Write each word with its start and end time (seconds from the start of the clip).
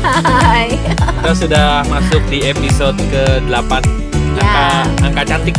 Hai. 0.00 0.72
Kita 1.20 1.32
sudah 1.36 1.66
masuk 1.86 2.22
di 2.26 2.40
episode 2.42 2.96
ke-8 3.06 3.72
Ya. 4.32 4.40
angka 4.40 4.64
angka 5.04 5.22
cantik 5.26 5.54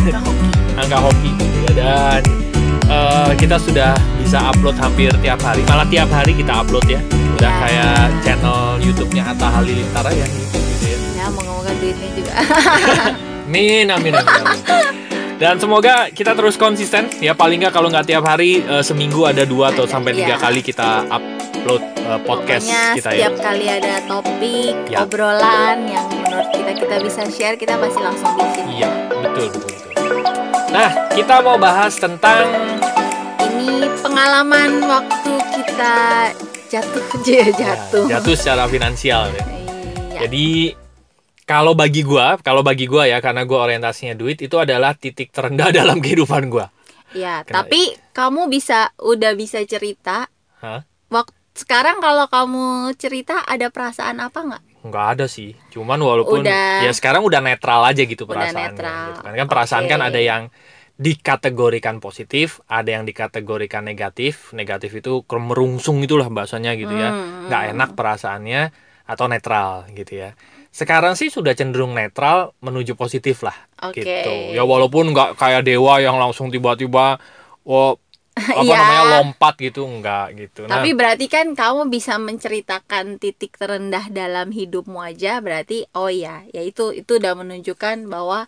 Angka 0.00 0.18
hoki. 0.18 0.48
angka 0.74 0.98
hoki 0.98 1.30
gitu 1.30 1.56
ya. 1.68 1.72
dan 1.76 2.20
eh, 2.86 3.30
kita 3.36 3.56
sudah 3.56 3.92
bisa 4.16 4.40
upload 4.46 4.72
hampir 4.76 5.12
tiap 5.20 5.36
hari 5.38 5.60
malah 5.62 5.84
tiap 5.84 6.08
hari 6.08 6.32
kita 6.32 6.52
upload 6.56 6.86
ya 6.86 7.00
udah 7.34 7.44
Ya. 7.44 7.60
kayak 7.60 7.94
channel 8.22 8.60
YouTube-nya 8.80 9.22
Atta 9.28 9.52
Halilintar 9.52 10.08
ya 10.08 10.24
gitu 10.24 10.56
ya. 10.82 10.96
Ya, 11.14 11.26
moga-moga 11.28 11.70
duitnya 11.76 12.08
juga. 12.14 12.32
Amin, 13.46 13.86
amin, 13.86 14.10
amin, 14.10 14.42
amin. 14.42 14.60
Dan 15.36 15.54
semoga 15.56 16.08
kita 16.08 16.32
terus 16.32 16.56
konsisten 16.56 17.06
ya 17.20 17.30
paling 17.30 17.60
nggak 17.60 17.70
kalau 17.70 17.86
nggak 17.86 18.08
tiap 18.08 18.24
hari 18.24 18.58
eh, 18.58 18.80
seminggu 18.80 19.22
ada 19.22 19.44
dua 19.44 19.70
atau 19.70 19.84
sampai 19.84 20.16
tiga 20.16 20.34
Iya. 20.34 20.40
kali 20.40 20.60
kita 20.60 21.04
upload 21.66 21.82
eh, 21.98 22.20
podcast 22.22 22.62
Pokoknya 22.62 22.94
kita 22.94 23.10
ya. 23.10 23.14
setiap 23.18 23.34
kali 23.42 23.66
ada 23.66 23.94
topik, 24.06 24.74
Ya. 24.86 24.98
obrolan 25.02 25.78
yang 25.84 26.06
menurut 26.08 26.48
kita 26.54 26.72
kita 26.76 26.96
bisa 27.02 27.22
share, 27.26 27.58
kita 27.58 27.74
pasti 27.74 27.98
langsung 27.98 28.30
bikin. 28.32 28.64
Iya, 28.72 28.90
betul, 29.18 29.46
betul, 29.50 29.74
betul. 29.82 30.14
Nah, 30.70 30.90
kita 31.10 31.34
mau 31.40 31.58
bahas 31.58 31.94
tentang 31.96 32.46
Ini 33.42 33.72
pengalaman 33.98 34.78
waktu 34.84 35.32
kita 35.52 35.94
jatuh, 36.68 37.02
J, 37.26 37.50
jatuh. 37.50 38.06
ya, 38.06 38.16
jatuh 38.16 38.34
secara 38.36 38.64
finansial 38.66 39.26
ya. 39.28 39.42
Iya. 39.42 40.18
Jadi 40.22 40.46
kalau 41.42 41.74
bagi 41.74 42.02
gua, 42.02 42.38
kalau 42.38 42.62
bagi 42.62 42.86
gua 42.86 43.04
ya 43.04 43.18
karena 43.18 43.42
gua 43.42 43.66
orientasinya 43.66 44.14
duit 44.14 44.38
itu 44.38 44.54
adalah 44.54 44.94
titik 44.94 45.30
terendah 45.30 45.74
dalam 45.82 45.98
kehidupan 45.98 46.46
gua. 46.46 46.70
Ya, 47.10 47.42
Kena- 47.42 47.64
tapi 47.64 47.90
kamu 48.12 48.46
bisa 48.46 48.94
udah 48.98 49.34
bisa 49.34 49.58
cerita. 49.62 50.30
Hah? 50.58 50.86
Sekarang 51.56 52.04
kalau 52.04 52.28
kamu 52.28 52.92
cerita 53.00 53.40
ada 53.48 53.72
perasaan 53.72 54.20
apa 54.20 54.44
nggak? 54.44 54.62
Nggak 54.84 55.06
ada 55.16 55.26
sih. 55.26 55.56
Cuman 55.72 55.96
walaupun 55.98 56.44
Udah. 56.44 56.84
ya 56.84 56.92
sekarang 56.92 57.24
udah 57.24 57.40
netral 57.40 57.80
aja 57.88 58.04
gitu 58.04 58.28
netral. 58.28 59.16
gitu 59.16 59.20
kan. 59.24 59.32
Kan 59.32 59.48
perasaan 59.48 59.84
kan 59.88 60.04
ada 60.04 60.20
yang 60.20 60.52
dikategorikan 60.96 62.00
positif, 62.00 62.60
ada 62.68 62.92
yang 62.92 63.08
dikategorikan 63.08 63.88
negatif. 63.88 64.52
Negatif 64.52 65.00
itu 65.00 65.24
merungsung 65.24 66.04
itulah 66.04 66.28
bahasanya 66.28 66.76
gitu 66.76 66.92
ya. 66.92 67.10
Hmm. 67.10 67.48
Nggak 67.48 67.62
enak 67.72 67.90
perasaannya 67.96 68.62
atau 69.06 69.24
netral 69.30 69.88
gitu 69.96 70.12
ya. 70.28 70.30
Sekarang 70.68 71.16
sih 71.16 71.32
sudah 71.32 71.56
cenderung 71.56 71.96
netral 71.96 72.52
menuju 72.60 73.00
positif 73.00 73.40
lah 73.40 73.56
Oke. 73.80 74.04
gitu. 74.04 74.34
Ya 74.52 74.60
walaupun 74.60 75.08
nggak 75.16 75.40
kayak 75.40 75.64
dewa 75.64 76.04
yang 76.04 76.20
langsung 76.20 76.52
tiba-tiba 76.52 77.16
oh 77.64 77.96
apa 78.36 78.60
Iya. 78.60 78.76
namanya 78.76 79.02
lompat 79.24 79.54
gitu 79.56 79.88
enggak 79.88 80.36
gitu. 80.36 80.68
Nah, 80.68 80.76
Tapi 80.84 80.92
berarti 80.92 81.26
kan 81.26 81.56
kamu 81.56 81.88
bisa 81.88 82.20
menceritakan 82.20 83.16
titik 83.16 83.56
terendah 83.56 84.12
dalam 84.12 84.52
hidupmu 84.52 85.00
aja 85.00 85.40
berarti 85.40 85.88
oh 85.96 86.12
ya, 86.12 86.44
ya 86.52 86.60
itu 86.60 86.92
itu 86.92 87.16
udah 87.16 87.32
menunjukkan 87.32 88.04
bahwa 88.06 88.44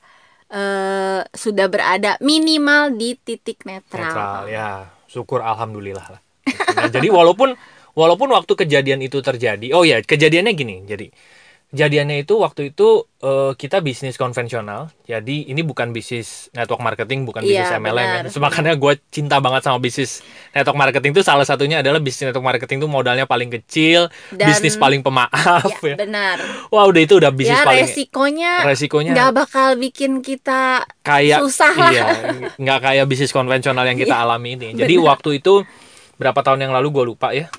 eh, 0.52 1.24
sudah 1.32 1.66
berada 1.72 2.20
minimal 2.20 2.92
di 2.92 3.16
titik 3.16 3.64
netral. 3.64 4.12
netral 4.12 4.44
ya 4.48 4.68
syukur 5.08 5.40
alhamdulillah 5.40 6.04
lah 6.04 6.20
Gitu. 6.48 6.72
Nah, 6.76 6.88
jadi 6.88 7.08
walaupun 7.12 7.52
walaupun 7.92 8.28
waktu 8.32 8.52
kejadian 8.56 9.00
itu 9.04 9.20
terjadi 9.20 9.68
oh 9.76 9.84
ya 9.84 10.00
kejadiannya 10.00 10.52
gini 10.56 10.76
jadi 10.88 11.12
kejadiannya 11.68 12.22
itu 12.22 12.32
waktu 12.34 12.72
itu 12.72 12.88
eh, 13.18 13.52
kita 13.52 13.78
bisnis 13.78 14.16
konvensional 14.16 14.88
jadi 15.02 15.36
ini 15.44 15.60
bukan 15.60 15.90
bisnis 15.90 16.48
network 16.50 16.80
marketing 16.80 17.22
bukan 17.22 17.44
Iya, 17.44 17.60
bisnis 17.60 17.76
MLM 17.76 17.98
ya 18.00 18.18
benar. 18.24 18.40
makanya 18.40 18.72
gue 18.74 18.92
cinta 19.06 19.36
banget 19.36 19.62
sama 19.62 19.76
bisnis 19.76 20.24
network 20.50 20.74
marketing 20.74 21.12
itu 21.12 21.20
salah 21.20 21.44
satunya 21.44 21.78
adalah 21.78 21.98
bisnis 21.98 22.24
network 22.26 22.46
marketing 22.46 22.78
itu 22.78 22.88
modalnya 22.88 23.24
paling 23.24 23.52
kecil 23.52 24.08
Dan- 24.30 24.48
bisnis 24.48 24.74
paling 24.74 25.00
pemaaf 25.00 25.68
Ya, 25.78 25.92
ya, 25.92 25.96
benar. 25.98 26.36
wah 26.68 26.84
udah 26.84 27.00
itu 27.00 27.14
udah 27.14 27.28
bisnis 27.30 27.52
ya 27.54 27.62
paling 27.62 27.84
resikonya 27.84 28.52
resikonya 28.64 29.12
nggak 29.12 29.32
bakal 29.36 29.68
bikin 29.74 30.20
kita 30.20 30.88
kayak 31.00 31.38
susah 31.38 31.72
lah. 31.74 31.90
iya 31.90 32.04
nggak 32.56 32.78
kayak 32.82 33.04
bisnis 33.04 33.28
konvensional 33.28 33.84
yang 33.84 33.94
kita 33.94 34.10
Iya, 34.10 34.24
alami 34.24 34.56
ini 34.56 34.68
jadi 34.74 34.96
waktu 34.96 35.38
itu 35.38 35.68
berapa 36.16 36.40
tahun 36.40 36.64
yang 36.64 36.72
lalu 36.72 36.88
gue 36.90 37.04
lupa 37.06 37.30
ya 37.30 37.52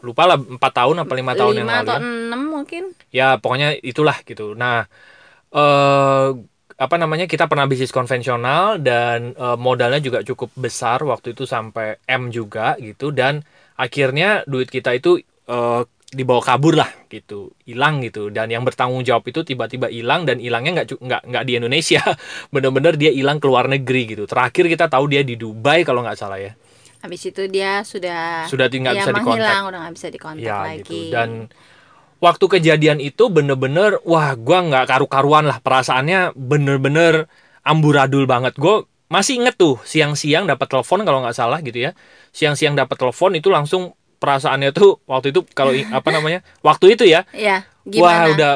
lupa 0.00 0.22
lah 0.26 0.36
empat 0.36 0.72
tahun 0.74 1.00
apa 1.00 1.12
lima 1.12 1.32
tahun 1.32 1.52
yang 1.54 1.64
lima 1.64 1.74
lalu 1.74 1.82
atau 1.82 1.96
ya. 1.96 2.04
enam 2.04 2.42
mungkin. 2.54 2.94
ya 3.10 3.36
pokoknya 3.42 3.74
itulah 3.82 4.16
gitu. 4.22 4.54
Nah 4.54 4.86
eh 5.54 6.28
apa 6.74 6.96
namanya 6.98 7.30
kita 7.30 7.46
pernah 7.46 7.66
bisnis 7.70 7.94
konvensional 7.94 8.82
dan 8.82 9.34
eh, 9.34 9.58
modalnya 9.58 10.00
juga 10.02 10.18
cukup 10.26 10.50
besar 10.58 11.02
waktu 11.06 11.34
itu 11.34 11.44
sampai 11.46 12.02
M 12.06 12.30
juga 12.34 12.74
gitu. 12.82 13.10
Dan 13.14 13.42
akhirnya 13.78 14.42
duit 14.46 14.70
kita 14.70 14.90
itu 14.94 15.18
eh, 15.46 15.82
dibawa 16.14 16.42
kabur 16.42 16.74
lah 16.78 16.90
gitu. 17.10 17.54
Hilang 17.66 18.02
gitu. 18.06 18.30
Dan 18.30 18.50
yang 18.50 18.62
bertanggung 18.66 19.02
jawab 19.06 19.26
itu 19.26 19.42
tiba-tiba 19.42 19.90
hilang 19.90 20.26
dan 20.26 20.38
hilangnya 20.38 20.82
nggak 20.82 20.88
nggak 20.98 21.22
nggak 21.30 21.44
di 21.46 21.52
Indonesia. 21.58 22.02
Bener-bener 22.54 22.94
dia 22.98 23.10
hilang 23.14 23.38
ke 23.42 23.46
luar 23.50 23.66
negeri 23.70 24.02
gitu. 24.14 24.24
Terakhir 24.26 24.64
kita 24.70 24.86
tahu 24.90 25.04
dia 25.10 25.22
di 25.26 25.34
Dubai 25.38 25.82
kalau 25.86 26.02
nggak 26.06 26.18
salah 26.18 26.38
ya. 26.42 26.52
Habis 27.04 27.22
itu 27.28 27.42
dia 27.52 27.84
sudah 27.84 28.48
sudah 28.48 28.66
tinggal 28.72 28.96
ya, 28.96 29.04
bisa 29.04 29.12
dikontak. 29.12 29.28
menghilang, 29.28 29.62
udah 29.68 29.78
nggak 29.84 29.94
bisa 30.00 30.08
dikontak 30.08 30.40
ya 30.48 30.56
lagi. 30.64 30.80
gitu 30.80 30.96
dan 31.12 31.28
waktu 32.24 32.48
kejadian 32.48 33.04
itu 33.04 33.28
bener-bener 33.28 34.00
wah 34.08 34.32
gua 34.32 34.64
nggak 34.64 34.88
karu-karuan 34.88 35.44
lah. 35.44 35.60
Perasaannya 35.60 36.32
bener-bener 36.32 37.28
amburadul 37.64 38.24
banget. 38.24 38.56
Gue 38.56 38.88
masih 39.12 39.44
inget 39.44 39.56
tuh 39.60 39.80
siang-siang 39.84 40.48
dapat 40.48 40.68
telepon 40.68 41.04
kalau 41.04 41.20
nggak 41.24 41.36
salah 41.36 41.60
gitu 41.60 41.90
ya. 41.90 41.90
Siang-siang 42.32 42.76
dapat 42.76 42.96
telepon 42.96 43.36
itu 43.36 43.52
langsung 43.52 43.92
perasaannya 44.20 44.72
tuh 44.72 45.04
waktu 45.04 45.36
itu 45.36 45.44
kalau 45.52 45.76
apa 45.92 46.08
namanya 46.08 46.40
waktu 46.66 46.96
itu 46.96 47.04
ya. 47.04 47.28
Ya, 47.36 47.68
wah 48.00 48.32
udah 48.32 48.52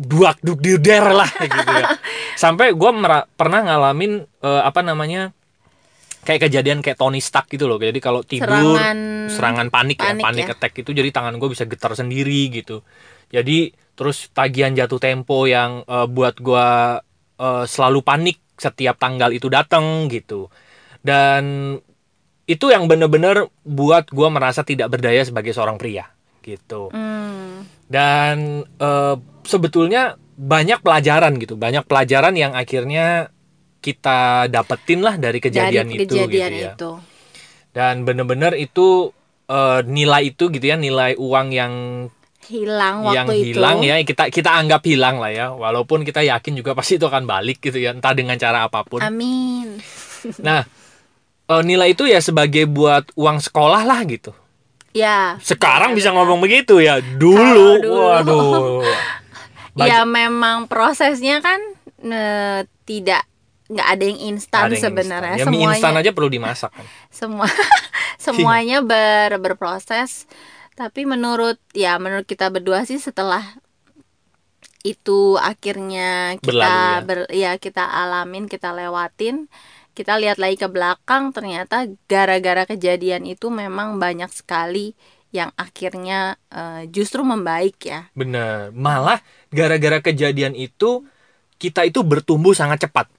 duak 0.00 0.40
duk 0.40 0.60
dirder 0.64 1.12
lah 1.12 1.28
gitu 1.28 1.72
ya. 1.72 1.96
Sampai 2.42 2.72
gue 2.72 2.90
pernah 3.36 3.60
ngalamin 3.64 4.24
eh, 4.24 4.62
apa 4.64 4.80
namanya 4.80 5.36
kayak 6.20 6.48
kejadian 6.48 6.84
kayak 6.84 7.00
Tony 7.00 7.20
Stark 7.20 7.48
gitu 7.48 7.64
loh. 7.64 7.80
Jadi 7.80 7.98
kalau 7.98 8.20
tidur 8.20 8.48
Serangan 8.50 8.98
serangan 9.32 9.68
panik, 9.72 9.98
panik 10.00 10.20
ya 10.20 10.26
panik 10.26 10.46
ya. 10.46 10.54
attack 10.56 10.74
itu 10.84 10.90
jadi 10.92 11.08
tangan 11.08 11.40
gue 11.40 11.48
bisa 11.48 11.64
getar 11.64 11.92
sendiri 11.96 12.52
gitu. 12.52 12.84
Jadi 13.30 13.72
terus 13.96 14.28
tagihan 14.32 14.72
jatuh 14.72 15.00
tempo 15.00 15.48
yang 15.48 15.84
eh, 15.84 16.06
buat 16.08 16.36
gue 16.40 16.68
eh, 17.40 17.64
selalu 17.64 18.00
panik 18.04 18.38
setiap 18.60 19.00
tanggal 19.00 19.32
itu 19.32 19.48
datang 19.48 20.08
gitu. 20.12 20.52
Dan 21.00 21.76
itu 22.44 22.66
yang 22.68 22.90
bener-bener 22.90 23.48
buat 23.62 24.10
gue 24.10 24.28
merasa 24.28 24.66
tidak 24.66 24.90
berdaya 24.92 25.22
sebagai 25.24 25.54
seorang 25.54 25.80
pria 25.80 26.10
gitu. 26.44 26.92
Hmm, 26.92 27.64
dan 27.88 28.66
eh, 28.66 29.16
sebetulnya 29.46 30.20
banyak 30.40 30.80
pelajaran 30.84 31.36
gitu. 31.40 31.56
Banyak 31.56 31.84
pelajaran 31.84 32.36
yang 32.36 32.52
akhirnya 32.52 33.32
kita 33.80 34.20
dapetin 34.46 35.00
lah 35.00 35.16
dari 35.16 35.36
kejadian 35.36 35.88
dari 35.88 35.96
itu 35.98 36.04
kejadian 36.06 36.50
gitu 36.50 36.60
ya 36.60 36.72
itu. 36.72 36.92
dan 37.72 38.04
bener-bener 38.04 38.52
itu 38.54 39.10
eh, 39.46 39.80
nilai 39.82 40.22
itu 40.28 40.48
gitu 40.48 40.62
ya 40.62 40.76
nilai 40.76 41.16
uang 41.16 41.48
yang 41.50 41.72
hilang 42.42 43.02
waktu 43.02 43.14
yang 43.14 43.28
itu. 43.30 43.46
hilang 43.54 43.78
ya 43.80 43.94
kita 44.00 44.28
kita 44.28 44.50
anggap 44.52 44.82
hilang 44.82 45.16
lah 45.16 45.30
ya 45.30 45.46
walaupun 45.50 46.02
kita 46.02 46.20
yakin 46.20 46.54
juga 46.54 46.74
pasti 46.74 46.96
itu 46.96 47.06
akan 47.06 47.24
balik 47.24 47.58
gitu 47.58 47.78
ya 47.78 47.90
entah 47.90 48.10
dengan 48.10 48.34
cara 48.34 48.66
apa 48.66 48.82
pun 48.82 48.98
Amin. 48.98 49.78
nah 50.46 50.66
eh, 51.46 51.62
nilai 51.62 51.90
itu 51.90 52.04
ya 52.04 52.18
sebagai 52.18 52.66
buat 52.66 53.08
uang 53.14 53.40
sekolah 53.40 53.82
lah 53.82 54.02
gitu 54.04 54.34
Ya. 54.90 55.38
sekarang 55.38 55.94
bisa 55.94 56.10
benar. 56.10 56.26
ngomong 56.26 56.42
begitu 56.42 56.82
ya 56.82 56.98
dulu, 56.98 57.78
dulu. 57.78 58.02
waduh 58.02 58.82
Bagi- 59.78 59.86
Ya 59.86 60.02
memang 60.02 60.66
prosesnya 60.66 61.38
kan 61.38 61.62
eh, 62.02 62.66
tidak 62.82 63.22
nggak 63.70 63.88
ada 63.88 64.04
yang 64.04 64.20
instan 64.34 64.66
ada 64.66 64.74
yang 64.74 64.84
sebenarnya. 64.90 65.34
instan. 65.38 65.40
ya 65.40 65.46
semuanya 65.46 65.78
instan 65.78 65.94
aja 65.94 66.10
perlu 66.10 66.30
dimasak 66.30 66.70
kan. 66.74 66.86
Semua 67.08 67.46
semuanya 68.24 68.78
ber 68.82 69.38
berproses. 69.38 70.26
Tapi 70.74 71.06
menurut 71.06 71.60
ya 71.70 71.96
menurut 72.02 72.26
kita 72.26 72.50
berdua 72.50 72.82
sih 72.82 72.98
setelah 72.98 73.42
itu 74.80 75.36
akhirnya 75.36 76.40
kita 76.40 76.48
Berlalu 76.48 76.72
ya. 76.72 77.00
ber, 77.04 77.18
ya 77.28 77.52
kita 77.60 77.84
alamin 77.84 78.48
kita 78.48 78.72
lewatin 78.72 79.44
kita 79.92 80.16
lihat 80.16 80.40
lagi 80.40 80.56
ke 80.56 80.68
belakang 80.72 81.36
ternyata 81.36 81.84
gara-gara 82.08 82.64
kejadian 82.64 83.28
itu 83.28 83.52
memang 83.52 84.00
banyak 84.00 84.32
sekali 84.32 84.96
yang 85.30 85.52
akhirnya 85.54 86.40
eh, 86.50 86.88
justru 86.90 87.22
membaik 87.22 87.76
ya. 87.84 88.08
Bener. 88.16 88.72
Malah 88.72 89.20
gara-gara 89.52 90.00
kejadian 90.00 90.56
itu 90.56 91.04
kita 91.60 91.84
itu 91.84 92.00
bertumbuh 92.00 92.56
sangat 92.56 92.88
cepat 92.88 93.12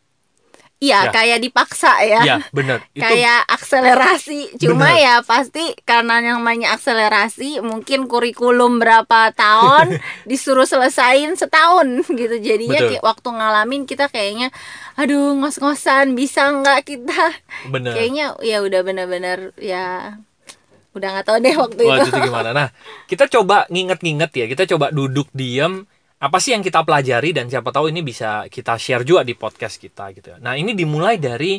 Ya. 0.82 1.06
iya 1.06 1.14
kayak 1.14 1.46
dipaksa 1.46 1.94
ya 2.02 2.22
ya 2.26 2.38
bener 2.50 2.82
itu 2.98 3.06
kayak 3.06 3.46
akselerasi 3.46 4.58
cuma 4.58 4.90
Bener. 4.90 5.06
ya 5.06 5.16
pasti 5.22 5.78
karena 5.86 6.26
yang 6.26 6.42
namanya 6.42 6.74
akselerasi 6.74 7.62
mungkin 7.62 8.10
kurikulum 8.10 8.82
berapa 8.82 9.30
tahun 9.38 10.02
disuruh 10.30 10.66
selesain 10.66 11.38
setahun 11.38 12.02
gitu 12.10 12.34
jadinya 12.42 12.82
Betul. 12.82 12.90
kayak 12.98 13.04
waktu 13.06 13.30
ngalamin 13.30 13.82
kita 13.86 14.10
kayaknya 14.10 14.50
aduh 14.98 15.38
ngos-ngosan 15.38 16.18
bisa 16.18 16.50
nggak 16.50 16.82
kita 16.90 17.30
bener 17.70 17.94
kayaknya 17.94 18.34
ya 18.42 18.66
udah 18.66 18.82
bener-bener 18.82 19.54
ya 19.62 20.18
udah 20.98 21.08
nggak 21.14 21.26
tahu 21.30 21.38
deh 21.40 21.56
waktu 21.56 21.82
Wah, 21.88 21.98
itu 22.04 22.10
itu 22.12 22.20
gimana? 22.28 22.50
Nah, 22.52 22.68
kita 23.08 23.32
coba 23.32 23.64
nginget-nginget 23.72 24.32
ya. 24.36 24.46
Kita 24.52 24.68
coba 24.76 24.92
duduk 24.92 25.32
diam. 25.32 25.88
Apa 26.22 26.38
sih 26.38 26.54
yang 26.54 26.62
kita 26.62 26.86
pelajari 26.86 27.34
dan 27.34 27.50
siapa 27.50 27.74
tahu 27.74 27.90
ini 27.90 28.06
bisa 28.06 28.46
kita 28.46 28.78
share 28.78 29.02
juga 29.02 29.26
di 29.26 29.34
podcast 29.34 29.82
kita 29.82 30.14
gitu. 30.14 30.38
Nah, 30.38 30.54
ini 30.54 30.78
dimulai 30.78 31.18
dari 31.18 31.58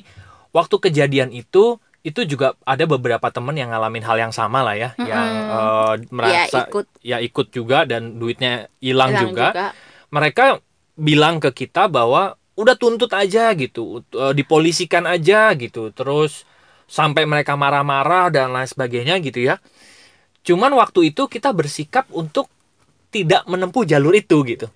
waktu 0.55 0.77
kejadian 0.79 1.35
itu 1.35 1.83
itu 2.03 2.21
juga 2.27 2.55
ada 2.67 2.83
beberapa 2.87 3.31
temen 3.31 3.55
yang 3.59 3.71
ngalamin 3.71 4.03
hal 4.07 4.19
yang 4.19 4.35
sama 4.35 4.63
lah 4.63 4.75
ya, 4.79 4.91
yang 4.99 5.29
eh, 5.51 5.95
merasa 6.11 6.67
ikut. 6.67 6.87
ya 7.03 7.19
ikut 7.23 7.51
juga 7.51 7.87
dan 7.87 8.23
duitnya 8.23 8.71
hilang 8.79 9.15
Hilang 9.15 9.23
juga. 9.27 9.47
Mereka 10.15 10.63
bilang 10.99 11.43
ke 11.43 11.51
kita 11.51 11.91
bahwa 11.91 12.39
udah 12.55 12.75
tuntut 12.79 13.11
aja 13.15 13.51
gitu, 13.55 14.03
eh, 14.15 14.35
dipolisikan 14.35 15.07
aja 15.11 15.55
gitu, 15.59 15.91
terus 15.95 16.47
sampai 16.91 17.27
mereka 17.27 17.55
marah-marah 17.55 18.31
dan 18.35 18.51
lain 18.51 18.67
sebagainya 18.67 19.19
gitu 19.23 19.43
ya. 19.43 19.63
Cuman 20.43 20.75
waktu 20.75 21.15
itu 21.15 21.31
kita 21.31 21.55
bersikap 21.55 22.11
untuk 22.11 22.51
tidak 23.13 23.45
menempuh 23.45 23.85
jalur 23.85 24.17
itu 24.17 24.41
gitu. 24.49 24.67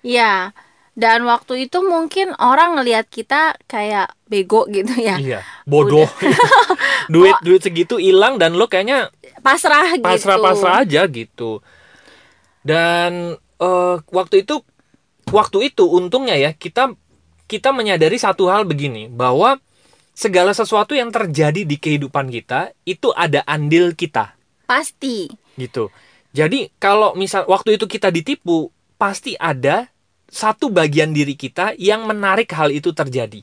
Iya. 0.00 0.56
Dan 0.94 1.26
waktu 1.26 1.66
itu 1.66 1.82
mungkin 1.82 2.38
orang 2.38 2.78
ngelihat 2.78 3.10
kita 3.10 3.58
kayak 3.66 4.14
bego 4.30 4.70
gitu 4.70 4.94
ya. 4.94 5.18
Iya, 5.18 5.40
bodoh. 5.66 6.06
duit 7.12 7.34
duit 7.42 7.60
segitu 7.60 7.98
hilang 7.98 8.38
dan 8.38 8.54
lo 8.54 8.70
kayaknya 8.70 9.10
Pasrah, 9.42 9.98
gitu. 9.98 10.06
pasrah-pasrah 10.06 10.86
aja 10.86 11.02
gitu. 11.10 11.60
Dan 12.62 13.36
eh, 13.58 13.96
waktu 14.08 14.46
itu 14.46 14.62
waktu 15.34 15.74
itu 15.74 15.84
untungnya 15.84 16.38
ya 16.38 16.54
kita 16.54 16.94
kita 17.50 17.74
menyadari 17.74 18.16
satu 18.16 18.48
hal 18.48 18.64
begini 18.64 19.10
bahwa 19.10 19.58
segala 20.14 20.54
sesuatu 20.54 20.94
yang 20.94 21.10
terjadi 21.10 21.66
di 21.66 21.76
kehidupan 21.76 22.30
kita 22.30 22.70
itu 22.86 23.10
ada 23.12 23.42
andil 23.44 23.98
kita 23.98 24.38
Pasti. 24.64 25.26
gitu. 25.58 25.90
Jadi 26.34 26.74
kalau 26.82 27.14
misal 27.14 27.46
waktu 27.46 27.78
itu 27.78 27.86
kita 27.86 28.10
ditipu 28.10 28.74
pasti 28.98 29.38
ada 29.38 29.86
satu 30.26 30.66
bagian 30.66 31.14
diri 31.14 31.38
kita 31.38 31.78
yang 31.78 32.10
menarik 32.10 32.50
hal 32.50 32.74
itu 32.74 32.90
terjadi. 32.90 33.38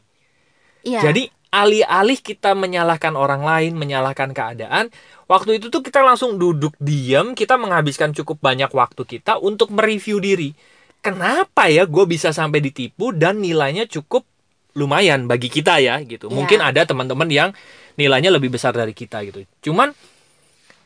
Iya. 0.84 1.00
Jadi 1.00 1.32
alih-alih 1.52 2.20
kita 2.20 2.52
menyalahkan 2.52 3.16
orang 3.16 3.44
lain, 3.48 3.80
menyalahkan 3.80 4.36
keadaan, 4.36 4.92
waktu 5.28 5.60
itu 5.60 5.72
tuh 5.72 5.84
kita 5.84 6.04
langsung 6.04 6.36
duduk 6.36 6.76
diam, 6.80 7.32
kita 7.32 7.56
menghabiskan 7.56 8.12
cukup 8.12 8.44
banyak 8.44 8.72
waktu 8.72 9.04
kita 9.08 9.40
untuk 9.40 9.72
mereview 9.72 10.20
diri. 10.20 10.52
Kenapa 11.00 11.72
ya 11.72 11.88
gue 11.88 12.06
bisa 12.08 12.36
sampai 12.36 12.60
ditipu 12.60 13.16
dan 13.16 13.40
nilainya 13.40 13.88
cukup 13.88 14.28
lumayan 14.76 15.28
bagi 15.28 15.48
kita 15.52 15.80
ya 15.84 16.00
gitu. 16.04 16.28
Iya. 16.28 16.36
Mungkin 16.36 16.60
ada 16.64 16.82
teman-teman 16.84 17.28
yang 17.28 17.50
nilainya 17.96 18.32
lebih 18.32 18.52
besar 18.52 18.72
dari 18.72 18.96
kita 18.96 19.24
gitu. 19.28 19.44
Cuman 19.64 19.92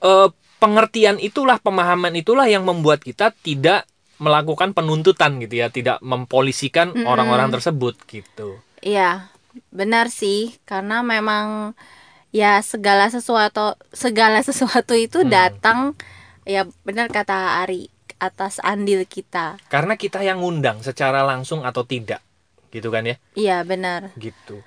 eh, 0.01 0.27
pengertian 0.61 1.17
itulah, 1.19 1.59
pemahaman 1.59 2.15
itulah 2.15 2.47
yang 2.49 2.63
membuat 2.63 3.03
kita 3.03 3.31
tidak 3.43 3.85
melakukan 4.15 4.71
penuntutan 4.71 5.37
gitu 5.43 5.59
ya, 5.59 5.67
tidak 5.67 5.99
mempolisikan 5.99 6.95
Mm-mm. 6.95 7.03
orang-orang 7.03 7.51
tersebut 7.51 7.99
gitu. 8.07 8.63
Iya, 8.79 9.27
benar 9.75 10.07
sih, 10.07 10.55
karena 10.63 11.03
memang 11.03 11.75
ya 12.31 12.59
segala 12.63 13.07
sesuatu 13.11 13.79
segala 13.91 14.39
sesuatu 14.43 14.95
itu 14.95 15.23
Hmm. 15.23 15.31
datang 15.31 15.79
ya 16.43 16.67
benar 16.83 17.07
kata 17.11 17.63
Ari 17.63 17.91
atas 18.15 18.63
andil 18.63 19.03
kita. 19.03 19.59
Karena 19.67 19.99
kita 19.99 20.23
yang 20.23 20.39
ngundang 20.39 20.79
secara 20.79 21.27
langsung 21.27 21.67
atau 21.67 21.83
tidak. 21.83 22.23
Gitu 22.71 22.87
kan 22.91 23.03
ya? 23.07 23.15
Iya, 23.35 23.57
benar. 23.67 24.15
Gitu. 24.15 24.63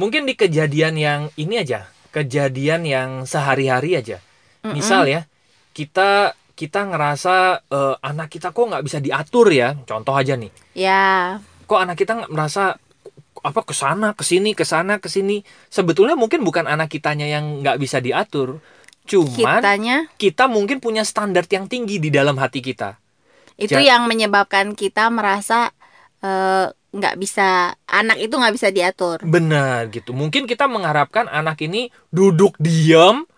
Mungkin 0.00 0.28
di 0.28 0.36
kejadian 0.36 0.96
yang 0.96 1.20
ini 1.40 1.60
aja, 1.60 1.88
kejadian 2.12 2.84
yang 2.84 3.10
sehari-hari 3.24 3.96
aja. 3.96 4.20
Mm-mm. 4.66 4.74
Misal 4.74 5.06
ya, 5.06 5.22
kita 5.70 6.34
kita 6.56 6.88
ngerasa 6.88 7.62
eh, 7.70 7.94
anak 8.02 8.32
kita 8.32 8.50
kok 8.50 8.66
nggak 8.66 8.84
bisa 8.84 8.98
diatur 8.98 9.46
ya. 9.54 9.78
Contoh 9.86 10.16
aja 10.16 10.34
nih. 10.34 10.50
Ya, 10.74 11.38
Kok 11.66 11.80
anak 11.82 11.96
kita 11.98 12.18
nggak 12.18 12.32
merasa 12.34 12.74
apa 13.46 13.62
ke 13.62 13.74
sana 13.76 14.10
ke 14.10 14.26
sini 14.26 14.58
ke 14.58 14.66
sana 14.66 14.98
ke 14.98 15.06
sini 15.06 15.46
sebetulnya 15.70 16.18
mungkin 16.18 16.42
bukan 16.42 16.66
anak 16.66 16.90
kitanya 16.90 17.30
yang 17.30 17.62
nggak 17.62 17.78
bisa 17.78 18.02
diatur 18.02 18.58
cuman 19.06 19.62
kitanya 19.62 19.96
kita 20.18 20.50
mungkin 20.50 20.82
punya 20.82 21.06
standar 21.06 21.46
yang 21.46 21.70
tinggi 21.70 22.02
di 22.02 22.10
dalam 22.10 22.34
hati 22.42 22.58
kita 22.58 22.98
itu 23.54 23.78
Ja- 23.78 23.94
yang 23.94 24.10
menyebabkan 24.10 24.74
kita 24.74 25.14
merasa 25.14 25.70
eh, 26.26 26.74
nggak 26.96 27.16
bisa 27.20 27.76
anak 27.84 28.16
itu 28.16 28.32
nggak 28.32 28.54
bisa 28.56 28.68
diatur. 28.72 29.20
Benar 29.20 29.92
gitu. 29.92 30.16
Mungkin 30.16 30.48
kita 30.48 30.64
mengharapkan 30.64 31.28
anak 31.28 31.60
ini 31.60 31.92
duduk 32.08 32.56
diam 32.56 33.28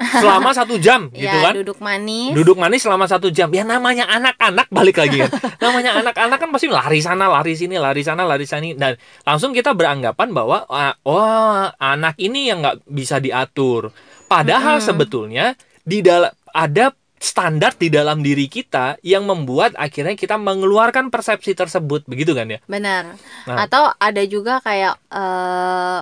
selama 0.00 0.50
satu 0.56 0.80
jam 0.80 1.08
gitu 1.14 1.28
ya, 1.28 1.52
kan. 1.52 1.54
duduk 1.60 1.78
manis. 1.78 2.32
Duduk 2.32 2.56
manis 2.56 2.80
selama 2.80 3.04
satu 3.04 3.28
jam. 3.28 3.52
Ya 3.52 3.62
namanya 3.62 4.08
anak-anak 4.08 4.72
balik 4.72 4.96
lagi 4.96 5.20
kan. 5.20 5.30
namanya 5.68 6.00
anak-anak 6.00 6.38
kan 6.40 6.48
pasti 6.48 6.68
lari 6.72 7.00
sana, 7.04 7.28
lari 7.28 7.52
sini, 7.52 7.76
lari 7.76 8.00
sana, 8.00 8.24
lari 8.24 8.48
sini. 8.48 8.72
Dan 8.74 8.96
langsung 9.28 9.52
kita 9.52 9.76
beranggapan 9.76 10.32
bahwa 10.32 10.64
ah, 10.72 10.96
oh 11.04 11.68
anak 11.76 12.16
ini 12.16 12.48
yang 12.48 12.64
nggak 12.64 12.88
bisa 12.88 13.20
diatur. 13.20 13.92
Padahal 14.24 14.80
Mm-mm. 14.80 14.88
sebetulnya 14.88 15.46
di 15.84 16.00
dalam 16.00 16.32
ada 16.50 16.96
standar 17.20 17.76
di 17.76 17.92
dalam 17.92 18.24
diri 18.24 18.48
kita 18.48 18.96
yang 19.04 19.28
membuat 19.28 19.76
akhirnya 19.76 20.16
kita 20.16 20.40
mengeluarkan 20.40 21.12
persepsi 21.12 21.52
tersebut 21.52 22.08
begitu 22.08 22.32
kan 22.32 22.48
ya 22.48 22.64
Benar. 22.64 23.12
Nah. 23.44 23.56
Atau 23.60 23.92
ada 23.92 24.22
juga 24.24 24.64
kayak 24.64 24.96
eh 25.12 26.00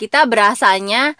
kita 0.00 0.24
berasanya 0.24 1.12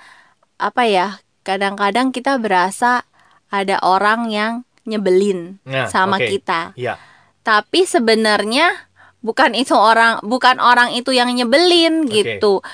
apa 0.56 0.88
ya? 0.88 1.20
Kadang-kadang 1.46 2.10
kita 2.10 2.43
berasa 2.43 3.06
ada 3.46 3.78
orang 3.87 4.26
yang 4.34 4.66
nyebelin 4.82 5.62
Nah, 5.62 5.87
sama 5.87 6.19
oke. 6.19 6.26
kita. 6.26 6.75
ya 6.75 6.98
Tapi 7.46 7.87
sebenarnya 7.87 8.90
bukan 9.22 9.54
itu 9.54 9.75
orang 9.78 10.19
bukan 10.26 10.58
orang 10.58 10.90
itu 10.98 11.14
yang 11.14 11.31
nyebelin 11.31 12.10
Oke. 12.10 12.43
gitu. 12.43 12.66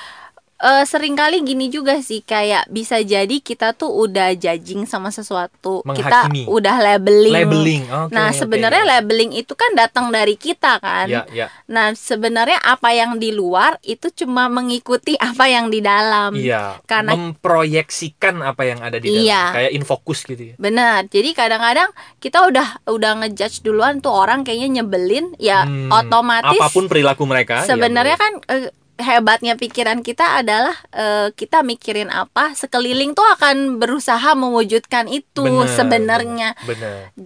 Eh 0.62 0.84
sering 0.84 1.12
kali 1.12 1.42
gini 1.42 1.66
juga 1.66 1.98
sih 1.98 2.22
kayak 2.22 2.70
bisa 2.70 2.96
jadi 2.98 3.36
kita 3.36 3.74
tuh 3.74 3.90
udah 3.90 4.30
judging 4.32 4.86
sama 4.86 5.10
sesuatu, 5.10 5.82
kita 5.84 6.30
Menghakimi. 6.30 6.46
udah 6.46 6.76
labeling. 6.78 7.34
labeling 7.34 7.82
Oke, 7.88 8.14
Nah, 8.14 8.30
sebenarnya 8.30 8.86
labeling 8.88 9.34
itu 9.34 9.52
kan 9.52 9.74
datang 9.74 10.08
dari 10.08 10.34
kita 10.34 10.78
kan. 10.78 11.06
ya 11.06 11.26
ya 11.28 11.50
Nah, 11.66 11.90
sebenarnya 11.92 12.56
apa 12.58 12.88
yang 12.90 13.18
di 13.18 13.30
luar 13.30 13.74
itu 13.82 14.06
cuma 14.14 14.46
mengikuti 14.46 15.18
apa 15.18 15.44
yang 15.46 15.66
di 15.66 15.82
dalam. 15.82 16.30
iya 16.32 16.78
karena- 16.84 17.10
memproyeksikan 17.12 18.38
apa 18.40 18.62
yang 18.62 18.78
ada 18.78 18.96
di 18.96 19.08
dalam 19.08 19.24
Iya. 19.24 19.42
kayak 19.52 19.72
infokus 19.72 20.22
gitu 20.22 20.42
ya 20.44 20.54
Benar. 20.56 21.06
Jadi 21.06 21.30
kadang-kadang 21.32 21.90
kita 22.18 22.38
udah 22.40 22.86
udah 22.86 23.12
ngejudge 23.18 23.60
duluan 23.60 23.98
tuh 23.98 24.12
orang 24.12 24.42
kayaknya 24.42 24.78
nyebelin, 24.78 25.34
ya 25.38 25.64
Hmm, 25.64 25.90
otomatis 25.90 26.54
apa 26.54 26.70
pun 26.70 26.86
perilaku 26.86 27.24
mereka 27.24 27.62
ya 27.62 27.68
sebenarnya 27.68 28.14
betul. 28.14 28.22
kan 28.22 28.32
eh, 28.52 28.70
hebatnya 29.02 29.58
pikiran 29.58 30.00
kita 30.00 30.40
adalah 30.40 30.72
eh, 30.94 31.28
kita 31.34 31.60
mikirin 31.66 32.08
apa, 32.08 32.54
sekeliling 32.54 33.12
tuh 33.12 33.26
akan 33.36 33.82
berusaha 33.82 34.32
mewujudkan 34.38 35.10
itu 35.10 35.44
sebenarnya. 35.76 36.54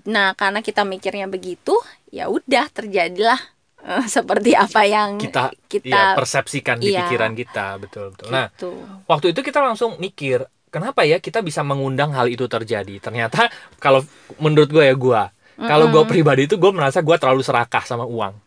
Nah, 0.09 0.35
karena 0.35 0.65
kita 0.65 0.83
mikirnya 0.83 1.29
begitu, 1.29 1.77
ya 2.09 2.33
udah 2.33 2.67
terjadilah 2.73 3.39
eh, 3.85 4.07
seperti 4.09 4.57
apa 4.57 4.83
yang 4.89 5.21
kita 5.21 5.53
kita 5.69 6.17
ya, 6.17 6.17
persepsikan 6.17 6.81
di 6.81 6.97
iya. 6.97 7.05
pikiran 7.07 7.37
kita 7.37 7.77
betul 7.77 8.15
betul 8.15 8.33
nah 8.33 8.49
gitu. 8.55 8.73
waktu 9.05 9.37
itu 9.37 9.41
kita 9.45 9.61
langsung 9.61 10.01
mikir 10.01 10.49
kenapa 10.73 11.05
ya 11.05 11.21
kita 11.21 11.45
bisa 11.45 11.61
mengundang 11.61 12.15
hal 12.17 12.31
itu 12.31 12.49
terjadi 12.49 12.99
ternyata 13.03 13.53
kalau 13.77 14.01
menurut 14.41 14.71
gue 14.71 14.85
ya 14.87 14.97
gue 14.97 15.23
kalau 15.61 15.93
gue 15.93 16.03
Mm-mm. 16.03 16.09
pribadi 16.09 16.49
itu 16.49 16.57
gue 16.57 16.73
merasa 16.73 17.05
gue 17.05 17.17
terlalu 17.21 17.43
serakah 17.45 17.85
sama 17.85 18.09
uang 18.09 18.47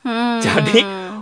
Hmm. 0.00 0.40
Jadi, 0.40 0.80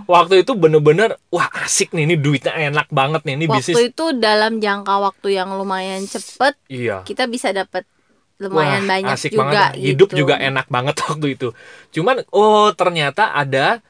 waktu 0.09 0.41
itu 0.41 0.57
bener-bener 0.57 1.21
wah 1.29 1.45
asik 1.61 1.93
nih 1.93 2.09
ini 2.09 2.15
duitnya 2.17 2.53
enak 2.73 2.89
banget 2.89 3.21
nih 3.29 3.33
ini 3.37 3.45
waktu 3.45 3.61
bisnis 3.61 3.93
itu 3.93 4.05
dalam 4.17 4.57
jangka 4.57 4.95
waktu 4.97 5.37
yang 5.37 5.53
lumayan 5.53 6.01
cepet 6.09 6.57
iya 6.65 7.05
kita 7.05 7.29
bisa 7.29 7.53
dapat 7.53 7.85
lumayan 8.39 8.87
Wah, 8.87 8.89
banyak 8.95 9.15
asik 9.19 9.31
juga 9.35 9.43
banget. 9.51 9.71
Hidup 9.83 10.09
gitu. 10.15 10.19
juga 10.25 10.35
enak 10.39 10.67
banget 10.71 10.95
waktu 11.05 11.27
itu. 11.35 11.47
Cuman 11.91 12.23
oh 12.31 12.71
ternyata 12.71 13.35
ada 13.35 13.83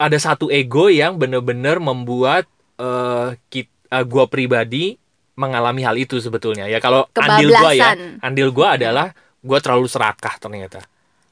ada 0.00 0.18
satu 0.18 0.48
ego 0.48 0.88
yang 0.88 1.20
bener-bener 1.20 1.76
membuat 1.76 2.48
eh 2.80 3.36
kit- 3.52 3.72
eh, 3.92 4.04
gua 4.08 4.26
pribadi 4.32 4.96
mengalami 5.36 5.84
hal 5.84 5.96
itu 6.00 6.16
sebetulnya. 6.16 6.64
Ya 6.72 6.80
kalau 6.80 7.04
andil 7.12 7.52
gua 7.52 7.72
ya, 7.76 7.92
andil 8.24 8.48
gua 8.48 8.80
adalah 8.80 9.12
gua 9.44 9.60
terlalu 9.60 9.86
serakah 9.92 10.40
ternyata. 10.40 10.80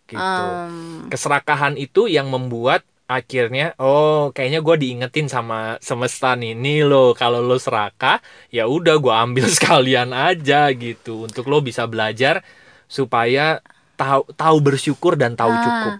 Gitu. 0.04 0.20
Em, 0.20 1.08
Keserakahan 1.08 1.80
itu 1.80 2.12
yang 2.12 2.28
membuat 2.28 2.84
akhirnya 3.04 3.76
oh 3.76 4.32
kayaknya 4.32 4.64
gua 4.64 4.76
diingetin 4.80 5.28
sama 5.28 5.76
semesta 5.84 6.32
nih 6.34 6.56
nih 6.56 6.88
lo 6.88 7.12
kalau 7.12 7.44
lo 7.44 7.60
serakah 7.60 8.24
ya 8.48 8.64
udah 8.64 8.96
gua 8.96 9.20
ambil 9.22 9.44
sekalian 9.56 10.16
aja 10.16 10.72
gitu 10.72 11.28
untuk 11.28 11.44
lo 11.52 11.60
bisa 11.60 11.84
belajar 11.84 12.40
supaya 12.88 13.60
tahu 13.94 14.24
tahu 14.32 14.56
bersyukur 14.64 15.14
dan 15.20 15.36
tahu 15.36 15.52
Ah. 15.52 15.60
cukup 15.60 15.94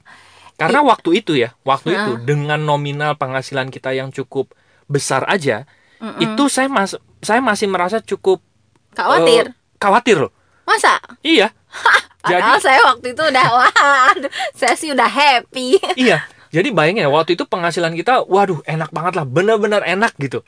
karena 0.55 0.81
waktu 0.81 1.11
itu 1.21 1.33
ya 1.37 1.53
waktu 1.63 1.93
Ah. 1.93 1.99
itu 2.09 2.13
dengan 2.25 2.61
nominal 2.63 3.15
penghasilan 3.15 3.69
kita 3.69 3.93
yang 3.93 4.09
cukup 4.09 4.53
besar 4.89 5.29
aja 5.29 5.69
mm-mm. 6.01 6.21
itu 6.21 6.43
saya 6.49 6.69
mas 6.69 6.97
saya 7.21 7.45
masih 7.45 7.69
merasa 7.69 8.01
cukup 8.01 8.41
khawatir 8.97 9.53
eh, 9.53 9.55
khawatir 9.77 10.19
loh 10.25 10.33
Masa? 10.65 10.97
Iya. 11.21 11.53
Padahal 12.25 12.57
saya 12.57 12.81
waktu 12.89 13.13
itu 13.13 13.21
udah 13.21 13.47
wah, 13.61 14.09
aduh, 14.17 14.33
saya 14.57 14.73
sih 14.81 14.89
udah 14.97 15.05
happy. 15.05 15.77
iya. 15.93 16.25
Jadi 16.55 16.71
bayangin 16.71 17.05
ya 17.07 17.11
waktu 17.11 17.35
itu 17.35 17.45
penghasilan 17.51 17.99
kita, 17.99 18.23
waduh 18.31 18.63
enak 18.63 18.95
banget 18.95 19.19
lah, 19.19 19.27
bener-bener 19.27 19.83
enak 19.83 20.15
gitu. 20.23 20.47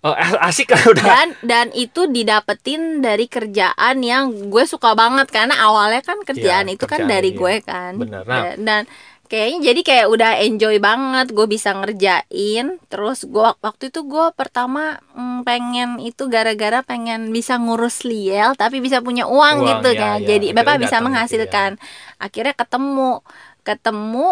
Eh, 0.00 0.16
asik 0.48 0.72
kan 0.72 0.80
udah. 0.96 1.04
Dan 1.04 1.28
dan 1.44 1.66
itu 1.76 2.08
didapetin 2.08 3.04
dari 3.04 3.28
kerjaan 3.28 4.00
yang 4.00 4.48
gue 4.48 4.64
suka 4.64 4.96
banget 4.96 5.28
karena 5.28 5.60
awalnya 5.60 6.00
kan 6.00 6.22
kerjaan 6.24 6.70
Iya, 6.70 6.74
itu 6.78 6.86
kan 6.88 7.04
kerjaan, 7.04 7.12
dari 7.12 7.30
iya. 7.34 7.40
gue 7.42 7.54
kan. 7.60 7.92
Bener. 8.00 8.22
Nah. 8.24 8.56
Dan, 8.56 8.82
kayaknya 9.30 9.58
jadi 9.70 9.80
kayak 9.86 10.06
udah 10.10 10.32
enjoy 10.40 10.76
banget 10.80 11.26
gue 11.36 11.46
bisa 11.46 11.76
ngerjain. 11.76 12.66
Terus 12.88 13.28
gue 13.28 13.48
waktu 13.60 13.92
itu 13.92 14.00
gue 14.08 14.26
pertama 14.32 14.96
mm, 15.12 15.44
pengen 15.44 15.90
itu 16.00 16.32
gara-gara 16.32 16.80
pengen 16.80 17.28
bisa 17.30 17.60
ngurus 17.60 18.02
liel 18.08 18.56
tapi 18.56 18.80
bisa 18.80 19.04
punya 19.04 19.28
uang, 19.28 19.56
Uang, 19.60 19.68
gitu 19.68 19.90
ya, 19.92 20.16
kan. 20.16 20.18
ya. 20.24 20.26
Jadi 20.32 20.46
Akhirnya 20.48 20.56
bapak 20.56 20.76
bisa 20.80 20.96
datang 20.96 21.04
gitu 21.04 21.04
ya. 21.04 21.06
menghasilkan. 21.12 21.70
Akhirnya 22.16 22.54
ketemu 22.56 23.10
ketemu 23.60 24.26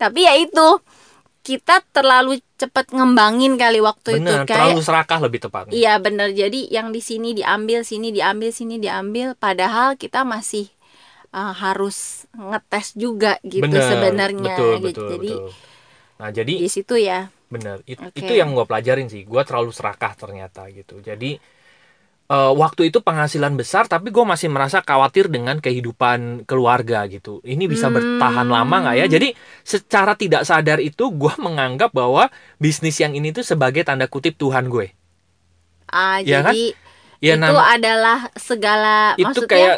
tapi 0.00 0.24
ya 0.24 0.34
itu 0.40 0.80
kita 1.40 1.80
terlalu 1.92 2.40
cepat 2.60 2.92
ngembangin 2.92 3.56
kali 3.56 3.80
waktu 3.80 4.20
Bener, 4.20 4.44
itu 4.44 4.52
kayak 4.52 4.60
terlalu 4.60 4.80
serakah 4.84 5.18
lebih 5.24 5.40
tepatnya. 5.40 5.72
Iya 5.72 5.92
bener 5.96 6.28
Jadi 6.36 6.68
yang 6.68 6.92
di 6.92 7.00
sini 7.00 7.32
diambil, 7.32 7.80
sini 7.80 8.12
diambil, 8.12 8.50
sini 8.52 8.76
diambil. 8.76 9.32
Padahal 9.40 9.96
kita 9.96 10.20
masih 10.28 10.68
uh, 11.32 11.56
harus 11.56 12.28
ngetes 12.36 12.92
juga 12.92 13.40
gitu 13.40 13.64
Bener, 13.64 13.80
sebenarnya. 13.80 14.54
Betul, 14.56 14.72
gitu. 14.84 14.86
betul, 14.86 15.08
Jadi 15.16 15.30
betul. 15.32 15.48
Nah, 16.20 16.28
jadi 16.28 16.54
di 16.60 16.68
situ 16.68 16.94
ya. 17.00 17.32
bener 17.50 17.82
It- 17.88 17.98
Oke. 17.98 18.20
itu 18.20 18.32
yang 18.36 18.52
gue 18.52 18.66
pelajarin 18.68 19.08
sih. 19.08 19.24
Gue 19.24 19.42
terlalu 19.42 19.72
serakah 19.72 20.12
ternyata 20.14 20.68
gitu. 20.68 21.00
Jadi 21.00 21.40
eh, 22.30 22.52
waktu 22.54 22.94
itu 22.94 23.02
penghasilan 23.02 23.58
besar, 23.58 23.90
tapi 23.90 24.14
gue 24.14 24.24
masih 24.24 24.48
merasa 24.54 24.78
khawatir 24.80 25.26
dengan 25.26 25.58
kehidupan 25.58 26.46
keluarga 26.46 27.04
gitu. 27.10 27.42
Ini 27.42 27.66
bisa 27.66 27.90
bertahan 27.90 28.46
Hmm. 28.46 28.54
lama 28.56 28.76
nggak 28.86 28.96
ya? 29.02 29.06
Jadi 29.10 29.28
secara 29.66 30.14
tidak 30.14 30.46
sadar 30.46 30.78
itu 30.78 31.10
gue 31.10 31.34
menganggap 31.42 31.90
bahwa 31.90 32.30
bisnis 32.62 32.96
yang 33.02 33.12
ini 33.18 33.34
tuh 33.34 33.42
sebagai 33.42 33.82
tanda 33.82 34.06
kutip 34.06 34.38
Tuhan 34.38 34.70
gue. 34.70 34.94
Ah, 35.90 36.22
kan? 36.22 36.54
jadi 36.54 36.62
Ya 37.20 37.36
itu 37.36 37.42
nama 37.42 37.76
adalah 37.76 38.18
segala 38.38 39.12
itu 39.20 39.28
maksudnya 39.28 39.50
kayak 39.52 39.76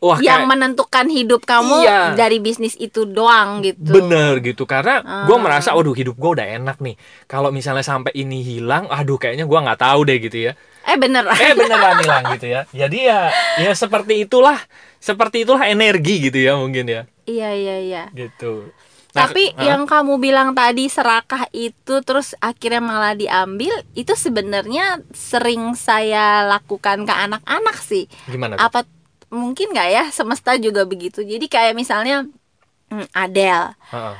wah 0.00 0.16
yang 0.18 0.44
kayak 0.44 0.50
menentukan 0.50 1.06
hidup 1.06 1.44
kamu 1.44 1.84
Iya. 1.84 2.16
dari 2.16 2.40
bisnis 2.40 2.74
itu 2.74 3.04
doang 3.04 3.60
gitu. 3.60 3.84
Bener 3.84 4.40
gitu 4.40 4.64
karena 4.64 5.04
gue 5.24 5.36
Ah. 5.36 5.40
merasa, 5.40 5.72
waduh 5.72 5.92
hidup 5.92 6.16
gue 6.16 6.30
udah 6.34 6.46
enak 6.56 6.80
nih. 6.80 6.96
Kalau 7.24 7.52
misalnya 7.52 7.84
sampai 7.84 8.12
ini 8.14 8.40
hilang, 8.40 8.88
aduh 8.88 9.16
kayaknya 9.16 9.44
gue 9.44 9.58
nggak 9.60 9.78
tahu 9.78 10.00
deh 10.02 10.18
gitu 10.18 10.50
ya. 10.50 10.52
Eh 10.82 10.96
bener. 10.96 11.28
Eh 11.28 11.52
beneran 11.52 12.00
hilang 12.00 12.24
gitu 12.34 12.46
ya. 12.48 12.60
Jadi 12.72 12.98
ya, 13.04 13.28
ya 13.60 13.72
seperti 13.72 14.24
itulah, 14.24 14.56
seperti 14.96 15.44
itulah 15.44 15.64
energi 15.64 16.26
gitu 16.26 16.40
ya 16.40 16.56
mungkin 16.56 16.88
ya, 16.88 17.02
iya 17.24 17.52
iya 17.52 17.76
iya. 17.78 18.02
gitu. 18.10 18.72
Nah, 19.10 19.26
Tapi 19.26 19.50
ah, 19.58 19.66
yang 19.66 19.90
kamu 19.90 20.22
bilang 20.22 20.54
tadi 20.54 20.86
serakah 20.86 21.50
itu 21.50 21.98
terus 22.00 22.38
akhirnya 22.38 22.78
malah 22.78 23.10
diambil 23.12 23.74
itu 23.92 24.14
sebenarnya 24.14 25.02
sering 25.10 25.74
saya 25.74 26.46
lakukan 26.46 27.02
ke 27.02 27.10
anak-anak 27.10 27.76
sih. 27.76 28.06
gimana? 28.24 28.54
tuh? 28.54 28.62
Apa 28.62 28.80
mungkin 29.30 29.70
nggak 29.72 29.88
ya 29.90 30.04
semesta 30.10 30.58
juga 30.58 30.84
begitu. 30.84 31.22
Jadi 31.22 31.46
kayak 31.46 31.74
misalnya 31.78 32.26
hmm, 32.90 33.06
Adele, 33.14 33.74
Heeh. 33.94 34.16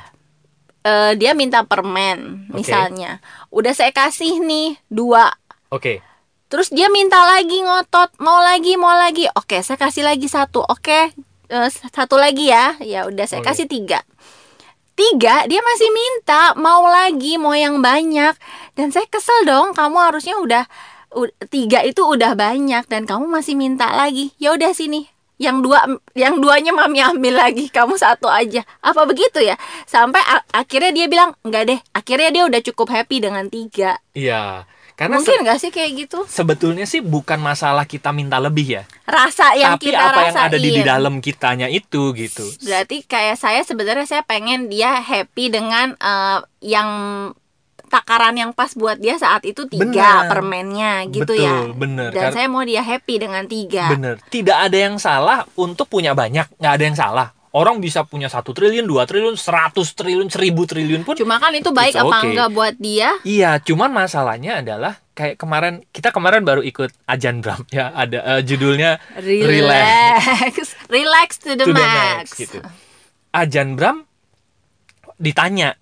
eh, 0.87 1.11
dia 1.19 1.31
minta 1.35 1.63
permen 1.67 2.47
Oke. 2.49 2.63
misalnya. 2.63 3.19
Udah 3.51 3.75
saya 3.75 3.91
kasih 3.91 4.39
nih 4.41 4.79
dua. 4.87 5.31
Oke, 5.71 6.03
Terus 6.51 6.67
dia 6.67 6.91
minta 6.91 7.15
lagi 7.23 7.63
ngotot, 7.63 8.19
mau 8.19 8.43
lagi, 8.43 8.75
mau 8.75 8.91
lagi. 8.91 9.23
Oke, 9.39 9.63
saya 9.63 9.79
kasih 9.79 10.03
lagi 10.03 10.27
satu. 10.27 10.59
Oke, 10.67 11.15
eh, 11.47 11.69
satu 11.71 12.19
lagi 12.19 12.51
ya. 12.51 12.75
Ya 12.83 13.07
udah 13.07 13.23
saya 13.23 13.39
Oke. 13.39 13.55
kasih 13.55 13.71
tiga. 13.71 14.03
Tiga, 14.91 15.47
dia 15.47 15.63
masih 15.63 15.87
minta, 15.95 16.51
mau 16.59 16.83
lagi, 16.91 17.39
mau 17.39 17.55
yang 17.55 17.79
banyak. 17.79 18.35
Dan 18.75 18.91
saya 18.91 19.07
kesel 19.07 19.47
dong. 19.47 19.71
Kamu 19.71 19.95
harusnya 19.95 20.35
udah 20.43 20.67
tiga 21.47 21.83
itu 21.83 22.01
udah 22.01 22.33
banyak 22.33 22.87
dan 22.87 23.03
kamu 23.03 23.27
masih 23.27 23.55
minta 23.55 23.91
lagi. 23.91 24.31
Ya 24.37 24.55
udah 24.55 24.71
sini. 24.71 25.07
Yang 25.41 25.65
dua, 25.65 25.79
yang 26.13 26.37
duanya 26.37 26.69
mami 26.69 27.01
ambil 27.01 27.33
lagi. 27.33 27.65
Kamu 27.67 27.97
satu 27.97 28.29
aja. 28.29 28.61
Apa 28.79 29.09
begitu 29.09 29.41
ya? 29.41 29.57
Sampai 29.83 30.21
akhirnya 30.53 30.93
dia 30.93 31.05
bilang 31.09 31.33
enggak 31.41 31.63
deh. 31.65 31.79
Akhirnya 31.91 32.29
dia 32.29 32.43
udah 32.45 32.61
cukup 32.61 32.93
happy 32.93 33.17
dengan 33.19 33.49
tiga. 33.49 33.97
iya. 34.13 34.69
Karena 34.91 35.17
Mungkin 35.17 35.41
nggak 35.41 35.57
sih 35.57 35.71
kayak 35.73 35.91
gitu? 35.97 36.19
sebetulnya 36.29 36.85
sih 36.85 37.01
bukan 37.01 37.41
masalah 37.41 37.89
kita 37.89 38.13
minta 38.13 38.37
lebih 38.37 38.77
ya, 38.77 38.83
rasa 39.01 39.57
yang 39.57 39.73
tapi 39.73 39.89
kita 39.89 39.97
apa 39.97 40.13
rasain. 40.13 40.29
yang 40.29 40.37
ada 40.45 40.57
di, 40.61 40.69
di 40.77 40.83
dalam 40.85 41.15
kitanya 41.17 41.65
itu 41.73 42.13
gitu. 42.13 42.45
Berarti 42.61 43.01
kayak 43.09 43.33
saya 43.33 43.65
sebenarnya 43.65 44.05
saya 44.05 44.21
pengen 44.21 44.69
dia 44.69 44.93
happy 45.01 45.49
dengan 45.49 45.97
eh, 45.97 46.39
yang 46.61 46.89
takaran 47.91 48.33
yang 48.33 48.55
pas 48.55 48.71
buat 48.71 48.95
dia 48.95 49.19
saat 49.19 49.43
itu 49.43 49.67
tiga 49.67 49.83
Benar. 50.23 50.31
permennya 50.31 50.93
gitu 51.11 51.27
Betul, 51.27 51.43
ya. 51.43 51.67
bener. 51.69 52.09
Dan 52.09 52.23
Kar- 52.23 52.33
saya 52.33 52.47
mau 52.47 52.63
dia 52.63 52.79
happy 52.79 53.15
dengan 53.19 53.43
tiga. 53.45 53.91
Bener, 53.91 54.15
tidak 54.31 54.71
ada 54.71 54.77
yang 54.79 54.95
salah 54.95 55.43
untuk 55.53 55.85
punya 55.85 56.15
banyak, 56.15 56.47
nggak 56.55 56.73
ada 56.73 56.83
yang 56.83 56.95
salah. 56.95 57.27
Orang 57.51 57.83
bisa 57.83 58.07
punya 58.07 58.31
satu 58.31 58.55
triliun, 58.55 58.87
dua 58.87 59.03
triliun, 59.03 59.35
seratus 59.35 59.91
triliun, 59.91 60.31
seribu 60.31 60.63
triliun 60.63 61.03
pun 61.03 61.19
Cuma 61.19 61.35
kan 61.35 61.51
itu 61.51 61.67
baik 61.67 61.91
It's 61.91 61.99
apa 61.99 62.23
okay. 62.23 62.31
enggak 62.31 62.49
buat 62.55 62.75
dia? 62.79 63.11
Iya, 63.27 63.59
cuman 63.59 63.91
masalahnya 63.91 64.63
adalah 64.63 64.95
kayak 65.11 65.35
kemarin 65.35 65.83
kita 65.91 66.15
kemarin 66.15 66.47
baru 66.47 66.63
ikut 66.63 66.95
Ajan 67.03 67.43
Bram 67.43 67.67
ya, 67.67 67.91
ada 67.91 68.39
eh, 68.39 68.41
judulnya 68.47 69.03
Relax, 69.19 70.79
relax 70.87 71.29
to 71.43 71.59
the, 71.59 71.67
to 71.67 71.75
the 71.75 71.83
max. 71.83 72.31
max 72.31 72.39
gitu. 72.39 72.63
Ajan 73.35 73.75
Bram 73.75 74.07
ditanya 75.19 75.75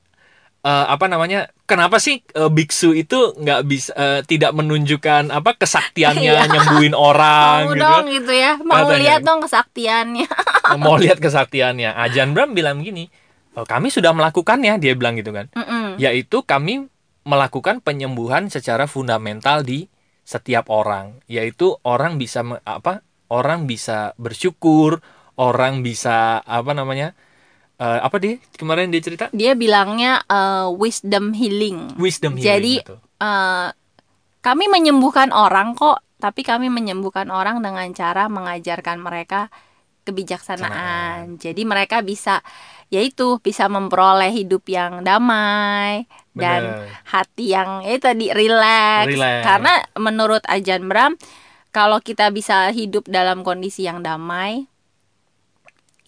eh, 0.62 0.86
apa 0.90 1.06
namanya 1.06 1.54
kenapa 1.70 2.02
sih 2.02 2.26
eh, 2.26 2.50
biksu 2.50 2.92
itu 2.92 3.38
nggak 3.38 3.62
bisa 3.64 3.94
eh, 3.94 4.20
tidak 4.24 4.52
menunjukkan 4.52 5.30
apa 5.30 5.54
kesaktiannya 5.54 6.34
Iya. 6.36 6.50
nyembuhin 6.50 6.92
orang 6.92 7.64
Mau 7.64 7.72
gitu 7.72 7.86
dong 7.86 8.06
gitu 8.10 8.34
ya, 8.34 8.52
mau 8.60 8.84
Katanya. 8.84 8.98
lihat 8.98 9.22
dong 9.22 9.40
kesaktiannya. 9.40 10.28
mau 10.82 10.96
lihat 10.96 11.18
kesaktiannya 11.18 11.94
Ajan 11.94 12.34
Bram 12.34 12.52
bilang 12.52 12.82
gini 12.82 13.08
"Oh, 13.54 13.64
kami 13.64 13.88
sudah 13.88 14.10
melakukannya 14.10 14.78
dia 14.78 14.94
bilang 14.94 15.14
gitu 15.14 15.30
kan 15.30 15.48
Mm-mm. 15.54 15.98
yaitu 15.98 16.42
kami 16.42 16.90
melakukan 17.22 17.78
penyembuhan 17.80 18.48
secara 18.48 18.86
fundamental 18.86 19.62
di 19.62 19.86
setiap 20.24 20.68
orang 20.68 21.22
yaitu 21.26 21.78
orang 21.82 22.16
bisa 22.16 22.42
apa 22.64 23.02
orang 23.28 23.66
bisa 23.66 24.14
bersyukur 24.16 25.02
orang 25.36 25.82
bisa 25.82 26.40
apa 26.40 26.72
namanya 26.72 27.14
eh, 27.80 28.00
apa 28.04 28.16
dia 28.20 28.36
kemarin 28.60 28.92
dia 28.92 29.02
cerita 29.02 29.26
Dia 29.32 29.56
bilangnya 29.56 30.22
eh, 30.28 30.68
wisdom 30.76 31.32
healing. 31.34 31.96
wisdom 31.96 32.36
healing 32.36 32.46
Jadi 32.46 32.74
betul. 32.84 32.98
eh, 33.02 33.70
kami 34.40 34.66
menyembuhkan 34.72 35.36
orang 35.36 35.76
kok, 35.76 36.00
tapi 36.16 36.48
kami 36.48 36.72
menyembuhkan 36.72 37.28
orang 37.28 37.60
dengan 37.60 37.88
cara 37.92 38.32
mengajarkan 38.32 39.00
mereka 39.04 39.52
kebijaksanaan. 40.08 41.38
Jadi 41.38 41.62
mereka 41.68 42.00
bisa 42.02 42.40
yaitu 42.90 43.38
bisa 43.44 43.70
memperoleh 43.70 44.34
hidup 44.34 44.66
yang 44.66 45.06
damai 45.06 46.10
dan 46.34 46.62
Bener. 46.66 46.90
hati 47.06 47.54
yang 47.54 47.86
ya 47.86 48.00
tadi 48.00 48.32
relax. 48.34 49.06
Relax. 49.12 49.42
Karena 49.46 49.74
menurut 50.00 50.42
Ajan 50.50 50.88
Bram 50.90 51.14
kalau 51.70 52.02
kita 52.02 52.34
bisa 52.34 52.72
hidup 52.74 53.06
dalam 53.06 53.46
kondisi 53.46 53.86
yang 53.86 54.02
damai 54.02 54.69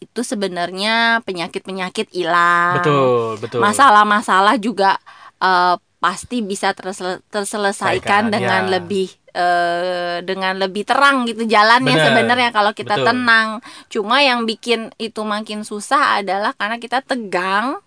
itu 0.01 0.21
sebenarnya 0.25 1.21
penyakit-penyakit 1.23 2.09
hilang 2.11 2.81
betul 2.81 3.37
betul 3.37 3.59
masalah-masalah 3.61 4.57
juga 4.57 4.97
eh, 5.37 5.77
pasti 6.01 6.41
bisa 6.41 6.73
tersel- 6.73 7.21
terselesaikan 7.29 8.25
Selesaikan, 8.25 8.33
dengan 8.33 8.61
ya. 8.65 8.71
lebih 8.81 9.07
eh, 9.37 10.17
dengan 10.25 10.57
lebih 10.57 10.81
terang 10.81 11.29
gitu 11.29 11.45
jalannya 11.45 11.93
Bener, 11.93 12.05
sebenarnya 12.09 12.49
kalau 12.49 12.73
kita 12.73 12.97
betul. 12.97 13.05
tenang. 13.13 13.47
Cuma 13.85 14.17
yang 14.25 14.49
bikin 14.49 14.89
itu 14.97 15.21
makin 15.21 15.61
susah 15.61 16.17
adalah 16.19 16.57
karena 16.57 16.81
kita 16.81 17.05
tegang, 17.05 17.77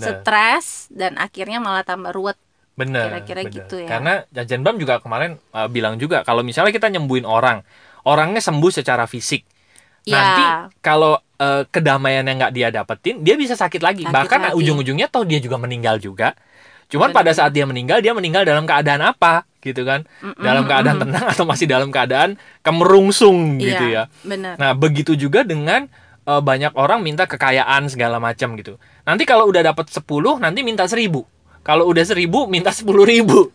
stres 0.00 0.88
dan 0.88 1.20
akhirnya 1.20 1.60
malah 1.60 1.84
tambah 1.84 2.12
ruwet. 2.12 2.40
benar 2.78 3.10
kira-kira 3.26 3.42
gitu 3.50 3.74
ya. 3.82 3.90
karena 3.90 4.22
Ajan 4.30 4.62
Bram 4.62 4.78
juga 4.78 5.02
kemarin 5.02 5.34
eh, 5.34 5.66
bilang 5.66 5.98
juga 5.98 6.22
kalau 6.22 6.46
misalnya 6.46 6.70
kita 6.70 6.86
nyembuhin 6.86 7.26
orang 7.26 7.66
orangnya 8.06 8.38
sembuh 8.38 8.70
secara 8.70 9.02
fisik 9.10 9.42
nanti 10.04 10.42
Ya, 10.42 10.70
kalau 10.78 11.18
eh, 11.36 11.62
kedamaian 11.68 12.22
yang 12.22 12.38
nggak 12.38 12.52
dia 12.52 12.68
dapetin 12.68 13.20
dia 13.20 13.34
bisa 13.34 13.54
sakit 13.54 13.82
lagi 13.82 14.02
Sakit 14.04 14.14
bahkan 14.14 14.40
lagi. 14.40 14.54
ujung-ujungnya 14.56 15.08
toh 15.08 15.24
dia 15.24 15.38
juga 15.38 15.58
meninggal 15.58 15.98
juga 15.98 16.32
cuman 16.88 17.12
Benar. 17.12 17.18
pada 17.20 17.30
saat 17.36 17.52
dia 17.52 17.68
meninggal 17.68 18.00
dia 18.00 18.16
meninggal 18.16 18.48
dalam 18.48 18.64
keadaan 18.64 19.04
apa 19.04 19.44
gitu 19.60 19.84
kan 19.84 20.08
Mm-mm, 20.22 20.40
dalam 20.40 20.64
keadaan 20.64 20.96
mm-mm. 20.96 21.12
tenang 21.12 21.26
atau 21.28 21.44
masih 21.44 21.66
dalam 21.68 21.92
keadaan 21.92 22.40
kemerungsung 22.64 23.58
gitu 23.58 23.84
iya, 23.90 24.08
ya 24.08 24.24
benar. 24.24 24.54
nah 24.56 24.72
begitu 24.72 25.12
juga 25.12 25.42
dengan 25.42 25.90
eh, 26.24 26.40
banyak 26.40 26.72
orang 26.78 27.02
minta 27.02 27.28
kekayaan 27.28 27.90
segala 27.90 28.16
macam 28.16 28.56
gitu 28.56 28.78
nanti 29.04 29.26
kalau 29.26 29.50
udah 29.50 29.60
dapat 29.66 29.90
10 29.90 30.00
nanti 30.38 30.60
minta 30.62 30.86
1000 30.86 31.10
kalau 31.60 31.84
udah 31.90 32.00
1000 32.00 32.24
minta 32.48 32.72
10.000 32.72 32.86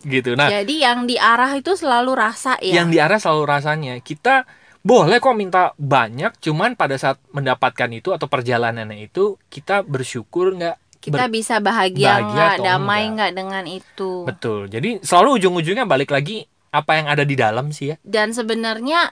gitu 0.06 0.38
nah 0.38 0.46
Jadi 0.46 0.74
yang 0.84 1.02
diarah 1.02 1.58
itu 1.58 1.74
selalu 1.74 2.14
rasa 2.14 2.54
ya. 2.62 2.78
yang 2.78 2.92
diarah 2.92 3.18
selalu 3.18 3.44
rasanya 3.50 3.94
kita 3.98 4.46
boleh 4.84 5.16
kok 5.16 5.32
minta 5.32 5.72
banyak 5.80 6.36
cuman 6.44 6.76
pada 6.76 7.00
saat 7.00 7.16
mendapatkan 7.32 7.88
itu 7.88 8.12
atau 8.12 8.28
perjalanannya 8.28 9.00
itu 9.00 9.40
kita 9.48 9.80
bersyukur 9.80 10.52
nggak 10.52 10.76
kita 11.00 11.24
Ber- 11.24 11.32
bisa 11.32 11.56
bahagia 11.58 12.20
bahagia 12.20 12.32
nggak 12.32 12.54
damai 12.60 13.02
nggak 13.12 13.32
dengan 13.32 13.64
itu. 13.64 14.24
Betul. 14.28 14.68
Jadi 14.68 15.00
selalu 15.00 15.40
ujung-ujungnya 15.40 15.84
balik 15.84 16.12
lagi 16.12 16.44
apa 16.68 17.00
yang 17.00 17.06
ada 17.08 17.24
di 17.24 17.32
dalam 17.32 17.72
sih 17.72 17.92
ya. 17.92 17.96
Dan 18.04 18.32
sebenarnya 18.32 19.08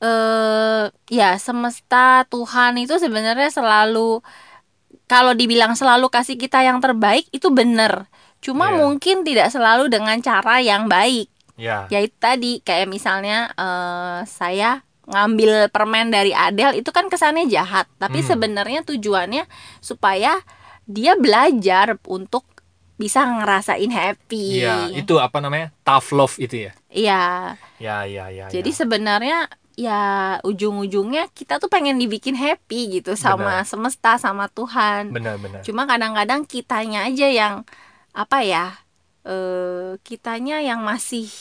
eh 0.00 0.84
ya 1.12 1.36
semesta 1.36 2.24
Tuhan 2.28 2.80
itu 2.80 2.96
sebenarnya 2.96 3.52
selalu 3.52 4.24
kalau 5.04 5.32
dibilang 5.36 5.76
selalu 5.76 6.08
kasih 6.08 6.40
kita 6.40 6.64
yang 6.64 6.80
terbaik 6.80 7.28
itu 7.32 7.52
benar. 7.52 8.08
Cuma 8.40 8.72
Iya. 8.72 8.80
mungkin 8.80 9.20
tidak 9.24 9.52
selalu 9.52 9.92
dengan 9.92 10.16
cara 10.24 10.64
yang 10.64 10.88
baik. 10.88 11.28
Ya 11.60 11.84
ya 11.92 12.00
itu 12.00 12.16
tadi 12.16 12.64
kayak 12.64 12.88
misalnya 12.88 13.52
eh 13.52 14.24
saya 14.24 14.80
ngambil 15.10 15.68
permen 15.68 16.08
dari 16.08 16.30
Adele 16.30 16.78
itu 16.78 16.88
kan 16.88 17.10
kesannya 17.10 17.44
jahat. 17.46 17.90
Tapi 17.98 18.22
Hmm. 18.22 18.28
sebenarnya 18.30 18.80
tujuannya 18.82 19.44
supaya 19.78 20.38
dia 20.86 21.14
belajar 21.14 21.98
untuk 22.06 22.46
bisa 22.94 23.24
ngerasain 23.24 23.88
happy. 23.88 24.60
Iya, 24.60 24.92
itu 24.92 25.16
apa 25.16 25.40
namanya? 25.40 25.72
Tough 25.82 26.12
love 26.12 26.36
itu 26.36 26.68
ya? 26.68 26.72
Iya. 26.88 27.24
Ya 27.80 27.96
ya 28.04 28.28
ya 28.28 28.44
jadi 28.48 28.68
ya. 28.68 28.76
sebenarnya 28.76 29.38
ya 29.72 30.00
ujung-ujungnya 30.44 31.32
kita 31.32 31.56
tuh 31.56 31.72
pengen 31.72 31.96
dibikin 31.96 32.36
happy 32.36 33.00
gitu 33.00 33.16
sama 33.16 33.64
Benar. 33.64 33.64
semesta 33.64 34.20
sama 34.20 34.52
Tuhan. 34.52 35.08
Benar-benar 35.08 35.64
cuma 35.64 35.88
kadang-kadang 35.88 36.44
kitanya 36.44 37.08
aja 37.08 37.24
yang 37.24 37.54
apa 38.12 38.44
ya 38.44 38.66
eh 39.22 39.96
kitanya 40.02 40.60
yang 40.60 40.84
masih 40.84 41.32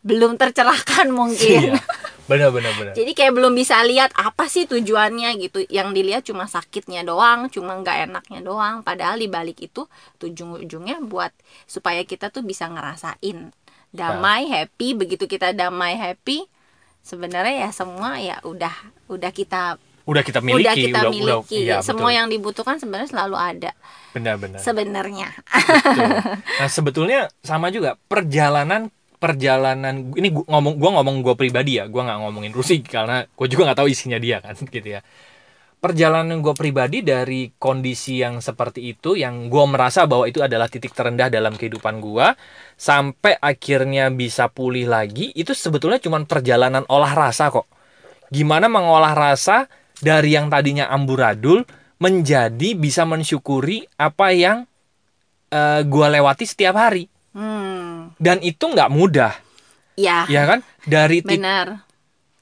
belum 0.00 0.36
tercerahkan 0.36 1.08
mungkin. 1.10 1.76
Iya, 1.76 1.80
benar-benar 2.24 2.72
benar 2.80 2.94
jadi 2.96 3.12
kayak 3.12 3.32
belum 3.36 3.52
bisa 3.52 3.82
lihat 3.84 4.14
apa 4.16 4.48
sih 4.48 4.64
tujuannya 4.64 5.34
gitu. 5.42 5.66
Yang 5.68 5.88
dilihat 5.92 6.22
cuma 6.24 6.48
sakitnya 6.48 7.02
doang 7.04 7.50
cuma 7.50 7.76
nggak 7.76 8.08
enaknya 8.08 8.40
doang. 8.40 8.80
Padahal 8.86 9.20
di 9.20 9.28
balik 9.28 9.60
itu 9.60 9.84
ujung-ujungnya 10.24 11.04
buat 11.04 11.34
supaya 11.68 12.00
kita 12.06 12.32
tuh 12.32 12.40
bisa 12.40 12.70
ngerasain 12.70 13.52
damai 13.92 14.48
happy. 14.48 14.96
Begitu 14.96 15.28
kita 15.28 15.52
damai 15.52 16.00
happy 16.00 16.48
sebenarnya 17.04 17.68
ya 17.68 17.70
semua 17.76 18.16
ya 18.16 18.40
udah 18.40 18.72
udah 19.12 19.30
kita 19.34 19.76
udah 20.04 20.22
kita 20.24 20.40
miliki 20.44 20.64
udah 20.64 20.74
kita 20.76 21.00
miliki. 21.08 21.58
iya, 21.64 21.80
semua 21.80 22.12
betul. 22.12 22.18
yang 22.20 22.26
dibutuhkan 22.28 22.76
sebenarnya 22.76 23.08
selalu 23.12 23.36
ada. 23.36 23.72
Benar-benar 24.12 24.60
sebenarnya. 24.60 25.28
Nah 26.60 26.68
sebetulnya 26.70 27.28
sama 27.44 27.68
juga 27.68 27.96
perjalanan 28.08 28.92
perjalanan 29.16 30.12
ini 30.14 30.28
gua 30.34 30.44
ngomong 30.58 30.74
gua 30.76 30.90
ngomong 31.00 31.16
gua 31.24 31.34
pribadi 31.38 31.78
ya 31.80 31.86
gua 31.86 32.04
nggak 32.04 32.18
ngomongin 32.26 32.52
Rusi 32.52 32.82
karena 32.84 33.24
gua 33.32 33.46
juga 33.46 33.70
nggak 33.70 33.78
tahu 33.80 33.88
isinya 33.90 34.18
dia 34.18 34.42
kan 34.42 34.58
gitu 34.74 34.88
ya. 34.88 35.00
Perjalanan 35.80 36.40
gua 36.40 36.56
pribadi 36.56 37.04
dari 37.04 37.52
kondisi 37.60 38.20
yang 38.20 38.40
seperti 38.40 38.96
itu 38.96 39.20
yang 39.20 39.52
gua 39.52 39.68
merasa 39.68 40.08
bahwa 40.08 40.24
itu 40.24 40.40
adalah 40.40 40.68
titik 40.68 40.96
terendah 40.96 41.28
dalam 41.28 41.54
kehidupan 41.56 42.00
gua 42.00 42.32
sampai 42.74 43.36
akhirnya 43.36 44.08
bisa 44.08 44.48
pulih 44.48 44.88
lagi 44.88 45.30
itu 45.36 45.52
sebetulnya 45.52 46.00
cuma 46.00 46.20
perjalanan 46.24 46.84
olah 46.88 47.12
rasa 47.12 47.52
kok. 47.52 47.68
Gimana 48.32 48.66
mengolah 48.66 49.12
rasa 49.12 49.68
dari 50.00 50.34
yang 50.34 50.48
tadinya 50.48 50.88
amburadul 50.88 51.62
menjadi 52.00 52.74
bisa 52.74 53.04
mensyukuri 53.04 53.84
apa 54.00 54.32
yang 54.32 54.64
eh, 55.52 55.80
gua 55.84 56.08
lewati 56.08 56.48
setiap 56.48 56.80
hari 56.80 57.13
hmm. 57.34 58.16
Dan 58.16 58.40
itu 58.40 58.64
nggak 58.64 58.90
mudah. 58.90 59.32
Ya. 59.94 60.26
Ya 60.26 60.42
kan? 60.46 60.62
Dari 60.86 61.22
benar. 61.22 61.86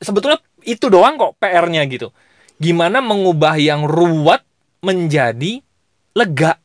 Sebetulnya 0.00 0.40
itu 0.64 0.88
doang 0.88 1.18
kok 1.18 1.36
PR-nya 1.40 1.84
gitu. 1.88 2.14
Gimana 2.60 3.02
mengubah 3.02 3.58
yang 3.58 3.84
ruwet 3.88 4.44
menjadi 4.82 5.62
lega. 6.14 6.58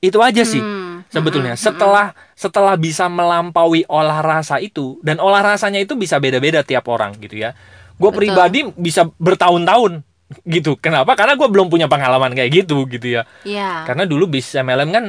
Itu 0.00 0.24
aja 0.24 0.48
sih 0.48 0.60
Hmm, 0.60 1.04
sebetulnya. 1.12 1.54
Hmm, 1.54 1.60
setelah 1.60 2.06
setelah 2.32 2.74
bisa 2.80 3.04
melampaui 3.12 3.84
olah 3.84 4.24
rasa 4.24 4.56
itu 4.56 4.96
dan 5.04 5.20
olah 5.20 5.44
rasanya 5.44 5.76
itu 5.84 5.92
bisa 5.92 6.16
beda-beda 6.16 6.64
tiap 6.64 6.88
orang 6.88 7.12
gitu 7.20 7.36
ya. 7.36 7.52
Gue 8.00 8.08
pribadi 8.16 8.64
bisa 8.80 9.04
bertahun-tahun 9.20 10.00
gitu. 10.48 10.80
Kenapa? 10.80 11.12
Karena 11.20 11.36
gue 11.36 11.48
belum 11.52 11.68
punya 11.68 11.84
pengalaman 11.84 12.32
kayak 12.32 12.64
gitu 12.64 12.88
gitu 12.88 13.20
ya. 13.20 13.22
Ya. 13.44 13.84
Karena 13.84 14.08
dulu 14.08 14.24
bis 14.24 14.48
MLM 14.56 14.88
kan 14.88 15.04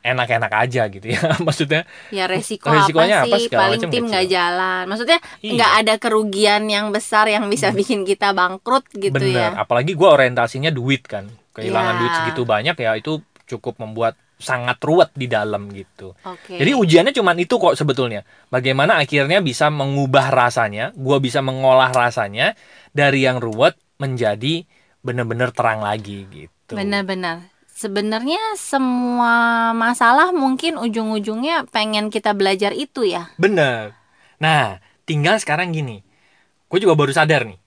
enak-enak 0.00 0.48
aja 0.50 0.82
gitu 0.88 1.06
ya 1.06 1.20
maksudnya 1.46 1.84
ya 2.08 2.24
resiko 2.24 2.66
Resikonya 2.66 3.22
apa 3.22 3.26
apa 3.26 3.36
sih 3.36 3.46
segala 3.46 3.60
paling 3.62 3.78
macam 3.78 3.90
tim 3.90 4.04
nggak 4.06 4.26
jalan 4.26 4.82
maksudnya 4.86 5.18
Iya. 5.20 5.44
Hmm. 5.44 5.54
nggak 5.56 5.72
ada 5.76 5.94
kerugian 5.96 6.62
yang 6.66 6.86
besar 6.88 7.24
yang 7.26 7.44
bisa 7.46 7.68
bikin 7.70 8.02
kita 8.02 8.32
bangkrut 8.32 8.88
gitu 8.90 9.12
bener 9.12 9.30
ya 9.30 9.48
apalagi 9.56 9.92
gue 9.92 10.08
orientasinya 10.08 10.70
duit 10.70 11.04
kan 11.04 11.28
kehilangan 11.52 11.94
Ya. 11.94 11.98
duit 11.98 12.12
segitu 12.14 12.42
banyak 12.44 12.74
ya 12.74 12.92
itu 12.94 13.20
cukup 13.46 13.76
membuat 13.78 14.14
sangat 14.40 14.80
ruwet 14.80 15.12
di 15.12 15.28
dalam 15.28 15.68
gitu 15.68 16.16
oke 16.16 16.56
Jadi 16.56 16.72
ujiannya 16.72 17.12
cuma 17.12 17.36
itu 17.36 17.60
kok 17.60 17.76
sebetulnya. 17.76 18.24
Bagaimana 18.48 18.96
akhirnya 18.96 19.44
bisa 19.44 19.68
mengubah 19.68 20.32
rasanya, 20.32 20.96
gua 20.96 21.20
bisa 21.20 21.44
mengolah 21.44 21.92
rasanya 21.92 22.56
dari 22.88 23.28
yang 23.28 23.36
ruwet 23.36 23.76
menjadi 24.00 24.64
benar-benar 25.04 25.52
terang 25.52 25.84
lagi 25.84 26.24
gitu. 26.24 26.72
benar-benar 26.72 27.52
sebenarnya 27.80 28.60
semua 28.60 29.72
masalah 29.72 30.36
mungkin 30.36 30.76
ujung-ujungnya 30.76 31.64
pengen 31.72 32.12
kita 32.12 32.36
belajar 32.36 32.76
itu 32.76 33.08
ya 33.08 33.32
Bener. 33.40 33.96
Nah, 34.40 34.80
tinggal 35.08 35.40
sekarang 35.40 35.72
gini. 35.72 36.04
Gue 36.68 36.80
juga 36.80 36.96
baru 36.96 37.12
sadar 37.12 37.48
nih. 37.48 37.60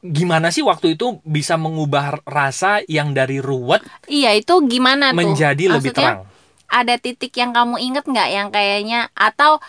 Gimana 0.00 0.48
sih 0.48 0.64
waktu 0.64 0.96
itu 0.96 1.20
bisa 1.28 1.60
mengubah 1.60 2.24
rasa 2.24 2.80
yang 2.88 3.12
dari 3.12 3.36
ruwet 3.36 3.84
iya 4.08 4.32
itu 4.32 4.64
gimana 4.64 5.12
tuh 5.12 5.20
menjadi 5.20 5.64
lebih 5.76 5.92
terang? 5.92 6.24
ada 6.72 6.96
titik 6.96 7.36
yang 7.36 7.52
kamu 7.52 7.76
inget 7.76 8.08
nggak 8.08 8.28
yang 8.32 8.48
kayaknya 8.48 9.12
atau 9.12 9.60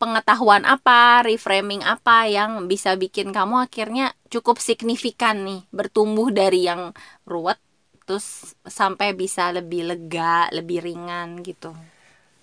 pengetahuan 0.00 0.64
apa, 0.64 1.20
reframing 1.26 1.84
apa 1.84 2.24
yang 2.24 2.70
bisa 2.70 2.96
bikin 2.96 3.34
kamu 3.34 3.66
akhirnya 3.68 4.16
cukup 4.32 4.62
signifikan 4.62 5.44
nih 5.44 5.60
bertumbuh 5.74 6.32
dari 6.32 6.64
yang 6.64 6.96
ruwet 7.28 7.60
terus 8.06 8.54
sampai 8.78 9.08
bisa 9.16 9.42
lebih 9.56 9.82
lega, 9.90 10.48
lebih 10.56 10.78
ringan 10.86 11.28
gitu. 11.48 11.70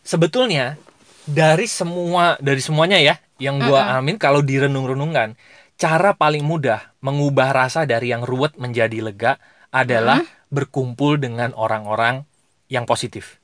sebetulnya 0.01 0.77
dari 1.25 1.69
semua 1.69 2.35
dari 2.41 2.61
semuanya 2.63 2.97
ya 3.01 3.15
yang 3.41 3.61
gua 3.61 3.85
alamin 3.93 4.17
kalau 4.17 4.41
direnung-renungkan 4.41 5.37
cara 5.77 6.13
paling 6.17 6.45
mudah 6.45 6.93
mengubah 7.01 7.53
rasa 7.53 7.85
dari 7.89 8.13
yang 8.13 8.21
ruwet 8.25 8.57
menjadi 8.57 9.01
lega 9.01 9.37
adalah 9.73 10.21
berkumpul 10.51 11.17
dengan 11.17 11.55
orang-orang 11.57 12.27
yang 12.69 12.85
positif. 12.85 13.39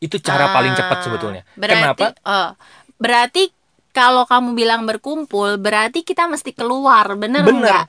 Itu 0.00 0.18
cara 0.22 0.50
paling 0.50 0.74
cepat 0.76 0.98
Ah, 0.98 1.04
sebetulnya. 1.04 1.42
Berarti, 1.56 2.04
kenapa? 2.04 2.16
oh, 2.26 2.48
berarti 3.00 3.52
kalau 3.96 4.24
kamu 4.28 4.52
bilang 4.56 4.84
berkumpul, 4.84 5.56
berarti 5.60 6.04
kita 6.04 6.28
mesti 6.28 6.52
keluar, 6.52 7.16
bener 7.16 7.46
bener. 7.46 7.56
nggak? 7.60 7.84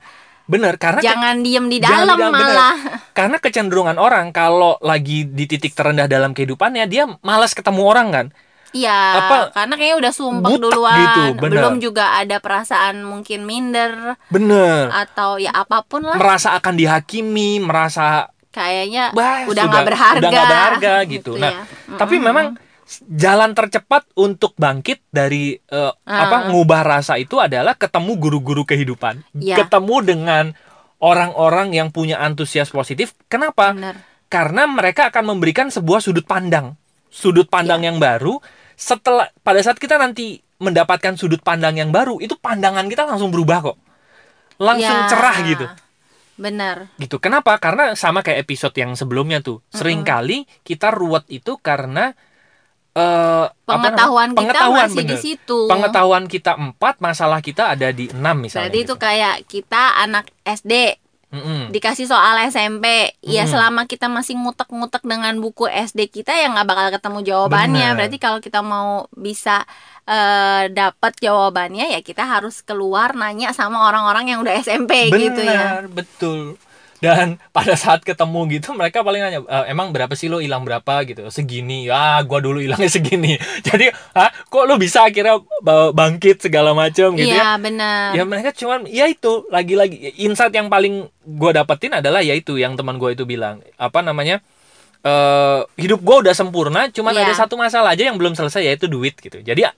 Bener 0.48 0.74
karena 0.74 0.98
ke- 0.98 1.06
Jangan 1.06 1.36
diem 1.38 1.66
di 1.68 1.78
dalam 1.78 2.08
dalam, 2.10 2.32
bener. 2.32 2.48
malah. 2.50 2.76
karena 3.12 3.36
kecenderungan 3.36 3.96
orang 3.96 4.32
kalau 4.32 4.80
lagi 4.80 5.22
di 5.22 5.44
titik 5.44 5.70
terendah 5.70 6.04
dalam 6.04 6.32
kehidupannya 6.32 6.84
dia 6.84 7.04
malas 7.20 7.52
ketemu 7.52 7.84
orang 7.84 8.08
kan 8.10 8.26
Iya, 8.68 8.92
Apa, 9.18 9.36
karena 9.54 9.74
kayaknya 9.74 9.96
udah 9.98 10.12
sumpah 10.12 10.44
butek 10.46 10.60
duluan. 10.62 10.98
gitu, 11.00 11.20
bener. 11.40 11.56
Belum 11.56 11.74
juga 11.78 12.04
ada 12.14 12.36
perasaan 12.36 13.00
mungkin 13.00 13.40
minder 13.42 14.12
bener 14.28 14.92
atau 14.94 15.36
ya 15.36 15.56
apa 15.56 15.80
pun 15.82 16.04
lah. 16.04 16.16
merasa 16.16 16.52
akan 16.52 16.76
dihakimi 16.76 17.60
merasa 17.60 18.28
Kayaknya 18.50 19.12
Bah, 19.12 19.44
udah 19.44 19.62
nggak 19.62 19.86
berharga. 19.86 20.18
udah 20.18 20.30
nggak 20.30 20.48
berharga 20.50 20.94
gitu. 21.06 21.32
Nah, 21.34 21.48
ya. 21.48 21.62
tapi 21.94 22.14
Mm-mm. 22.14 22.26
memang 22.26 22.46
s- 22.50 22.67
jalan 23.04 23.52
tercepat 23.52 24.08
untuk 24.16 24.56
bangkit 24.56 25.04
dari 25.12 25.54
eh, 25.54 25.92
Ah. 26.08 26.24
apa 26.24 26.48
ngubah 26.48 26.82
rasa 26.82 27.20
itu 27.20 27.36
adalah 27.36 27.76
ketemu 27.76 28.16
guru-guru 28.16 28.64
kehidupan 28.64 29.22
Ya. 29.36 29.60
ketemu 29.60 29.96
dengan 30.00 30.44
orang-orang 30.98 31.76
yang 31.76 31.92
punya 31.92 32.18
antusias 32.18 32.72
positif 32.72 33.12
kenapa 33.28 33.76
Bener. 33.76 33.96
karena 34.26 34.64
mereka 34.64 35.12
akan 35.12 35.36
memberikan 35.36 35.68
sebuah 35.68 36.00
sudut 36.00 36.24
pandang 36.24 36.74
sudut 37.12 37.46
pandang 37.46 37.84
Ya. 37.84 37.92
yang 37.92 38.00
baru 38.00 38.40
setelah 38.74 39.28
pada 39.44 39.60
saat 39.60 39.76
kita 39.76 40.00
nanti 40.00 40.40
mendapatkan 40.58 41.14
sudut 41.14 41.38
pandang 41.38 41.76
yang 41.76 41.92
baru 41.92 42.18
itu 42.18 42.34
pandangan 42.34 42.88
kita 42.88 43.04
langsung 43.04 43.28
berubah 43.28 43.72
kok 43.72 43.78
langsung 44.58 44.96
Ya, 44.96 45.06
cerah 45.06 45.36
gitu 45.44 45.66
Bener. 46.38 46.86
gitu. 47.02 47.18
Kenapa? 47.18 47.58
Karena 47.58 47.98
sama 47.98 48.22
kayak 48.22 48.46
episode 48.46 48.70
yang 48.78 48.94
sebelumnya 48.94 49.42
tuh. 49.42 49.58
Seringkali 49.74 50.46
kita 50.62 50.94
ruwet 50.94 51.26
itu 51.34 51.58
karena 51.58 52.14
apa 52.98 53.54
Pengetahuan 53.64 54.30
kita 54.32 54.60
masih 54.68 55.02
di 55.02 55.14
bener. 55.14 55.20
situ. 55.20 55.58
Pengetahuan 55.66 56.24
kita 56.24 56.52
empat, 56.54 56.98
masalah 56.98 57.38
kita 57.38 57.72
ada 57.72 57.88
di 57.90 58.08
enam 58.08 58.36
misalnya. 58.40 58.68
Berarti 58.68 58.78
itu 58.80 58.94
gitu. 58.94 59.00
kayak 59.00 59.36
kita 59.46 59.82
anak 59.98 60.24
SD 60.42 60.96
Mm-mm. 61.28 61.68
dikasih 61.68 62.08
soal 62.08 62.40
SMP 62.48 63.12
ya 63.20 63.44
Hmm. 63.44 63.52
selama 63.52 63.84
kita 63.84 64.08
masih 64.08 64.32
ngutek-ngutek 64.32 65.04
dengan 65.04 65.36
buku 65.36 65.68
SD 65.68 66.08
kita 66.08 66.32
ya 66.32 66.48
nggak 66.48 66.64
bakal 66.64 66.88
ketemu 66.88 67.18
jawabannya 67.20 67.92
Bener. 67.92 67.96
berarti 68.00 68.16
kalau 68.16 68.40
kita 68.40 68.64
mau 68.64 69.04
bisa 69.12 69.68
eh, 70.08 70.72
dapat 70.72 71.12
jawabannya 71.20 71.92
ya 71.92 72.00
kita 72.00 72.24
harus 72.24 72.64
keluar 72.64 73.12
nanya 73.12 73.52
sama 73.52 73.84
orang-orang 73.84 74.32
yang 74.32 74.40
udah 74.40 74.56
SMP 74.56 75.12
gitu 75.12 75.44
ya. 75.44 75.84
Benar, 75.84 75.92
betul. 75.92 76.56
Dan 76.98 77.38
pada 77.56 77.74
saat 77.74 78.02
ketemu 78.02 78.46
gitu 78.50 78.74
mereka 78.74 79.00
paling 79.00 79.20
nanya, 79.20 79.40
"E, 79.40 79.56
emang 79.70 79.90
berapa 79.90 80.10
sih 80.12 80.26
lo 80.26 80.38
hilang 80.38 80.62
berapa 80.62 81.06
gitu? 81.06 81.26
Segini. 81.28 81.86
Ya, 81.86 82.18
gua 82.22 82.38
dulu 82.38 82.58
hilangnya 82.58 82.90
segini. 82.98 83.38
Jadi, 83.62 83.88
ah, 84.12 84.28
kok 84.46 84.64
lo 84.64 84.74
bisa 84.76 85.06
akhirnya 85.06 85.38
ba- 85.60 85.90
bangkit 85.90 86.42
segala 86.42 86.74
macam 86.74 87.14
gitu 87.14 87.30
ya? 87.30 87.38
Iya, 87.38 87.50
benar. 87.56 88.06
Ya 88.12 88.22
mereka 88.22 88.50
cuman 88.50 88.84
ya 88.84 89.06
itu 89.06 89.46
lagi-lagi 89.48 90.18
insight 90.18 90.50
yang 90.50 90.66
paling 90.66 91.06
gua 91.22 91.54
dapetin 91.54 91.94
adalah 91.94 92.18
ya 92.18 92.34
itu 92.34 92.56
yang 92.56 92.74
teman 92.74 92.96
gua 92.96 93.12
itu 93.12 93.22
bilang 93.22 93.62
apa 93.76 94.00
namanya 94.00 94.42
eh 94.98 95.60
hidup 95.78 96.02
gua 96.02 96.26
udah 96.26 96.34
sempurna 96.34 96.90
cuman 96.90 97.14
Iya. 97.14 97.30
ada 97.30 97.34
satu 97.36 97.54
masalah 97.54 97.94
aja 97.94 98.10
yang 98.10 98.18
belum 98.18 98.34
selesai 98.34 98.66
yaitu 98.66 98.90
duit 98.90 99.14
gitu 99.14 99.38
jadi 99.38 99.70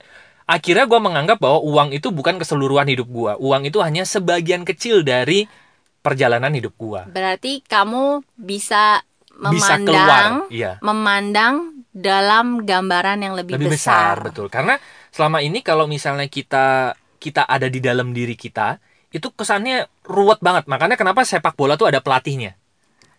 akhirnya 0.48 0.88
gua 0.88 0.96
menganggap 0.96 1.37
bahwa 1.37 1.61
uang 1.61 1.92
itu 1.92 2.09
bukan 2.09 2.40
keseluruhan 2.40 2.88
hidup 2.88 3.04
gua 3.06 3.37
uang 3.37 3.68
itu 3.68 3.76
hanya 3.85 4.02
sebagian 4.02 4.64
kecil 4.64 5.04
dari 5.04 5.44
perjalanan 6.00 6.52
hidup 6.52 6.74
gua 6.74 7.04
Berarti 7.06 7.60
kamu 7.62 8.24
bisa 8.34 9.00
bisa 9.40 9.76
memandang 9.80 9.84
keluar 9.86 10.22
iya 10.52 10.72
memandang 10.80 11.54
dalam 11.90 12.62
gambaran 12.62 13.18
yang 13.24 13.34
lebih, 13.34 13.56
lebih 13.56 13.72
besar. 13.72 14.20
betul 14.20 14.46
karena 14.46 14.76
selama 15.10 15.40
ini 15.40 15.60
kalau 15.60 15.88
misalnya 15.88 16.28
kita 16.28 16.92
kita 17.16 17.44
ada 17.44 17.66
di 17.66 17.80
dalam 17.80 18.12
diri 18.12 18.36
kita 18.36 18.76
itu 19.10 19.26
kesannya 19.32 19.88
ruwet 20.04 20.38
banget 20.38 20.68
makanya 20.68 20.94
kenapa 20.94 21.24
sepak 21.24 21.56
bola 21.56 21.74
tuh 21.74 21.88
ada 21.88 21.98
pelatihnya 21.98 22.54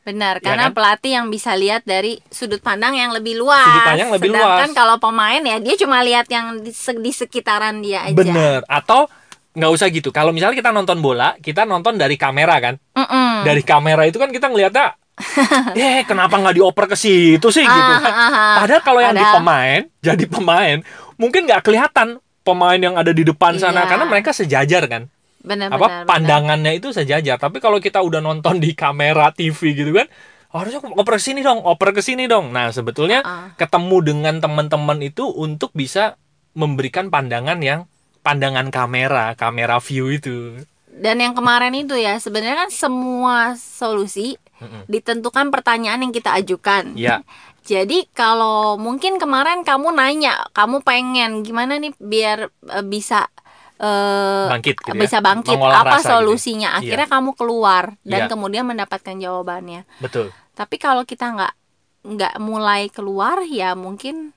Benar, 0.02 0.42
Ya 0.42 0.46
karena 0.50 0.66
kan? 0.70 0.74
pelatih 0.74 1.12
yang 1.14 1.30
bisa 1.30 1.54
lihat 1.54 1.86
dari 1.86 2.18
sudut 2.34 2.58
pandang 2.58 2.98
yang 2.98 3.14
lebih 3.14 3.38
luas. 3.38 3.62
Sudut 3.70 3.86
pandang 3.86 4.10
lebih 4.10 4.34
Sedangkan 4.34 4.66
luas. 4.66 4.74
kalau 4.74 4.96
pemain 4.98 5.38
ya 5.38 5.62
dia 5.62 5.76
cuma 5.78 6.02
lihat 6.02 6.26
yang 6.26 6.58
di, 6.58 6.74
di 6.74 7.12
sekitaran 7.14 7.86
dia 7.86 8.10
aja. 8.10 8.18
Bener. 8.18 8.66
Atau 8.66 9.06
nggak 9.52 9.72
usah 9.72 9.88
gitu. 9.90 10.10
Kalau 10.10 10.32
misalnya 10.32 10.56
kita 10.56 10.72
nonton 10.72 11.00
bola, 11.00 11.36
kita 11.38 11.64
nonton 11.64 11.96
dari 11.96 12.16
kamera 12.16 12.56
kan. 12.58 12.76
Mm-mm. 12.96 13.44
Dari 13.44 13.62
kamera 13.62 14.04
itu 14.04 14.16
kan 14.16 14.32
kita 14.32 14.48
ngeliatnya, 14.48 14.96
eh 15.76 16.04
kenapa 16.04 16.36
nggak 16.36 16.56
dioper 16.56 16.86
ke 16.88 16.96
situ 16.96 17.48
sih 17.50 17.62
gitu 17.62 17.92
Ah, 17.92 18.00
kan. 18.00 18.12
ah, 18.12 18.30
ah. 18.30 18.56
Padahal 18.64 18.82
kalau 18.82 19.00
yang 19.00 19.14
di 19.14 19.26
pemain, 19.26 19.82
jadi 20.00 20.24
pemain, 20.26 20.78
mungkin 21.16 21.46
nggak 21.46 21.62
kelihatan 21.62 22.08
pemain 22.42 22.80
yang 22.80 22.96
ada 22.96 23.12
di 23.12 23.22
depan 23.22 23.56
sana 23.56 23.86
Iya. 23.86 23.90
karena 23.92 24.06
mereka 24.08 24.32
sejajar 24.32 24.84
kan. 24.88 25.12
Benar, 25.42 25.68
Apa 25.68 25.78
benar, 25.78 25.90
benar. 25.90 26.06
pandangannya 26.06 26.72
itu 26.74 26.90
sejajar. 26.90 27.36
Tapi 27.36 27.58
kalau 27.58 27.78
kita 27.78 27.98
udah 28.00 28.18
nonton 28.20 28.58
di 28.58 28.72
kamera 28.72 29.30
TV 29.32 29.74
gitu 29.74 29.92
kan, 29.92 30.06
harusnya 30.50 30.80
oper 30.86 31.18
ke 31.18 31.24
sini 31.24 31.42
dong, 31.42 31.60
oper 31.62 31.92
ke 31.92 32.02
sini 32.02 32.26
dong. 32.26 32.50
Nah, 32.50 32.70
sebetulnya 32.70 33.20
Ah. 33.22 33.50
ketemu 33.56 33.98
dengan 34.02 34.36
teman-teman 34.38 35.02
itu 35.02 35.26
untuk 35.26 35.74
bisa 35.74 36.16
memberikan 36.52 37.08
pandangan 37.08 37.58
yang 37.60 37.90
pandangan 38.22 38.70
kamera, 38.70 39.34
kamera 39.34 39.78
view 39.78 40.10
itu. 40.10 40.62
Dan 40.88 41.18
yang 41.18 41.34
kemarin 41.34 41.74
itu 41.74 41.96
ya 41.96 42.18
sebenarnya 42.18 42.68
kan 42.68 42.72
semua 42.72 43.38
solusi 43.56 44.38
ditentukan 44.86 45.50
pertanyaan 45.50 46.06
yang 46.06 46.14
kita 46.14 46.38
ajukan. 46.38 46.94
Ya, 46.94 47.26
Jadi 47.62 48.10
kalau 48.12 48.74
mungkin 48.76 49.22
kemarin 49.22 49.62
kamu 49.62 49.94
nanya, 49.94 50.50
kamu 50.50 50.82
pengen 50.82 51.42
gimana 51.42 51.78
nih 51.78 51.94
biar 51.98 52.50
eh, 52.50 52.82
bisa 52.82 53.30
eh, 53.78 54.46
bangkit 54.50 54.76
gitu 54.78 54.94
ya. 54.94 55.02
bisa 55.02 55.18
bangkit 55.22 55.58
Mengolah 55.58 55.82
apa 55.82 55.98
rasa 55.98 56.02
gitu. 56.02 56.14
solusinya 56.22 56.70
akhirnya 56.76 57.08
kamu 57.08 57.32
keluar 57.34 57.98
dan 58.02 58.26
Iya. 58.26 58.30
kemudian 58.30 58.66
mendapatkan 58.66 59.14
jawabannya 59.16 59.90
Betul. 59.98 60.30
tapi 60.54 60.78
kalau 60.78 61.02
kita 61.02 61.34
nggak 61.34 61.54
nggak 62.02 62.36
mulai 62.38 62.90
keluar 62.90 63.42
ya 63.42 63.74
mungkin 63.74 64.34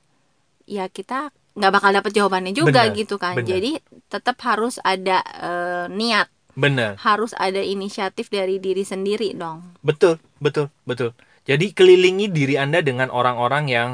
ya 0.65 0.89
kita 0.89 1.29
nggak 1.55 1.73
bakal 1.73 1.91
dapet 1.91 2.13
jawabannya 2.13 2.53
juga 2.53 2.83
Benar, 2.85 2.99
gitu 2.99 3.15
kan 3.17 3.35
benar. 3.39 3.49
jadi 3.49 3.71
tetap 4.11 4.37
harus 4.43 4.83
ada 4.83 5.23
eh, 5.23 5.85
niat 5.89 6.27
Bener. 6.55 6.99
harus 7.03 7.35
ada 7.35 7.59
inisiatif 7.59 8.31
dari 8.31 8.59
diri 8.59 8.83
sendiri 8.83 9.35
dong 9.35 9.63
Betul, 9.83 10.19
betul, 10.39 10.71
betul. 10.83 11.11
Jadi 11.45 11.77
kelilingi 11.77 12.33
diri 12.33 12.57
Anda 12.57 12.81
dengan 12.81 13.13
orang-orang 13.13 13.69
yang 13.69 13.89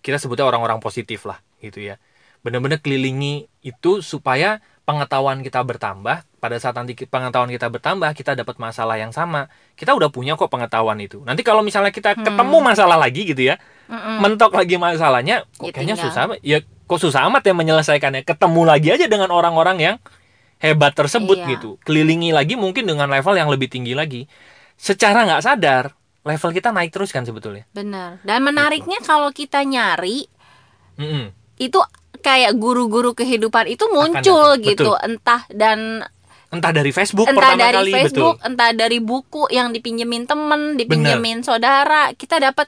kita 0.00 0.16
sebutnya 0.16 0.48
orang-orang 0.48 0.80
positif 0.80 1.28
lah, 1.28 1.36
gitu 1.60 1.84
ya. 1.84 2.00
Benar-benar 2.40 2.80
kelilingi 2.80 3.44
itu 3.60 4.00
supaya 4.00 4.64
pengetahuan 4.88 5.44
kita 5.44 5.60
bertambah. 5.60 6.24
Pada 6.40 6.56
saat 6.56 6.72
nanti 6.72 6.96
pengetahuan 6.96 7.52
kita 7.52 7.68
bertambah, 7.68 8.16
kita 8.16 8.32
dapat 8.32 8.56
masalah 8.56 8.96
yang 8.96 9.12
sama. 9.12 9.50
Kita 9.76 9.92
udah 9.92 10.08
punya 10.08 10.38
kok 10.40 10.48
pengetahuan 10.48 10.96
itu. 11.02 11.20
Nanti 11.20 11.44
kalau 11.44 11.60
misalnya 11.60 11.92
kita 11.92 12.16
Hmm. 12.16 12.24
ketemu 12.24 12.56
masalah 12.64 12.96
lagi 12.96 13.28
gitu 13.28 13.42
ya, 13.44 13.60
Mm-mm. 13.92 14.22
mentok 14.24 14.56
lagi 14.56 14.80
masalahnya, 14.80 15.44
kok 15.58 15.68
Ya 15.68 15.72
kayaknya 15.76 15.96
tinggal. 16.00 16.06
susah. 16.08 16.24
Ya 16.40 16.58
kok 16.86 16.98
susah 16.98 17.26
amat 17.28 17.42
ya 17.44 17.52
menyelesaikannya. 17.52 18.22
Ketemu 18.22 18.62
lagi 18.62 18.88
aja 18.94 19.06
dengan 19.06 19.28
orang-orang 19.30 19.76
yang 19.78 19.96
hebat 20.56 20.94
tersebut 20.94 21.36
Iya. 21.36 21.48
gitu. 21.58 21.70
Kelilingi 21.82 22.32
lagi 22.32 22.54
mungkin 22.54 22.86
dengan 22.86 23.10
level 23.10 23.34
yang 23.34 23.50
lebih 23.50 23.68
tinggi 23.68 23.92
lagi. 23.92 24.24
Secara 24.76 25.26
nggak 25.26 25.42
sadar, 25.42 25.84
level 26.22 26.50
kita 26.50 26.70
naik 26.70 26.90
terus 26.90 27.14
kan 27.14 27.22
sebetulnya. 27.22 27.62
benar 27.70 28.18
dan 28.22 28.42
menariknya 28.42 28.98
kalau 29.00 29.30
kita 29.30 29.62
nyari 29.62 30.26
Mm-mm. 30.98 31.30
itu 31.56 31.78
kayak 32.18 32.50
guru-guru 32.56 33.14
kehidupan 33.14 33.70
itu 33.70 33.86
muncul 33.86 34.58
gitu 34.58 34.98
entah 34.98 35.46
dan 35.48 36.02
Entah 36.46 36.70
dari 36.70 36.90
Facebook 36.90 37.26
entah 37.26 37.54
pertama 37.54 37.58
dari 37.60 37.76
kali 37.78 37.92
Facebook 37.92 38.36
betul. 38.38 38.46
entah 38.48 38.70
dari 38.72 38.98
buku 38.98 39.42
yang 39.50 39.70
dipinjemin 39.70 40.26
temen 40.26 40.74
dipinjemin 40.74 41.42
saudara 41.42 42.10
kita 42.12 42.42
dapat 42.42 42.66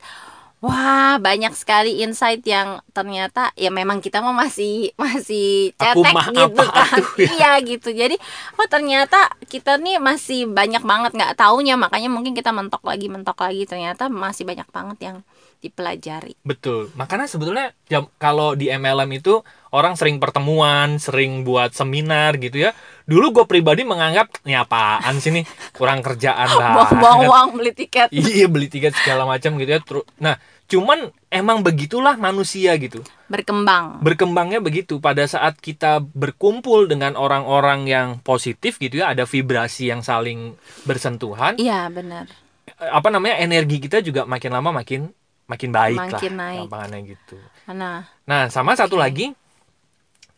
wah 0.58 1.22
banyak 1.22 1.54
sekali 1.54 2.02
insight 2.02 2.42
yang 2.42 2.82
ternyata 2.90 3.54
ya 3.54 3.70
memang 3.70 4.02
kita 4.02 4.18
mah 4.18 4.34
masih 4.34 4.90
masih 4.98 5.70
cetek 5.78 6.14
gitu 6.34 6.64
kan. 6.66 7.00
ya. 7.14 7.30
iya 7.38 7.52
gitu. 7.62 7.88
Jadi 7.94 8.18
oh 8.58 8.66
ternyata 8.66 9.30
kita 9.46 9.78
nih 9.78 10.02
masih 10.02 10.50
banyak 10.50 10.82
banget 10.82 11.14
nggak 11.14 11.38
taunya. 11.38 11.78
Makanya 11.78 12.10
mungkin 12.10 12.34
kita 12.34 12.50
mentok 12.50 12.82
lagi 12.82 13.06
mentok 13.06 13.38
lagi. 13.38 13.62
Ternyata 13.70 14.10
masih 14.10 14.42
banyak 14.42 14.68
banget 14.74 14.98
yang 14.98 15.16
dipelajari 15.58 16.38
Betul. 16.46 16.90
Makanya 16.94 17.26
sebetulnya 17.26 17.74
ya, 17.90 18.06
kalau 18.16 18.54
di 18.54 18.70
MLM 18.70 19.10
itu 19.18 19.42
orang 19.74 19.98
sering 19.98 20.16
pertemuan, 20.22 20.96
sering 20.96 21.42
buat 21.44 21.74
seminar 21.74 22.38
gitu 22.40 22.62
ya. 22.62 22.72
Dulu 23.04 23.42
gue 23.42 23.44
pribadi 23.44 23.82
menganggap 23.84 24.42
ini 24.46 24.56
apaan 24.56 25.18
sih 25.18 25.34
nih 25.34 25.44
kurang 25.74 26.00
kerjaan 26.00 26.48
buang-buang 26.56 26.98
banget. 27.00 27.28
uang 27.30 27.48
beli 27.58 27.72
tiket 27.74 28.08
Iya 28.16 28.46
beli 28.46 28.68
tiket 28.70 28.94
segala 28.96 29.26
macam 29.28 29.58
gitu 29.58 29.70
ya. 29.70 29.80
Nah 30.22 30.36
cuman 30.68 31.08
emang 31.32 31.64
begitulah 31.64 32.20
manusia 32.20 32.76
gitu. 32.76 33.00
berkembang 33.24 34.04
berkembangnya 34.04 34.60
begitu 34.60 35.00
pada 35.00 35.24
saat 35.24 35.56
kita 35.56 36.04
berkumpul 36.12 36.84
dengan 36.84 37.16
orang-orang 37.16 37.88
yang 37.88 38.08
positif 38.20 38.76
gitu 38.76 39.00
ya 39.00 39.16
ada 39.16 39.24
vibrasi 39.24 39.88
yang 39.88 40.04
saling 40.04 40.60
bersentuhan 40.84 41.56
iya 41.56 41.88
benar 41.88 42.28
Eh, 42.76 42.90
apa 42.92 43.08
namanya 43.08 43.40
energi 43.40 43.80
kita 43.80 44.04
juga 44.04 44.28
makin 44.28 44.52
lama 44.52 44.70
makin 44.70 45.08
makin 45.48 45.70
baik 45.72 45.96
Makin 45.98 46.32
lah 46.36 46.44
naik. 46.44 46.58
gampangannya 46.68 46.98
gitu. 47.16 47.36
Nah 47.72 48.04
nah 48.28 48.52
sama 48.52 48.76
satu 48.76 49.00
Oke. 49.00 49.02
lagi 49.02 49.26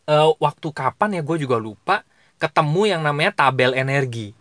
eh, 0.07 0.29
waktu 0.39 0.67
kapan 0.71 1.19
ya 1.19 1.21
gue 1.21 1.37
juga 1.43 1.59
lupa 1.59 2.01
ketemu 2.39 2.81
yang 2.97 3.01
namanya 3.03 3.31
tabel 3.35 3.75
energi. 3.75 4.33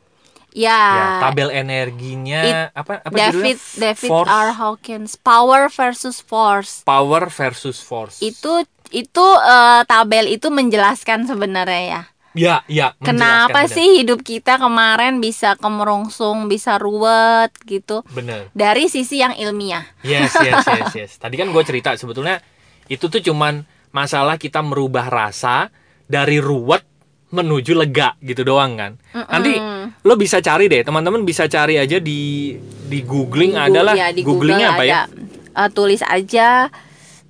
Ya, 0.50 0.74
ya 0.74 1.06
tabel 1.22 1.46
energinya 1.54 2.70
apa 2.74 2.98
apa 3.06 3.14
David 3.14 3.54
judulnya? 3.54 3.54
David 3.78 4.11
Force, 4.11 4.30
R 4.30 4.50
Hawkins. 4.59 5.11
Power 5.14 5.62
versus 5.70 6.18
Force. 6.18 6.83
Power 6.83 7.30
versus 7.30 7.78
force. 7.78 8.18
Itu 8.18 8.66
itu 8.90 9.26
eh, 9.46 9.83
tabel 9.87 10.26
itu 10.26 10.50
menjelaskan 10.50 11.30
sebenarnya 11.30 11.83
ya 11.87 12.02
ya 12.33 12.62
ya 12.71 12.95
kenapa 13.03 13.66
benar. 13.66 13.75
sih 13.75 13.99
hidup 13.99 14.23
kita 14.23 14.55
kemarin 14.57 15.19
bisa 15.19 15.59
kemerungsung 15.59 16.47
bisa 16.47 16.79
ruwet 16.79 17.51
gitu 17.66 18.07
bener 18.14 18.47
dari 18.55 18.87
sisi 18.87 19.19
yang 19.19 19.35
ilmiah 19.35 19.83
Yes, 20.01 20.33
yes, 20.38 20.62
yes, 20.79 20.93
yes. 20.95 21.12
Tadi 21.19 21.35
kan 21.35 21.51
gue 21.51 21.62
cerita 21.66 21.93
sebetulnya 21.95 22.38
itu 22.87 23.07
tuh 23.07 23.19
cuman 23.21 23.62
masalah 23.90 24.38
kita 24.38 24.62
merubah 24.62 25.11
rasa 25.11 25.69
dari 26.07 26.38
ruwet 26.38 26.87
menuju 27.31 27.79
lega 27.79 28.19
gitu 28.19 28.43
doang 28.43 28.75
kan. 28.75 28.93
Nanti 29.14 29.55
Mm-mm. 29.55 30.03
lo 30.03 30.19
bisa 30.19 30.43
cari 30.43 30.66
deh, 30.66 30.83
teman-teman 30.83 31.23
bisa 31.23 31.47
cari 31.47 31.79
aja 31.79 32.03
di 32.03 32.59
di 32.90 32.99
googling 33.07 33.55
Di 33.55 33.62
adalah 33.71 33.95
ya, 33.95 34.11
di 34.11 34.27
googlingnya 34.27 34.75
Google 34.75 34.83
apa 34.83 34.85
ya? 34.87 34.95
ada. 35.07 35.66
Eh, 35.66 35.71
tulis 35.71 36.03
aja 36.03 36.71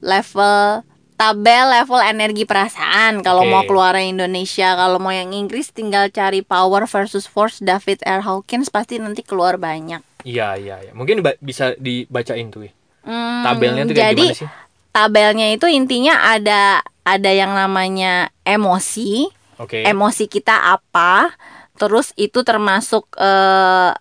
level 0.01 0.85
tabel 1.21 1.69
level 1.69 2.01
energi 2.01 2.49
perasaan 2.49 3.21
kalau 3.21 3.45
Oke. 3.45 3.53
mau 3.53 3.63
keluar 3.69 3.93
Indonesia 4.01 4.73
kalau 4.73 4.97
mau 4.97 5.13
yang 5.13 5.37
Inggris 5.37 5.69
tinggal 5.69 6.09
cari 6.09 6.41
power 6.41 6.89
versus 6.89 7.29
force 7.29 7.61
David 7.61 8.01
R 8.09 8.25
Hawkins 8.25 8.73
pasti 8.73 8.97
nanti 8.97 9.21
keluar 9.21 9.61
banyak 9.61 10.01
Iya, 10.21 10.53
iya, 10.57 10.77
iya. 10.81 10.93
Mungkin 10.93 11.25
bisa 11.41 11.73
dibacain 11.81 12.53
tuh. 12.53 12.69
ya. 12.69 12.73
Hmm, 13.09 13.41
Tabelnya 13.41 13.89
tuh 13.89 13.97
kayak 13.97 14.13
jadi 14.13 14.25
gimana 14.29 14.37
sih? 14.37 14.49
tabelnya 14.91 15.47
itu 15.49 15.65
intinya 15.65 16.15
ada 16.29 16.85
ada 17.01 17.31
yang 17.33 17.57
namanya 17.57 18.29
emosi 18.45 19.33
Oke. 19.57 19.81
emosi 19.87 20.29
kita 20.29 20.77
apa 20.77 21.33
terus 21.77 22.13
itu 22.17 22.45
termasuk 22.45 23.09
eh, 23.17 23.93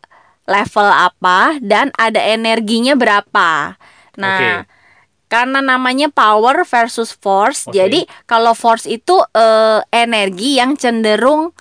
level 0.44 0.90
apa 0.90 1.56
dan 1.64 1.94
ada 1.96 2.20
energinya 2.20 2.98
berapa 3.00 3.80
nah 4.20 4.66
Oke. 4.66 4.79
Karena 5.30 5.62
namanya 5.62 6.10
power 6.10 6.66
versus 6.66 7.14
force. 7.14 7.70
Oke. 7.70 7.78
Jadi 7.78 8.00
kalau 8.26 8.58
force 8.58 8.90
itu 8.90 9.22
eh, 9.32 9.80
energi 9.94 10.58
yang 10.58 10.74
cenderung 10.76 11.54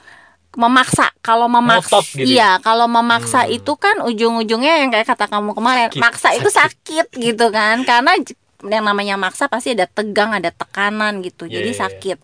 memaksa. 0.59 1.13
Kalau 1.23 1.47
memaksa, 1.47 2.03
Ngotot 2.03 2.07
gitu 2.19 2.27
iya. 2.35 2.59
Kalau 2.65 2.91
memaksa 2.91 3.47
Hmm. 3.47 3.55
itu 3.55 3.73
kan 3.79 4.03
ujung-ujungnya 4.03 4.83
yang 4.83 4.91
kayak 4.91 5.07
kata 5.07 5.31
kamu 5.31 5.55
kemarin, 5.55 5.87
Sakit, 5.93 6.01
maksa 6.03 6.29
itu 6.35 6.49
sakit 6.51 7.07
gitu 7.15 7.47
kan. 7.55 7.87
Karena 7.87 8.19
yang 8.67 8.83
namanya 8.83 9.15
maksa 9.15 9.47
pasti 9.47 9.79
ada 9.79 9.87
tegang, 9.87 10.35
ada 10.35 10.51
tekanan 10.51 11.23
gitu. 11.23 11.47
Iya, 11.47 11.63
Jadi 11.63 11.71
iya, 11.71 11.77
iya. 11.77 11.83
sakit. 11.87 12.19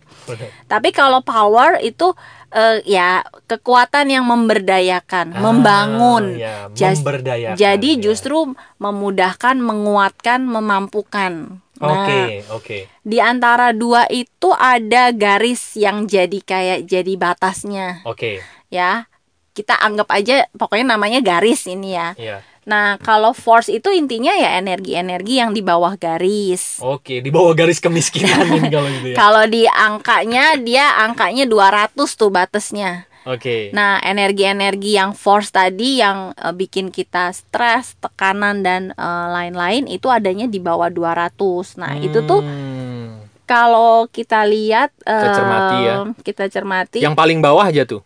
Tapi 0.66 0.88
kalau 0.90 1.22
power 1.22 1.78
itu 1.78 2.10
eh, 2.54 2.78
ya 2.86 3.26
kekuatan 3.50 4.06
yang 4.14 4.24
memberdayakan, 4.24 5.34
membangun. 5.34 6.38
ya, 6.38 6.70
memberdayakan, 6.70 7.58
Jadi 7.58 7.90
ya. 7.98 8.00
justru 8.00 8.54
memudahkan, 8.78 9.58
menguatkan, 9.58 10.40
memampukan. 10.46 11.60
Nah, 11.82 12.06
Oke, 12.06 12.20
oke. 12.54 12.78
di 13.02 13.18
antara 13.18 13.74
dua 13.74 14.06
itu 14.06 14.54
ada 14.54 15.10
garis 15.10 15.74
yang 15.74 16.06
jadi 16.06 16.38
kayak 16.38 16.86
jadi 16.86 17.12
batasnya, 17.18 18.06
Oke. 18.06 18.38
ya. 18.70 19.10
Kita 19.54 19.78
anggap 19.78 20.10
aja 20.10 20.50
pokoknya 20.50 20.98
namanya 20.98 21.22
garis 21.22 21.70
ini 21.70 21.94
ya. 21.94 22.14
Iya. 22.18 22.42
Nah, 22.64 22.96
kalau 22.98 23.30
force 23.30 23.68
itu 23.68 23.88
intinya 23.88 24.32
ya 24.32 24.56
energi-energi 24.56 25.34
yang 25.36 25.50
di 25.50 25.60
bawah 25.60 25.94
garis. 25.94 26.80
Oke, 26.80 27.18
di 27.18 27.28
bawah 27.28 27.52
garis 27.52 27.76
kemiskinan 27.76 28.40
ini 28.50 28.68
kalau 28.68 28.88
gitu 28.90 29.06
ya. 29.06 29.16
Kalau 29.16 29.44
di 29.44 29.62
angkanya 29.66 30.56
dia 30.56 30.96
angkanya 30.98 31.44
200 31.44 31.92
tuh 32.10 32.28
batasnya. 32.28 33.04
Oke. 33.24 33.68
Nah, 33.70 34.00
energi-energi 34.00 34.94
yang 34.94 35.12
force 35.12 35.48
tadi 35.48 35.96
yang 35.98 36.32
eh, 36.34 36.52
bikin 36.52 36.88
kita 36.88 37.32
stres, 37.32 37.96
tekanan 37.98 38.60
dan 38.60 38.82
eh, 38.90 39.26
lain-lain 39.30 39.84
itu 39.86 40.08
adanya 40.08 40.44
di 40.46 40.56
bawah 40.58 40.88
200. 40.88 41.32
Nah, 41.76 41.96
itu 41.96 42.20
tuh 42.22 42.40
Hmm. 42.40 43.24
kalau 43.44 44.08
kita 44.08 44.40
lihat 44.42 44.92
eh, 45.00 45.12
Kita 45.14 45.28
cermati 45.34 45.76
ya. 45.82 45.94
Kita 46.18 46.44
cermati 46.48 46.98
yang 46.98 47.12
paling 47.12 47.40
bawah 47.40 47.60
aja 47.62 47.84
tuh. 47.84 48.00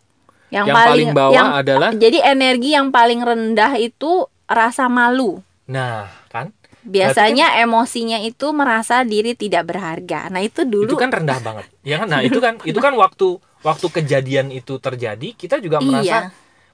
yang, 0.48 0.64
yang 0.64 0.76
paling 0.80 1.10
bawah 1.12 1.30
yang- 1.30 1.52
adalah- 1.52 1.92
jadi 1.92 2.24
energi 2.24 2.72
yang 2.72 2.88
paling 2.88 3.20
rendah 3.20 3.76
itu 3.76 4.24
rasa 4.48 4.88
malu. 4.88 5.44
Nah, 5.68 6.08
kan? 6.32 6.50
Biasanya 6.80 7.60
emosinya 7.60 8.16
itu 8.18 8.48
merasa 8.56 9.04
diri 9.04 9.36
tidak 9.36 9.68
berharga. 9.68 10.32
Nah, 10.32 10.40
itu 10.40 10.64
dulu 10.64 10.88
Itu 10.88 10.96
kan 10.96 11.12
rendah 11.12 11.36
banget. 11.44 11.68
Ya 11.84 12.00
kan? 12.00 12.08
Nah, 12.08 12.24
itu 12.24 12.40
kan 12.40 12.56
itu 12.70 12.80
kan 12.80 12.96
waktu 12.96 13.36
waktu 13.60 13.86
kejadian 13.92 14.48
itu 14.48 14.80
terjadi, 14.80 15.28
kita 15.36 15.60
juga 15.60 15.84
merasa 15.84 16.02
Iya. 16.02 16.20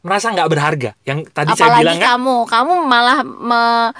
merasa 0.04 0.30
nggak 0.30 0.50
berharga. 0.52 0.90
Yang 1.02 1.18
tadi 1.34 1.50
saya 1.56 1.74
apalagi 1.74 1.82
bilang 1.82 1.98
kan 1.98 2.08
kamu 2.14 2.36
kamu 2.46 2.74
malah 2.86 3.18
me- 3.24 3.92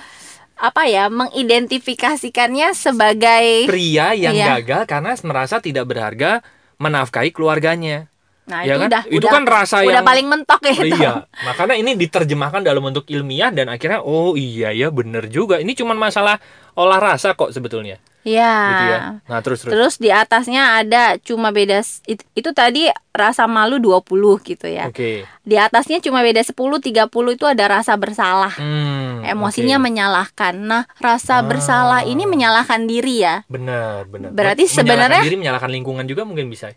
apa 0.55 0.87
ya 0.87 1.11
mengidentifikasikannya 1.11 2.79
sebagai 2.79 3.67
pria 3.67 4.15
yang 4.15 4.39
Iya. 4.39 4.47
gagal 4.63 4.83
karena 4.87 5.13
merasa 5.27 5.59
tidak 5.59 5.91
berharga 5.91 6.47
menafkahi 6.79 7.35
keluarganya. 7.35 8.07
Nah 8.45 8.61
ya 8.61 8.75
itu 8.75 8.81
kan? 8.81 8.89
udah 8.89 9.03
itu 9.07 9.19
udah, 9.19 9.31
kan 9.31 9.43
rasa 9.45 9.77
udah 9.81 9.89
yang 9.95 10.05
paling 10.05 10.27
mentok 10.27 10.61
ya 10.63 10.75
itu 10.75 10.97
Iya, 10.97 11.13
makanya 11.47 11.75
ini 11.75 11.91
diterjemahkan 11.95 12.61
dalam 12.61 12.83
bentuk 12.83 13.09
ilmiah 13.09 13.49
dan 13.49 13.67
akhirnya 13.67 14.01
oh 14.01 14.35
iya 14.35 14.69
ya 14.71 14.89
bener 14.89 15.27
juga. 15.27 15.57
Ini 15.57 15.73
cuma 15.73 15.93
masalah 15.93 16.37
olah 16.73 16.99
rasa 16.99 17.33
kok 17.33 17.51
sebetulnya. 17.51 17.97
Iya. 18.21 18.57
Gitu 18.57 18.85
ya. 18.89 18.99
Nah, 19.23 19.39
terus 19.39 19.61
terus. 19.61 19.71
terus 19.71 19.95
di 19.97 20.09
atasnya 20.09 20.77
ada 20.79 21.17
cuma 21.19 21.49
beda 21.51 21.77
s- 21.79 22.01
it- 22.05 22.25
itu, 22.33 22.51
tadi 22.51 22.89
rasa 23.13 23.45
malu 23.45 23.77
20 23.77 24.01
gitu 24.43 24.67
ya 24.67 24.89
Oke. 24.89 25.23
di 25.41 25.55
atasnya 25.55 26.01
cuma 26.01 26.19
beda 26.19 26.41
10 26.41 26.51
30 26.83 27.05
itu 27.31 27.45
ada 27.45 27.65
rasa 27.71 27.95
bersalah 27.95 28.51
Hmm, 28.51 29.23
emosinya 29.23 29.77
oke. 29.77 29.85
menyalahkan 29.85 30.55
nah 30.57 30.83
rasa 30.97 31.39
Ah. 31.39 31.45
bersalah 31.45 32.01
ini 32.03 32.25
menyalahkan 32.25 32.85
diri 32.85 33.23
ya 33.23 33.47
benar, 33.47 34.03
benar. 34.05 34.33
Berarti 34.33 34.67
Menyalahkan 34.67 34.83
sebenarnya- 34.83 35.23
diri 35.23 35.37
menyalahkan 35.39 35.71
lingkungan 35.71 36.05
juga 36.05 36.25
mungkin 36.25 36.49
bisa. 36.49 36.75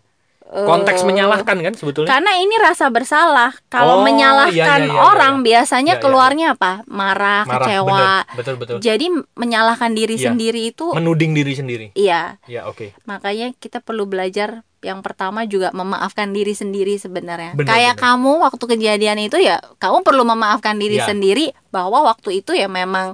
Eh, 0.48 0.64
Konteks 0.64 1.04
menyalahkan 1.04 1.60
kan 1.60 1.74
sebetulnya. 1.76 2.08
Karena 2.08 2.40
ini 2.40 2.56
rasa 2.56 2.88
bersalah. 2.88 3.52
Kalau 3.68 4.00
Oh, 4.00 4.04
menyalahkan 4.04 4.56
iya, 4.56 4.80
iya, 4.80 4.88
iya, 4.88 4.96
orang 4.96 5.34
iya. 5.38 5.44
biasanya 5.44 5.84
Iya, 5.92 6.00
iya, 6.00 6.04
keluarnya 6.08 6.46
apa? 6.56 6.72
Marah, 6.88 7.44
Marah, 7.44 7.68
kecewa. 7.68 8.00
bener, 8.24 8.36
betul 8.40 8.54
betul. 8.56 8.76
Jadi 8.80 9.06
menyalahkan 9.36 9.92
diri 9.92 10.16
Iya. 10.16 10.32
sendiri 10.32 10.60
itu 10.66 10.88
Menuding 10.96 11.36
diri 11.36 11.52
sendiri. 11.52 11.86
iya. 11.92 12.40
Ya, 12.48 12.64
oke. 12.64 12.96
Makanya 13.04 13.52
kita 13.54 13.84
perlu 13.84 14.08
belajar 14.08 14.64
yang 14.80 15.04
pertama 15.04 15.44
juga 15.44 15.68
memaafkan 15.70 16.32
diri 16.32 16.56
sendiri 16.56 16.96
sebenarnya. 16.96 17.52
Bener, 17.52 17.68
Kayak 17.68 17.94
bener. 17.94 18.04
kamu 18.08 18.32
waktu 18.40 18.64
kejadian 18.64 19.18
itu 19.20 19.36
ya 19.36 19.60
kamu 19.76 20.00
perlu 20.00 20.24
memaafkan 20.24 20.80
diri 20.80 20.96
Iya. 20.96 21.12
sendiri 21.12 21.52
bahwa 21.68 22.08
waktu 22.08 22.40
itu 22.40 22.56
ya 22.56 22.72
memang 22.72 23.12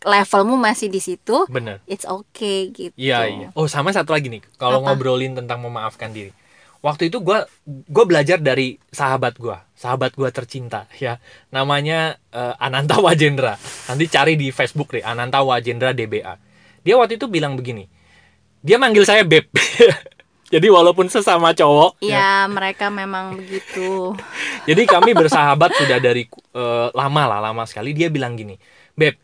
levelmu 0.00 0.56
masih 0.56 0.88
di 0.88 1.00
situ. 1.00 1.44
Benar. 1.46 1.80
It's 1.84 2.04
okay 2.04 2.68
gitu. 2.70 2.92
Iya, 2.94 3.18
iya. 3.26 3.48
Oh, 3.52 3.64
sama 3.66 3.88
satu 3.90 4.12
lagi 4.12 4.28
nih. 4.28 4.40
Kalau 4.54 4.80
ngobrolin 4.80 5.32
tentang 5.32 5.60
memaafkan 5.60 6.08
diri. 6.08 6.32
Waktu 6.84 7.08
itu 7.08 7.24
gua 7.24 7.48
gua 7.64 8.04
belajar 8.04 8.36
dari 8.36 8.76
sahabat 8.92 9.40
gua, 9.40 9.64
sahabat 9.72 10.12
gua 10.12 10.28
tercinta 10.28 10.84
ya. 11.00 11.16
Namanya 11.48 12.20
eh, 12.28 12.54
Ananta 12.60 13.00
Wajendra. 13.00 13.56
Nanti 13.88 14.04
cari 14.12 14.36
di 14.36 14.52
Facebook 14.52 14.92
deh, 14.92 15.00
Ananta 15.00 15.40
Wajendra 15.40 15.96
DBA. 15.96 16.36
Dia 16.84 16.94
waktu 17.00 17.16
itu 17.16 17.24
bilang 17.24 17.56
begini. 17.56 17.88
Dia 18.60 18.76
manggil 18.76 19.08
saya 19.08 19.24
Beb. 19.24 19.48
Jadi 20.52 20.68
walaupun 20.68 21.08
sesama 21.08 21.56
cowok, 21.56 22.04
ya, 22.04 22.14
Iya, 22.14 22.32
mereka 22.52 22.92
memang 22.92 23.42
begitu. 23.42 24.14
jadi 24.70 24.86
kami 24.86 25.10
bersahabat 25.16 25.72
sudah 25.74 25.98
dari 25.98 26.30
eh, 26.30 26.88
lama 26.94 27.22
lah, 27.26 27.40
lama 27.42 27.64
sekali. 27.66 27.90
Dia 27.90 28.06
bilang 28.06 28.38
gini, 28.38 28.54
Beb, 28.94 29.18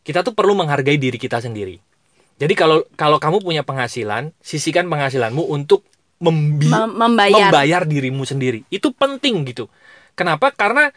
kita 0.00 0.24
tuh 0.24 0.32
perlu 0.32 0.56
menghargai 0.56 0.96
diri 0.96 1.20
kita 1.20 1.42
sendiri. 1.42 1.76
Jadi 2.40 2.54
kalau 2.56 2.86
kalau 2.96 3.20
kamu 3.20 3.44
punya 3.44 3.60
penghasilan, 3.60 4.32
sisihkan 4.40 4.88
penghasilanmu 4.88 5.44
untuk 5.52 5.84
membi- 6.20 6.68
Mem- 6.68 6.94
membayar. 6.94 7.48
membayar 7.48 7.82
dirimu 7.88 8.28
sendiri. 8.28 8.62
Itu 8.68 8.92
penting 8.92 9.42
gitu. 9.48 9.66
Kenapa? 10.12 10.52
Karena 10.52 10.92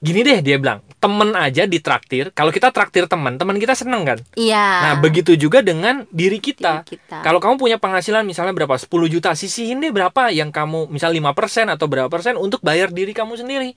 gini 0.00 0.22
deh 0.22 0.40
dia 0.40 0.56
bilang, 0.56 0.80
temen 1.02 1.34
aja 1.34 1.66
ditraktir. 1.66 2.30
Kalau 2.32 2.54
kita 2.54 2.70
traktir 2.70 3.04
teman, 3.10 3.36
teman 3.36 3.58
kita 3.58 3.74
seneng 3.74 4.06
kan. 4.06 4.18
Iya. 4.38 4.66
Nah 4.86 4.94
begitu 5.02 5.34
juga 5.34 5.60
dengan 5.60 6.06
diri 6.08 6.38
kita. 6.38 6.86
Diri 6.86 6.96
kita. 6.96 7.18
Kalau 7.20 7.42
kamu 7.42 7.58
punya 7.58 7.76
penghasilan 7.76 8.22
misalnya 8.22 8.54
berapa? 8.54 8.78
10 8.78 9.10
juta, 9.10 9.34
sisihin 9.34 9.82
deh 9.82 9.90
berapa 9.90 10.30
yang 10.30 10.54
kamu 10.54 10.88
misal 10.88 11.10
5% 11.10 11.68
atau 11.68 11.90
berapa 11.90 12.08
persen 12.08 12.38
untuk 12.38 12.62
bayar 12.62 12.94
diri 12.94 13.10
kamu 13.10 13.36
sendiri. 13.36 13.74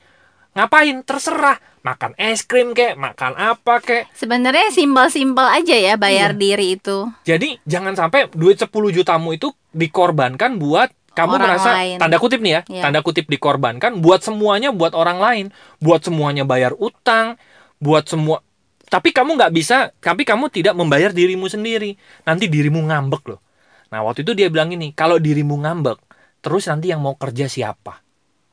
Ngapain? 0.54 1.02
Terserah. 1.02 1.58
Makan 1.84 2.16
es 2.16 2.48
krim 2.48 2.72
kek, 2.72 2.96
makan 2.96 3.36
apa 3.36 3.84
kek. 3.84 4.08
Sebenarnya 4.16 4.72
simpel-simpel 4.72 5.44
aja 5.44 5.76
ya 5.76 6.00
bayar 6.00 6.32
Iya. 6.32 6.40
diri 6.40 6.68
itu. 6.80 7.12
Jadi 7.28 7.60
jangan 7.68 7.92
sampai 7.92 8.32
duit 8.32 8.56
10 8.56 8.72
jutamu 8.90 9.36
itu 9.36 9.52
dikorbankan 9.76 10.56
buat 10.56 10.96
kamu 11.12 11.34
Orang 11.36 11.44
merasa 11.44 11.70
lain. 11.76 11.98
tanda 12.00 12.18
kutip 12.18 12.40
nih 12.40 12.54
ya, 12.56 12.62
Iya. 12.72 12.82
tanda 12.88 13.04
kutip 13.04 13.28
dikorbankan 13.28 14.00
buat 14.00 14.24
semuanya 14.24 14.72
buat 14.72 14.96
orang 14.96 15.20
lain, 15.20 15.46
buat 15.78 16.02
semuanya 16.02 16.48
bayar 16.48 16.72
utang, 16.80 17.36
buat 17.78 18.08
semua 18.08 18.40
tapi 18.88 19.10
kamu 19.10 19.36
nggak 19.36 19.54
bisa, 19.54 19.90
tapi 19.98 20.22
kamu 20.22 20.54
tidak 20.54 20.78
membayar 20.78 21.10
dirimu 21.10 21.50
sendiri. 21.50 21.98
Nanti 22.24 22.46
dirimu 22.46 22.78
ngambek 22.80 23.26
loh. 23.26 23.42
Nah, 23.90 24.06
waktu 24.06 24.22
itu 24.22 24.38
dia 24.38 24.54
bilang 24.54 24.70
ini, 24.70 24.94
kalau 24.94 25.18
dirimu 25.18 25.58
ngambek, 25.58 25.98
terus 26.40 26.70
nanti 26.70 26.94
yang 26.94 27.02
mau 27.02 27.18
kerja 27.18 27.50
siapa? 27.50 28.06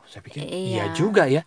Saya 0.08 0.24
pikir, 0.24 0.40
iya, 0.42 0.88
Iya. 0.88 0.96
juga 0.96 1.28
ya. 1.28 1.44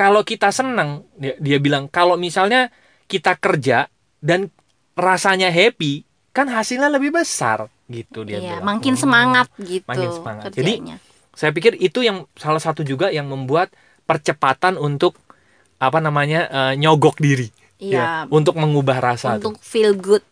Kalau 0.00 0.24
kita 0.24 0.48
senang, 0.48 1.04
dia, 1.12 1.36
dia 1.36 1.60
bilang 1.60 1.84
kalau 1.86 2.16
misalnya 2.16 2.72
kita 3.04 3.36
kerja 3.36 3.92
dan 4.16 4.48
rasanya 4.96 5.52
happy, 5.52 6.08
kan 6.32 6.48
hasilnya 6.48 6.88
lebih 6.88 7.12
besar 7.12 7.68
gitu 7.84 8.24
dia 8.24 8.38
Iya, 8.38 8.48
bilang. 8.56 8.64
makin 8.70 8.94
Hmm. 8.96 9.02
semangat 9.02 9.46
gitu. 9.60 9.84
makin 9.84 10.08
semangat. 10.08 10.44
Jadi, 10.56 10.72
kerjanya. 10.80 10.96
Saya 11.30 11.52
pikir 11.52 11.76
itu 11.76 12.00
yang 12.00 12.24
salah 12.32 12.58
satu 12.58 12.80
juga 12.80 13.12
yang 13.12 13.28
membuat 13.28 13.76
percepatan 14.02 14.80
untuk 14.80 15.20
apa 15.76 16.00
namanya 16.00 16.48
eh, 16.48 16.74
nyogok 16.76 17.20
diri, 17.20 17.52
Iya. 17.76 17.92
ya, 17.92 18.04
untuk 18.28 18.56
mengubah 18.56 19.04
rasa, 19.04 19.36
tuh, 19.36 19.52
untuk 19.52 19.56
feel 19.60 19.92
good. 19.92 20.24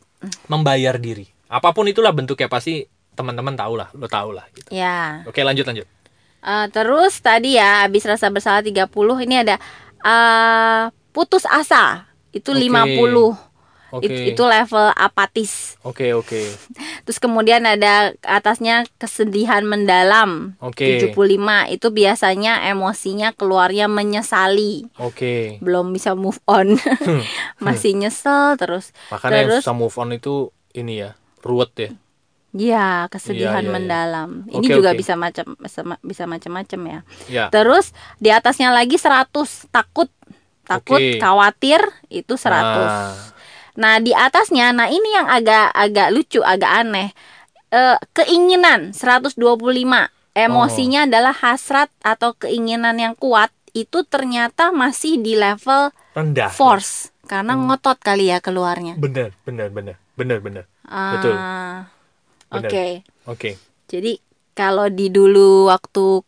membayar 0.47 0.97
diri. 0.97 1.29
Apa 1.47 1.71
pun 1.71 1.87
itulah 1.87 2.11
bentuknya 2.11 2.49
pasti 2.49 2.83
teman-teman 3.15 3.53
tahu 3.53 3.75
lah, 3.75 3.89
lo 3.95 4.07
tahu 4.07 4.31
lah. 4.31 4.47
Gitu. 4.51 4.71
Ya. 4.71 5.23
Oke 5.27 5.43
lanjut 5.43 5.63
lanjut. 5.63 5.87
Eh, 6.39 6.67
terus 6.71 7.19
tadi 7.19 7.59
ya 7.59 7.83
habis 7.83 8.07
rasa 8.07 8.31
bersalah 8.31 8.63
30 8.63 8.87
ini 9.21 9.43
ada 9.43 9.57
eh 10.01 10.83
putus 11.11 11.43
asa. 11.45 12.07
Itu 12.31 12.55
Oke. 12.55 12.71
50. 12.71 13.35
Oke. 13.89 14.05
It- 14.05 14.37
itu 14.37 14.43
level 14.45 14.93
apatis. 14.93 15.81
Oke 15.81 16.13
oke 16.13 16.37
Terus 17.09 17.17
kemudian 17.17 17.65
ada 17.65 18.13
atasnya 18.21 18.85
kesedihan 19.01 19.65
mendalam. 19.65 20.61
Oke. 20.61 21.09
75 21.09 21.17
itu 21.73 21.89
biasanya 21.89 22.69
emosinya 22.69 23.33
keluarnya 23.33 23.89
menyesali. 23.89 24.85
oke. 25.01 25.59
Belum 25.65 25.97
bisa 25.97 26.13
move 26.13 26.37
on. 26.45 26.77
Masih 27.65 27.97
nyesel 27.97 28.61
terus. 28.61 28.93
Makanya 29.09 29.33
yang 29.35 29.49
Terus 29.57 29.65
susah 29.65 29.75
move 29.75 29.97
on 29.97 30.11
itu 30.13 30.53
ini 30.77 31.01
ya 31.01 31.17
ruwet 31.41 31.73
ya. 31.75 31.89
Ya 32.51 33.07
kesedihan 33.07 33.53
Iya, 33.55 33.61
iya, 33.61 33.69
iya. 33.69 33.75
mendalam. 33.75 34.31
Ini 34.47 34.65
Oke, 34.65 34.75
juga 34.75 34.91
oke. 34.93 34.99
bisa 34.99 35.15
macam 35.15 35.47
bisa 36.01 36.25
macam-macam 36.25 36.81
ya. 36.83 37.01
Ya. 37.29 37.45
Terus 37.49 37.93
di 38.17 38.29
atasnya 38.29 38.73
lagi 38.73 38.97
100 38.97 39.69
takut 39.69 40.09
takut 40.65 40.97
Oke. 40.97 41.17
khawatir 41.19 41.81
itu 42.09 42.35
100. 42.35 42.89
Nah, 42.89 43.15
Nah, 43.79 44.03
di 44.03 44.11
atasnya, 44.11 44.75
nah 44.75 44.91
ini 44.91 45.07
yang 45.15 45.31
agak 45.31 45.71
agak 45.71 46.11
lucu, 46.11 46.43
agak 46.43 46.83
aneh. 46.83 47.15
Eh, 47.71 47.95
keinginan 48.11 48.91
125. 48.91 50.11
Emosinya 50.35 51.07
adalah 51.07 51.31
hasrat 51.33 51.87
atau 52.01 52.35
keinginan 52.35 52.99
yang 52.99 53.15
kuat 53.15 53.55
itu 53.71 54.03
ternyata 54.03 54.75
masih 54.75 55.19
di 55.19 55.35
level 55.35 55.95
rendah 56.11 56.51
force 56.51 57.15
karena 57.23 57.55
ngotot 57.55 57.99
kali 57.99 58.31
ya 58.31 58.43
keluarnya. 58.43 58.99
bener 58.99 59.31
bener 59.43 59.71
bener 59.71 59.97
bener 60.15 60.39
bener 60.41 60.65
Ah, 60.83 61.15
Betul. 61.15 61.37
Oke. 62.53 63.05
Oke 63.29 63.51
Jadi 63.89 64.21
kalau 64.53 64.89
di 64.89 65.09
dulu 65.09 65.69
waktu 65.69 66.25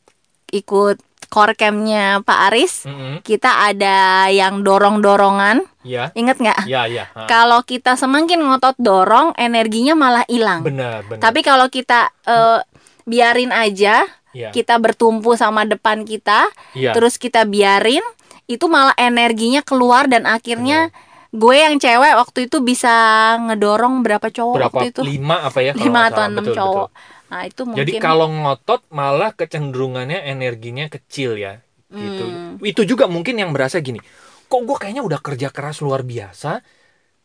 ikut 0.55 0.97
core 1.31 1.55
campnya 1.55 2.19
Pak 2.27 2.39
Aris, 2.51 2.91
Mm-mm. 2.91 3.23
kita 3.23 3.71
ada 3.71 4.27
yang 4.35 4.67
dorong-dorongan. 4.67 5.63
ya 5.87 6.11
Ingat 6.19 6.37
nggak? 6.43 6.59
ya 6.67 6.91
ya 6.91 7.07
ha. 7.15 7.31
Kalau 7.31 7.63
kita 7.63 7.95
semakin 7.95 8.43
ngotot 8.43 8.75
dorong, 8.83 9.33
energinya 9.39 9.95
malah 9.95 10.27
hilang. 10.27 10.67
bener 10.67 11.07
bener 11.07 11.23
Tapi 11.23 11.41
kalau 11.47 11.71
kita 11.71 12.11
eh, 12.27 12.61
biarin 13.07 13.55
aja, 13.55 14.03
ya 14.35 14.51
kita 14.51 14.83
bertumpu 14.83 15.39
sama 15.39 15.63
depan 15.63 16.03
kita, 16.03 16.51
ya 16.75 16.93
terus 16.93 17.15
kita 17.15 17.47
biarin, 17.47 18.03
itu 18.51 18.67
malah 18.67 18.95
energinya 18.99 19.63
keluar 19.63 20.11
dan 20.11 20.27
akhirnya 20.27 20.91
gue 21.31 21.55
yang 21.55 21.79
cewek 21.79 22.13
waktu 22.19 22.51
itu 22.51 22.59
bisa 22.59 22.91
ngedorong 23.39 24.03
berapa 24.03 24.27
cowok 24.35 24.57
berapa 24.59 24.75
waktu 24.75 24.87
itu? 24.91 25.01
lima 25.07 25.47
apa 25.47 25.59
ya 25.63 25.73
Lima 25.79 26.11
atau 26.11 26.23
enam 26.27 26.43
cowok. 26.43 26.89
betul. 26.91 27.31
Nah 27.31 27.41
itu 27.47 27.63
mungkin. 27.63 27.81
Jadi 27.87 27.93
kalau 28.03 28.27
ngotot 28.27 28.83
malah 28.91 29.31
kecenderungannya 29.31 30.27
energinya 30.27 30.91
kecil 30.91 31.39
ya 31.39 31.63
gitu. 31.91 32.25
Hmm. 32.27 32.59
Itu 32.63 32.83
juga 32.83 33.07
mungkin 33.07 33.39
yang 33.39 33.55
berasa 33.55 33.79
gini. 33.79 34.03
Kok 34.51 34.61
gue 34.67 34.77
kayaknya 34.79 35.07
udah 35.07 35.23
kerja 35.23 35.55
keras 35.55 35.79
luar 35.79 36.03
biasa, 36.03 36.59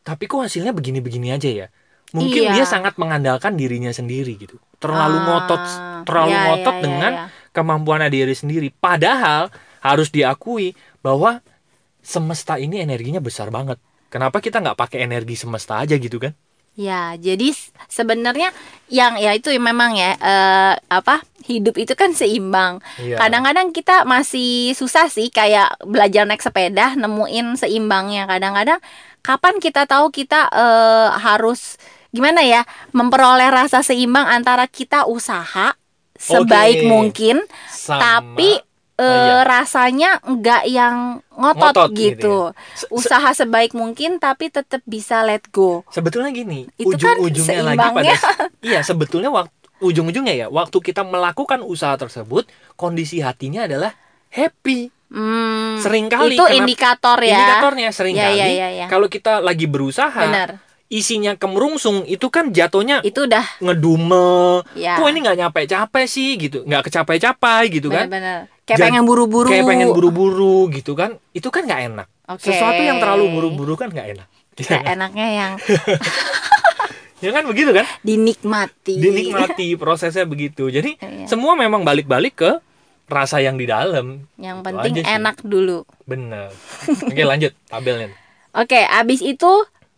tapi 0.05 0.29
kok 0.29 0.45
hasilnya 0.45 0.73
begini-begini 0.77 1.33
aja 1.33 1.49
ya. 1.65 1.67
Mungkin 2.13 2.53
Iya. 2.53 2.61
dia 2.61 2.65
sangat 2.69 3.01
mengandalkan 3.01 3.57
dirinya 3.57 3.89
sendiri 3.89 4.37
gitu. 4.37 4.61
Terlalu 4.77 5.17
Ah, 5.17 5.25
ngotot, 5.25 5.63
terlalu 6.05 6.31
ya, 6.31 6.41
ngotot 6.45 6.75
ya, 6.77 6.77
ya, 6.77 6.83
dengan 6.85 7.11
ya. 7.11 7.25
kemampuan 7.49 8.05
diri 8.13 8.35
sendiri. 8.37 8.69
Padahal 8.69 9.49
harus 9.81 10.13
diakui 10.13 10.77
bahwa 11.01 11.41
semesta 12.05 12.61
ini 12.61 12.77
energinya 12.77 13.17
besar 13.17 13.49
banget. 13.49 13.81
Kenapa 14.15 14.39
kita 14.39 14.63
nggak 14.63 14.80
pakai 14.80 15.04
energi 15.04 15.36
semesta 15.36 15.75
aja 15.84 15.99
gitu 15.99 16.23
kan? 16.23 16.32
Ya, 16.80 17.19
jadi 17.19 17.51
sebenarnya 17.91 18.56
yang 18.88 19.19
ya 19.19 19.36
itu 19.36 19.51
memang 19.60 19.91
ya 19.99 20.15
eh, 20.15 20.73
apa 20.88 21.19
hidup 21.43 21.75
itu 21.75 21.91
kan 21.99 22.15
seimbang. 22.15 22.80
Iya. 22.95 23.19
Kadang-kadang 23.19 23.75
kita 23.75 24.08
masih 24.08 24.71
susah 24.71 25.12
sih 25.12 25.28
kayak 25.28 25.84
belajar 25.84 26.23
naik 26.23 26.39
sepeda 26.39 26.95
nemuin 26.95 27.60
seimbangnya. 27.60 28.23
Kadang-kadang 28.23 28.80
kapan 29.19 29.60
kita 29.60 29.84
tahu 29.84 30.15
kita 30.15 30.47
eh, 30.47 31.10
harus 31.19 31.75
gimana 32.15 32.39
ya 32.39 32.63
memperoleh 32.95 33.51
rasa 33.51 33.84
seimbang 33.84 34.32
antara 34.32 34.63
kita 34.71 35.12
usaha 35.12 35.75
sebaik 36.15 36.88
Oke. 36.88 36.88
mungkin 36.88 37.38
Sama- 37.67 37.99
tapi 37.99 38.63
eh, 38.95 39.03
iya. 39.03 39.43
rasanya 39.43 40.23
enggak 40.23 40.63
yang 40.65 41.19
ngotot, 41.36 41.75
Ngotot 41.75 41.89
gitu 41.91 42.15
gitu. 42.15 42.36
Se- 42.75 42.88
Usaha 42.88 43.29
sebaik 43.31 43.75
mungkin 43.75 44.17
tapi 44.17 44.47
tetap 44.47 44.79
bisa 44.88 45.19
let 45.21 45.43
go. 45.51 45.84
Sebetulnya 45.91 46.31
gini, 46.31 46.67
Itu 46.79 46.95
kan 46.95 47.19
ujung-ujungnya 47.19 47.62
lagi 47.63 47.88
pada 47.91 48.13
iya 48.71 48.79
sebetulnya 48.81 49.27
waktu 49.29 49.51
ujung-ujungnya 49.84 50.34
ya 50.34 50.47
waktu 50.47 50.77
kita 50.79 51.03
melakukan 51.03 51.60
usaha 51.60 51.99
tersebut 51.99 52.47
kondisi 52.79 53.19
hatinya 53.19 53.67
adalah 53.67 53.91
happy. 54.31 54.91
Hmm, 55.05 55.77
Seringkali 55.79 56.34
itu 56.34 56.45
indikator 56.49 57.21
ya. 57.21 57.38
Indikatornya 57.38 57.89
sering 57.93 58.17
Ya, 58.17 58.25
kali 58.34 58.39
ya, 58.41 58.47
ya, 58.49 58.67
ya. 58.73 58.88
kalau 58.89 59.05
kita 59.05 59.38
lagi 59.39 59.69
berusaha 59.69 60.17
Benar. 60.17 60.64
Isinya 60.95 61.36
kemerungsung 61.36 62.08
itu 62.08 62.31
kan 62.31 62.49
jatuhnya 62.49 63.03
Itu 63.03 63.27
udah 63.27 63.43
ngedume. 63.60 64.63
ya. 64.73 64.95
Kok 64.95 65.08
ini 65.08 65.19
nggak 65.19 65.38
capek-capek 65.41 66.05
sih 66.05 66.39
gitu, 66.39 66.63
nggak 66.63 66.88
kecapai-capai 66.88 67.63
gitu 67.69 67.91
kan? 67.91 68.08
Benar-benar. 68.08 68.39
Kayak 68.63 68.77
Jadi- 68.79 68.86
pengen 68.89 69.03
buru-buru. 69.03 69.49
Kayak 69.51 69.67
pengen 69.67 69.89
buru-buru 69.91 70.58
gitu 70.71 70.95
kan? 70.95 71.19
Itu 71.29 71.51
kan 71.51 71.67
nggak 71.67 71.81
enak. 71.86 72.08
Oke. 72.31 72.47
Sesuatu 72.47 72.79
yang 72.79 72.97
terlalu 72.97 73.27
buru-buru 73.29 73.75
kan 73.75 73.91
nggak 73.91 74.08
enak. 74.15 74.27
Kayak 74.55 74.88
enaknya 74.89 75.27
yang 75.29 75.51
ya 77.19 77.31
kan 77.31 77.43
begitu 77.43 77.71
kan? 77.71 77.84
dinikmati. 78.01 78.95
dinikmati 78.95 79.75
prosesnya 79.75 80.23
begitu 80.23 80.67
jadi 80.67 80.95
Iya. 80.95 81.25
semua 81.25 81.55
memang 81.55 81.81
balik-balik 81.81 82.36
ke 82.36 82.51
rasa 83.05 83.39
yang 83.39 83.55
di 83.55 83.65
dalam 83.65 84.23
Yang 84.36 84.58
Itu 84.58 84.65
penting 84.65 84.93
enak 85.01 85.38
dulu. 85.41 85.84
bener 86.03 86.51
oke 87.01 87.21
lanjut 87.21 87.51
tabelnya 87.65 88.12
Oke, 88.55 88.79
abis 88.79 89.19
itu 89.19 89.51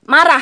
marah. 0.04 0.42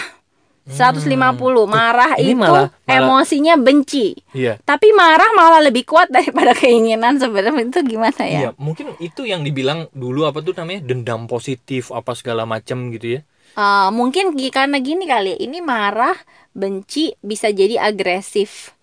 150 0.65 1.38
marah 1.65 2.17
Hmm. 2.17 2.23
Ini 2.25 2.34
itu 2.34 2.41
malah- 2.41 2.69
malah- 2.73 2.97
emosinya 2.97 3.54
benci. 3.56 4.17
iya 4.34 4.58
Tapi 4.60 4.89
marah 4.91 5.30
malah 5.32 5.62
lebih 5.62 5.86
kuat 5.86 6.10
daripada 6.10 6.58
keinginan 6.58 7.15
sebenarnya 7.15 7.69
itu 7.69 7.82
gimana 7.86 8.23
ya? 8.25 8.39
iya 8.39 8.49
mungkin 8.58 8.97
itu 8.97 9.23
yang 9.23 9.41
dibilang 9.41 9.86
dulu 9.91 10.25
apa 10.25 10.41
tuh 10.41 10.58
namanya 10.58 10.82
dendam 10.84 11.25
positif 11.25 11.89
apa 11.89 12.13
segala 12.13 12.43
macam 12.43 12.89
gitu 12.89 13.19
ya 13.19 13.21
Eh, 13.56 13.89
mungkin 13.89 14.36
karena 14.51 14.84
gini 14.84 15.08
kali, 15.08 15.39
ini 15.39 15.63
marah, 15.63 16.12
benci 16.51 17.15
bisa 17.23 17.47
jadi 17.47 17.80
agresif. 17.80 18.75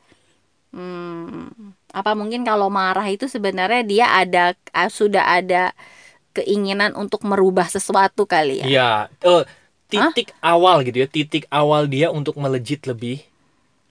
Hmm, 0.73 1.53
apa 1.93 2.17
mungkin 2.17 2.41
kalau 2.41 2.73
marah 2.73 3.05
itu 3.05 3.29
sebenarnya 3.29 3.85
dia 3.85 4.07
ada 4.09 4.57
ah, 4.73 4.89
sudah 4.89 5.29
ada 5.29 5.77
keinginan 6.33 6.97
untuk 6.97 7.29
merubah 7.29 7.69
sesuatu 7.69 8.25
kali 8.25 8.65
ya? 8.65 8.67
iya 8.67 8.91
eh, 9.21 9.45
titik 10.01 10.33
awal 10.41 10.81
gitu 10.87 11.05
ya 11.05 11.09
titik 11.11 11.45
awal 11.53 11.85
dia 11.85 12.09
untuk 12.09 12.39
melejit 12.41 12.89
lebih 12.89 13.21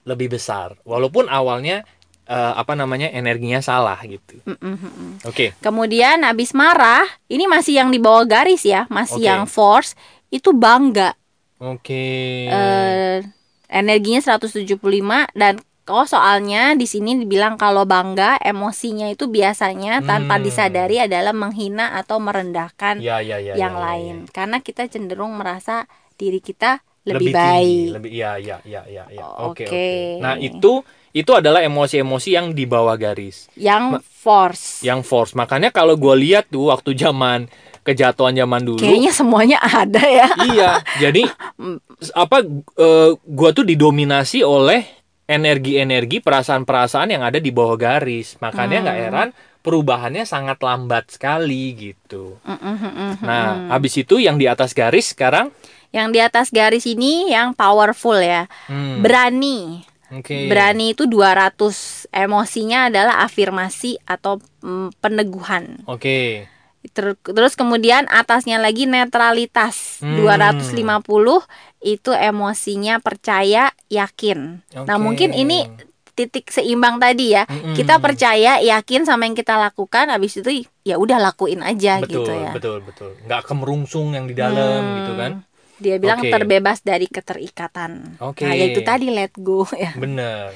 lebih 0.02 0.34
besar. 0.34 0.74
Walaupun 0.82 1.30
awalnya 1.30 1.86
eh, 2.26 2.52
apa 2.58 2.74
namanya 2.74 3.10
energinya 3.10 3.62
salah 3.62 3.98
gitu. 4.02 4.42
Mm, 4.46 4.58
mm, 4.58 5.12
oke. 5.26 5.46
Kemudian 5.62 6.26
habis 6.26 6.50
marah, 6.56 7.06
ini 7.30 7.46
masih 7.46 7.78
yang 7.78 7.90
di 7.94 8.02
bawah 8.02 8.26
garis 8.26 8.66
ya, 8.66 8.86
masih 8.90 9.22
Oke. 9.22 9.28
yang 9.30 9.42
force 9.46 9.94
itu 10.32 10.50
bangga. 10.50 11.14
oke. 11.62 12.06
Eh, 12.50 13.22
energinya 13.70 14.20
175 14.20 15.30
dan 15.38 15.62
oh 15.84 16.04
soalnya 16.04 16.72
di 16.72 16.84
sini 16.84 17.18
dibilang 17.18 17.54
kalau 17.54 17.82
bangga 17.82 18.38
emosinya 18.38 19.06
itu 19.06 19.26
biasanya 19.26 19.98
tanpa 20.00 20.36
Hmm. 20.36 20.44
disadari 20.44 20.96
adalah 20.98 21.32
menghina 21.32 21.96
atau 21.96 22.18
merendahkan 22.18 22.98
ya 22.98 23.18
ya 23.18 23.36
ya 23.36 23.54
yang 23.54 23.74
ya, 23.74 23.78
ya, 23.78 23.84
lain 23.84 24.16
ya. 24.22 24.30
karena 24.30 24.56
kita 24.58 24.86
cenderung 24.86 25.34
merasa 25.34 25.90
diri 26.14 26.38
kita 26.38 26.78
lebih, 27.02 27.34
tinggi, 27.34 27.34
baik. 27.34 27.86
lebih 27.98 28.10
iya 28.12 28.30
iya 28.36 28.56
iya 28.62 28.82
iya 28.86 29.04
ya. 29.10 29.26
oke 29.26 29.58
Oke. 29.58 29.64
oke 29.66 29.86
nah 30.22 30.38
itu 30.38 30.86
itu 31.12 31.30
adalah 31.30 31.60
emosi-emosi 31.60 32.30
yang 32.30 32.54
di 32.54 32.64
bawah 32.64 32.94
garis 32.94 33.50
Yang 33.52 34.00
force. 34.06 34.80
yang 34.80 35.02
force 35.02 35.34
makanya 35.34 35.68
kalau 35.68 35.98
gue 35.98 36.14
lihat 36.16 36.46
tuh 36.46 36.70
waktu 36.70 36.94
zaman 36.94 37.50
kejatuhan 37.82 38.32
zaman 38.32 38.62
dulu 38.62 38.78
Kayaknya 38.78 39.10
semuanya 39.10 39.58
ada 39.58 39.98
ya. 39.98 40.28
iya 40.46 40.70
jadi 40.96 41.26
apa 42.14 42.46
eh, 42.78 43.10
gua 43.18 43.50
tuh 43.50 43.66
didominasi 43.66 44.46
oleh 44.46 45.01
energi-energi 45.24 46.18
perasaan-perasaan 46.18 47.08
yang 47.10 47.22
ada 47.22 47.38
di 47.38 47.48
bawah 47.48 47.74
garis 47.74 48.36
makanya 48.38 48.82
nggak 48.82 48.96
Hmm. 48.96 49.04
heran 49.06 49.28
perubahannya 49.62 50.24
sangat 50.24 50.58
lambat 50.58 51.14
sekali 51.14 51.72
gitu 51.72 52.42
Mm, 52.42 52.50
mm, 52.52 52.76
mm, 52.76 52.90
mm, 52.90 53.12
nah 53.22 53.42
habis 53.70 53.94
itu 53.94 54.18
yang 54.18 54.34
di 54.34 54.44
atas 54.44 54.72
garis 54.72 55.10
sekarang 55.10 55.54
Yang 55.88 56.08
di 56.08 56.20
atas 56.20 56.46
garis 56.48 56.84
ini 56.84 57.28
yang 57.28 57.52
powerful 57.52 58.16
ya. 58.16 58.48
hmm, 58.64 59.04
Berani. 59.04 59.84
oke 60.10 60.48
Berani 60.48 60.96
itu 60.96 61.04
200. 61.04 62.08
Emosinya 62.08 62.88
adalah 62.88 63.20
afirmasi 63.20 64.00
atau 64.02 64.40
mm, 64.58 64.96
peneguhan. 64.98 65.84
oke 65.84 66.48
Ter- 66.90 67.14
Terus 67.14 67.54
kemudian 67.54 68.08
atasnya 68.08 68.56
lagi 68.56 68.88
netralitas. 68.88 70.00
Hmm. 70.00 70.16
250 70.18 71.44
itu 71.82 72.10
emosinya 72.10 72.98
percaya, 72.98 73.70
yakin. 73.86 74.62
Nah, 74.72 74.96
Oke. 74.96 75.02
mungkin 75.02 75.30
ini 75.30 75.66
titik 76.12 76.48
seimbang 76.48 76.96
tadi 76.96 77.32
ya. 77.32 77.42
Mm-mm. 77.44 77.72
Kita 77.72 77.96
percaya, 77.98 78.60
yakin 78.60 79.02
sama 79.02 79.24
yang 79.24 79.34
kita 79.34 79.56
lakukan 79.56 80.08
habis 80.08 80.36
itu 80.36 80.62
ya 80.82 80.96
udah 80.96 81.18
lakuin 81.18 81.58
aja 81.60 81.98
betul 81.98 82.22
gitu 82.22 82.32
ya. 82.32 82.50
betul 82.52 82.78
betul 82.82 83.10
nggak 83.24 83.42
kemerungsung 83.44 84.12
yang 84.12 84.26
di 84.26 84.34
dalam 84.34 84.80
Hmm. 84.82 84.96
gitu 84.98 85.12
kan 85.14 85.32
Dia 85.78 85.98
bilang 85.98 86.22
Oke. 86.22 86.30
terbebas 86.30 86.78
dari 86.80 87.10
keterikatan. 87.10 88.20
Oke. 88.22 88.46
Nah, 88.46 88.54
yaitu 88.54 88.82
tadi 88.82 89.10
let 89.10 89.34
go 89.34 89.66
ya. 89.74 89.90
bener 89.96 90.54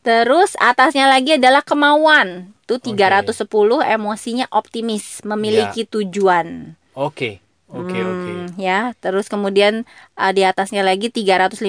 Terus 0.00 0.52
atasnya 0.58 1.06
lagi 1.06 1.38
adalah 1.38 1.62
kemauan. 1.62 2.52
Tuh 2.64 2.76
310 2.76 3.44
emosinya 3.84 4.48
optimis, 4.50 5.20
memiliki 5.22 5.84
tujuan. 5.84 6.76
oke 6.92 7.43
oke 7.66 7.94
oke 7.94 8.32
Hmm, 8.34 8.46
ya. 8.56 8.92
Terus 8.98 9.26
kemudian 9.26 9.82
uh, 10.14 10.30
di 10.30 10.42
atasnya 10.42 10.80
lagi 10.80 11.08
350 11.08 11.60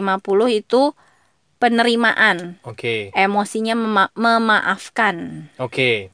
itu 0.51 0.91
penerimaan. 1.55 2.59
oke 2.61 3.11
Emosinya 3.11 3.73
mema- 3.73 4.13
memaafkan. 4.13 5.47
oke 5.55 6.11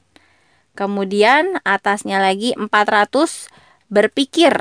Kemudian 0.72 1.60
atasnya 1.62 2.16
lagi 2.16 2.56
400 2.56 3.52
berpikir. 3.86 4.54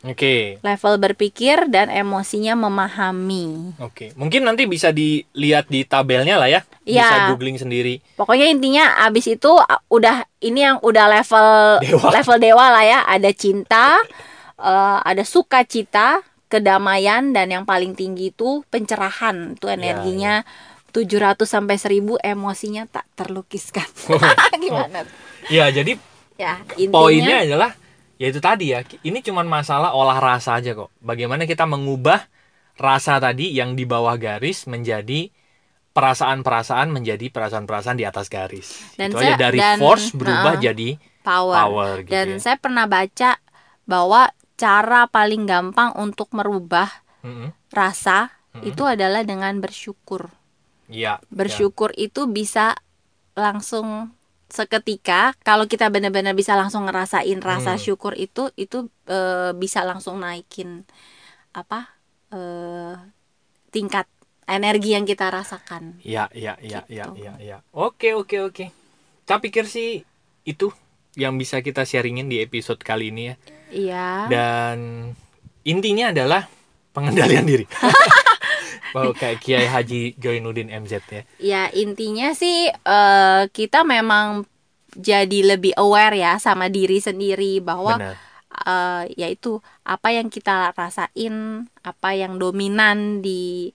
Oke. 0.00 0.56
level 0.64 0.96
berpikir 0.96 1.68
dan 1.68 1.92
emosinya 1.92 2.56
memahami. 2.56 3.76
Oke. 3.76 4.16
Mungkin 4.16 4.48
nanti 4.48 4.64
bisa 4.64 4.88
dilihat 4.88 5.68
di 5.68 5.84
tabelnya 5.84 6.40
lah 6.40 6.48
ya. 6.48 6.64
Iya. 6.88 7.04
Bisa 7.04 7.16
googling 7.28 7.60
sendiri. 7.60 8.00
Pokoknya 8.16 8.48
intinya 8.48 9.04
abis 9.04 9.28
itu 9.28 9.52
udah 9.86 10.24
ini 10.40 10.64
yang 10.64 10.80
udah 10.80 11.04
level 11.04 11.48
Dewa. 11.84 12.08
level 12.08 12.36
dewa 12.40 12.66
lah 12.72 12.80
ya. 12.80 13.04
Ada 13.04 13.28
cinta, 13.36 14.00
eh, 14.60 14.98
ada 15.02 15.24
sukacita, 15.24 16.20
kedamaian 16.46 17.30
dan 17.30 17.48
yang 17.48 17.64
paling 17.64 17.94
tinggi 17.94 18.30
itu 18.30 18.62
pencerahan. 18.68 19.54
Itu 19.54 19.66
energinya 19.66 20.42
700 20.90 21.46
sampai 21.46 21.76
1000 21.76 22.18
emosinya 22.20 22.84
tak 22.84 23.06
terlukiskan. 23.14 23.86
Gimana? 24.62 25.06
Ya, 25.46 25.70
jadi 25.70 25.94
Ya, 26.34 26.56
intinya 26.74 26.96
poinnya 26.96 27.36
adalah 27.44 27.76
ya 28.16 28.26
itu 28.26 28.40
tadi 28.40 28.72
ya. 28.72 28.80
Ini 28.82 29.20
cuman 29.20 29.44
masalah 29.44 29.92
olah 29.92 30.16
rasa 30.16 30.56
aja 30.56 30.72
kok. 30.72 30.88
Bagaimana 30.98 31.44
kita 31.44 31.64
mengubah 31.64 32.26
rasa 32.74 33.20
tadi 33.20 33.52
yang 33.52 33.76
di 33.76 33.84
bawah 33.84 34.16
garis 34.16 34.64
menjadi 34.64 35.28
perasaan-perasaan 35.90 36.88
menjadi 36.88 37.28
perasaan-perasaan 37.28 37.98
di 37.98 38.06
atas 38.06 38.26
garis. 38.26 38.96
Dan 38.96 39.12
itu 39.12 39.20
saya- 39.20 39.36
aja 39.36 39.42
dari 39.42 39.58
dan- 39.60 39.76
force 39.76 40.14
berubah 40.14 40.56
Heeh. 40.56 40.64
jadi 40.64 40.88
power. 41.20 41.54
power 41.54 41.90
gitu 42.00 42.10
Dan 42.10 42.26
ya. 42.30 42.38
saya 42.40 42.56
pernah 42.56 42.86
baca 42.86 43.30
bahwa 43.84 44.32
cara 44.60 45.08
paling 45.08 45.48
gampang 45.48 45.96
untuk 45.96 46.28
merubah 46.36 46.92
Mm-mm. 47.24 47.48
rasa 47.72 48.28
Mm-mm. 48.52 48.68
itu 48.68 48.84
adalah 48.84 49.24
dengan 49.24 49.56
bersyukur. 49.64 50.28
Iya. 50.92 51.24
Bersyukur 51.32 51.96
itu 51.96 52.28
bisa 52.28 52.76
langsung 53.32 54.12
seketika 54.50 55.30
kalau 55.46 55.70
kita 55.70 55.86
benar-benar 55.94 56.34
bisa 56.34 56.58
langsung 56.58 56.84
ngerasain 56.90 57.38
rasa 57.38 57.78
Hmm. 57.78 57.82
syukur 57.82 58.18
itu 58.18 58.50
itu 58.58 58.90
eh, 59.06 59.54
bisa 59.54 59.86
langsung 59.86 60.18
naikin 60.20 60.82
apa 61.54 61.94
eh, 62.34 62.94
tingkat 63.70 64.10
energi 64.50 64.98
yang 64.98 65.06
kita 65.06 65.30
rasakan. 65.30 66.02
Ya, 66.02 66.26
ya, 66.34 66.58
ya, 66.58 66.82
ya, 66.90 67.06
Gitu. 67.06 67.22
ya, 67.22 67.34
ya. 67.38 67.58
Oke, 67.70 68.18
oke, 68.18 68.42
oke. 68.42 68.66
Saya 69.24 69.38
pikir 69.38 69.70
sih 69.70 70.02
itu 70.42 70.74
yang 71.14 71.38
bisa 71.38 71.62
kita 71.62 71.86
sharingin 71.86 72.26
di 72.26 72.42
episode 72.42 72.82
kali 72.82 73.14
ini 73.14 73.30
ya. 73.30 73.34
Iya. 73.70 74.26
Dan 74.28 74.76
intinya 75.64 76.10
adalah 76.12 76.46
pengendalian 76.92 77.46
diri. 77.46 77.64
Wow, 78.90 79.14
kayak 79.14 79.38
Kiai 79.38 79.70
Haji 79.70 80.18
Joinuddin 80.18 80.66
MZ 80.66 80.98
ya. 81.06 81.22
Ya 81.38 81.62
intinya 81.70 82.34
sih 82.34 82.70
eh, 82.74 83.42
kita 83.54 83.86
memang 83.86 84.42
jadi 84.98 85.54
lebih 85.54 85.78
aware 85.78 86.18
ya 86.18 86.42
sama 86.42 86.66
diri 86.66 86.98
sendiri 86.98 87.62
bahwa 87.62 88.02
Benar. 88.02 88.14
eh, 88.66 89.02
yaitu 89.14 89.62
apa 89.86 90.10
yang 90.10 90.26
kita 90.26 90.74
rasain, 90.74 91.66
apa 91.86 92.10
yang 92.18 92.42
dominan 92.42 93.22
di 93.22 93.70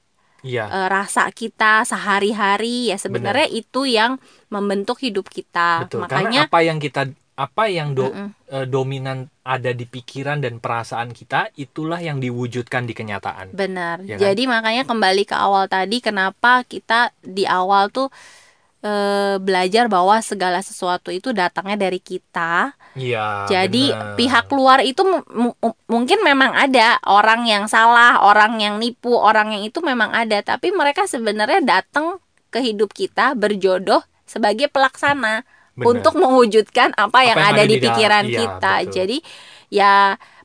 Iya, 0.45 0.69
eh, 0.69 0.87
rasa 0.91 1.31
kita 1.33 1.81
sehari-hari 1.89 2.93
ya 2.93 3.01
sebenarnya 3.01 3.49
itu 3.49 3.89
yang 3.89 4.21
membentuk 4.53 5.01
hidup 5.01 5.25
kita. 5.31 5.87
betul. 5.87 6.05
Karena 6.05 6.11
Makanya 6.27 6.41
apa 6.51 6.59
yang 6.61 6.77
kita 6.77 7.09
apa 7.35 7.67
yang 7.67 7.91
do- 7.91 8.15
Mm-mm. 8.15 8.31
eh, 8.47 8.63
dominan 8.65 9.27
ada 9.43 9.75
di 9.75 9.83
pikiran 9.83 10.39
dan 10.39 10.63
perasaan 10.63 11.11
kita 11.11 11.51
itulah 11.59 11.99
yang 11.99 12.23
diwujudkan 12.23 12.87
di 12.87 12.95
kenyataan. 12.95 13.51
benar. 13.51 13.99
Ya 14.07 14.15
kan? 14.15 14.31
Jadi 14.31 14.43
makanya 14.47 14.83
kembali 14.87 15.23
ke 15.27 15.35
awal 15.35 15.67
tadi 15.67 15.99
kenapa 15.99 16.63
kita 16.63 17.11
di 17.19 17.43
awal 17.43 17.91
tuh 17.91 18.07
eh, 18.85 19.35
belajar 19.41 19.91
bahwa 19.91 20.15
segala 20.23 20.63
sesuatu 20.63 21.11
itu 21.11 21.35
datangnya 21.35 21.89
dari 21.89 21.99
kita. 21.99 22.71
Iya. 22.95 23.51
Jadi 23.51 23.91
benar. 23.91 24.15
pihak 24.15 24.47
luar 24.55 24.79
itu 24.85 25.03
mu- 25.03 25.57
mungkin 25.91 26.23
memang 26.23 26.55
ada 26.55 27.01
orang 27.03 27.43
yang 27.49 27.65
salah, 27.67 28.23
orang 28.23 28.61
yang 28.63 28.79
nipu, 28.79 29.11
orang 29.11 29.51
yang 29.59 29.67
itu 29.67 29.83
memang 29.83 30.15
ada, 30.15 30.39
tapi 30.39 30.71
mereka 30.71 31.03
sebenarnya 31.03 31.59
datang 31.65 32.21
ke 32.47 32.63
hidup 32.63 32.95
kita 32.95 33.35
berjodoh 33.35 33.99
sebagai 34.23 34.71
pelaksana 34.71 35.43
Benar. 35.75 35.87
untuk 35.91 36.13
mewujudkan 36.15 36.95
apa, 36.95 37.19
yang, 37.27 37.35
ada, 37.35 37.67
di 37.67 37.75
dalam- 37.77 37.83
pikiran 37.83 38.25
iya, 38.25 38.37
kita. 38.39 38.73
betul. 38.79 38.91
Jadi 38.95 39.17
ya 39.69 39.93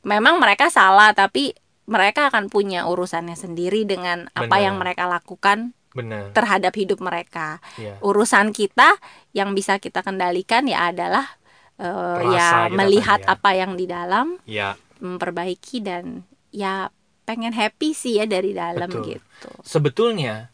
memang 0.03 0.37
mereka 0.37 0.67
salah, 0.67 1.15
tapi 1.15 1.55
mereka 1.87 2.27
akan 2.27 2.47
punya 2.47 2.83
urusannya 2.83 3.35
sendiri 3.35 3.83
dengan 3.83 4.27
apa 4.31 4.47
Benar. 4.47 4.63
yang 4.63 4.75
mereka 4.75 5.07
lakukan 5.07 5.71
benar. 5.91 6.31
terhadap 6.31 6.75
hidup 6.75 6.99
mereka. 6.99 7.63
Iya. 7.75 7.95
Urusan 7.99 8.51
kita 8.51 8.95
yang 9.31 9.55
bisa 9.55 9.79
kita 9.79 10.03
kendalikan 10.03 10.67
ya 10.67 10.91
adalah 10.91 11.39
Rasa 11.81 12.29
ya 12.29 12.47
kita 12.69 12.77
melihat 12.77 13.19
tadi 13.23 13.27
ya. 13.27 13.33
apa 13.33 13.49
yang 13.57 13.71
di 13.73 13.85
dalam, 13.89 14.27
Ya, 14.45 14.77
memperbaiki 15.01 15.81
dan 15.81 16.27
ya 16.53 16.93
pengen 17.25 17.55
happy 17.55 17.95
sih 17.95 18.19
ya 18.21 18.29
dari 18.29 18.51
dalam 18.53 18.85
Betul. 18.85 19.17
gitu. 19.17 19.49
sebetulnya 19.63 20.51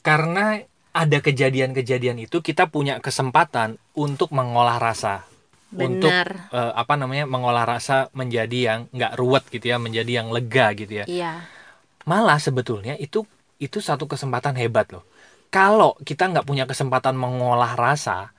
karena 0.00 0.62
ada 0.92 1.18
kejadian-kejadian 1.18 2.20
itu 2.20 2.44
kita 2.44 2.68
punya 2.68 3.00
kesempatan 3.00 3.80
untuk 3.96 4.28
mengolah 4.30 4.76
rasa 4.76 5.24
untuk 5.72 6.12
Benar. 6.12 6.52
eh, 6.52 6.72
apa 6.76 6.94
namanya 7.00 7.24
mengolah 7.24 7.64
rasa 7.64 8.12
menjadi 8.12 8.58
yang 8.60 8.80
nggak 8.92 9.16
ruwet 9.16 9.44
gitu 9.48 9.72
ya 9.72 9.80
menjadi 9.80 10.20
yang 10.20 10.28
lega 10.28 10.76
gitu 10.76 10.92
ya 11.00 11.04
Iya. 11.08 11.32
malah 12.04 12.36
sebetulnya 12.36 12.92
itu 13.00 13.24
itu 13.56 13.80
satu 13.80 14.04
kesempatan 14.04 14.52
hebat 14.60 14.92
loh 14.92 15.00
kalau 15.48 15.96
kita 16.04 16.28
nggak 16.28 16.44
punya 16.44 16.68
kesempatan 16.68 17.16
mengolah 17.16 17.72
rasa 17.72 18.36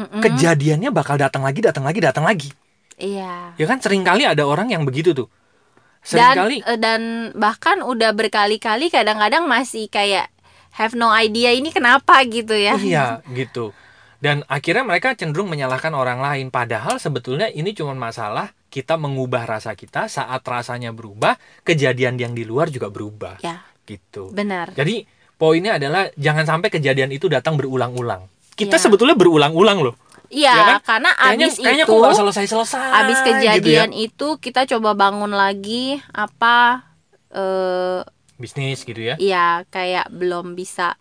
Mm-mm. 0.00 0.24
kejadiannya 0.24 0.88
bakal 0.88 1.20
datang 1.20 1.44
lagi 1.44 1.60
datang 1.60 1.84
lagi 1.84 2.00
datang 2.00 2.24
lagi 2.24 2.48
Iya. 2.96 3.52
ya 3.60 3.66
kan 3.68 3.76
sering 3.84 4.00
kali 4.00 4.24
ada 4.24 4.48
orang 4.48 4.72
yang 4.72 4.88
begitu 4.88 5.12
tuh 5.12 5.28
Dan 5.28 6.08
sering 6.08 6.32
kali 6.40 6.56
eh, 6.64 6.78
dan 6.80 7.00
bahkan 7.36 7.84
udah 7.84 8.16
berkali-kali 8.16 8.88
kadang-kadang 8.88 9.44
masih 9.44 9.92
kayak 9.92 10.31
have 10.72 10.92
no 10.92 11.08
idea 11.08 11.52
ini 11.52 11.68
kenapa 11.68 12.20
gitu 12.24 12.52
ya. 12.52 12.74
Iya, 12.74 13.06
gitu. 13.30 13.72
Dan 14.18 14.46
akhirnya 14.46 14.82
mereka 14.82 15.12
cenderung 15.12 15.50
menyalahkan 15.50 15.90
orang 15.90 16.18
lain. 16.18 16.48
Padahal 16.48 16.96
sebetulnya 16.96 17.48
ini 17.48 17.72
cuma 17.72 17.90
masalah 17.92 18.54
kita 18.68 18.94
mengubah 18.94 19.44
rasa 19.44 19.74
kita 19.74 20.06
saat 20.06 20.40
rasanya 20.40 20.90
berubah, 20.90 21.34
kejadian 21.60 22.16
yang 22.16 22.32
di 22.32 22.42
luar 22.42 22.68
juga 22.68 22.86
berubah. 22.86 23.42
Ya, 23.42 23.66
Gitu. 23.82 24.30
benar. 24.30 24.70
Jadi 24.72 25.04
poinnya 25.34 25.74
adalah 25.74 26.06
jangan 26.14 26.46
sampai 26.46 26.70
kejadian 26.70 27.10
itu 27.10 27.26
datang 27.26 27.58
berulang-ulang. 27.58 28.30
Kita 28.54 28.78
Iya. 28.78 28.84
sebetulnya 28.86 29.18
berulang-ulang 29.18 29.82
loh. 29.82 29.94
Iya, 30.32 30.54
Ya 30.54 30.64
kan? 30.64 30.78
karena 30.86 31.10
Kayaknya, 31.12 31.44
abis 31.44 31.54
kayaknya 31.58 31.84
itu 31.84 31.92
kok 31.92 31.98
nggak 32.00 32.16
selesai-selesai. 32.16 32.88
abis 32.94 33.18
gitu 33.18 33.28
kejadian 33.28 33.90
ya. 33.92 33.98
itu 34.00 34.28
kita 34.38 34.60
coba 34.64 34.90
bangun 34.94 35.32
lagi 35.34 36.00
apa 36.08 36.86
eh 37.28 38.00
bisnis 38.40 38.82
gitu 38.82 38.98
ya. 38.98 39.14
Iya, 39.16 39.68
kayak 39.68 40.12
belum 40.12 40.54
bisa 40.54 40.96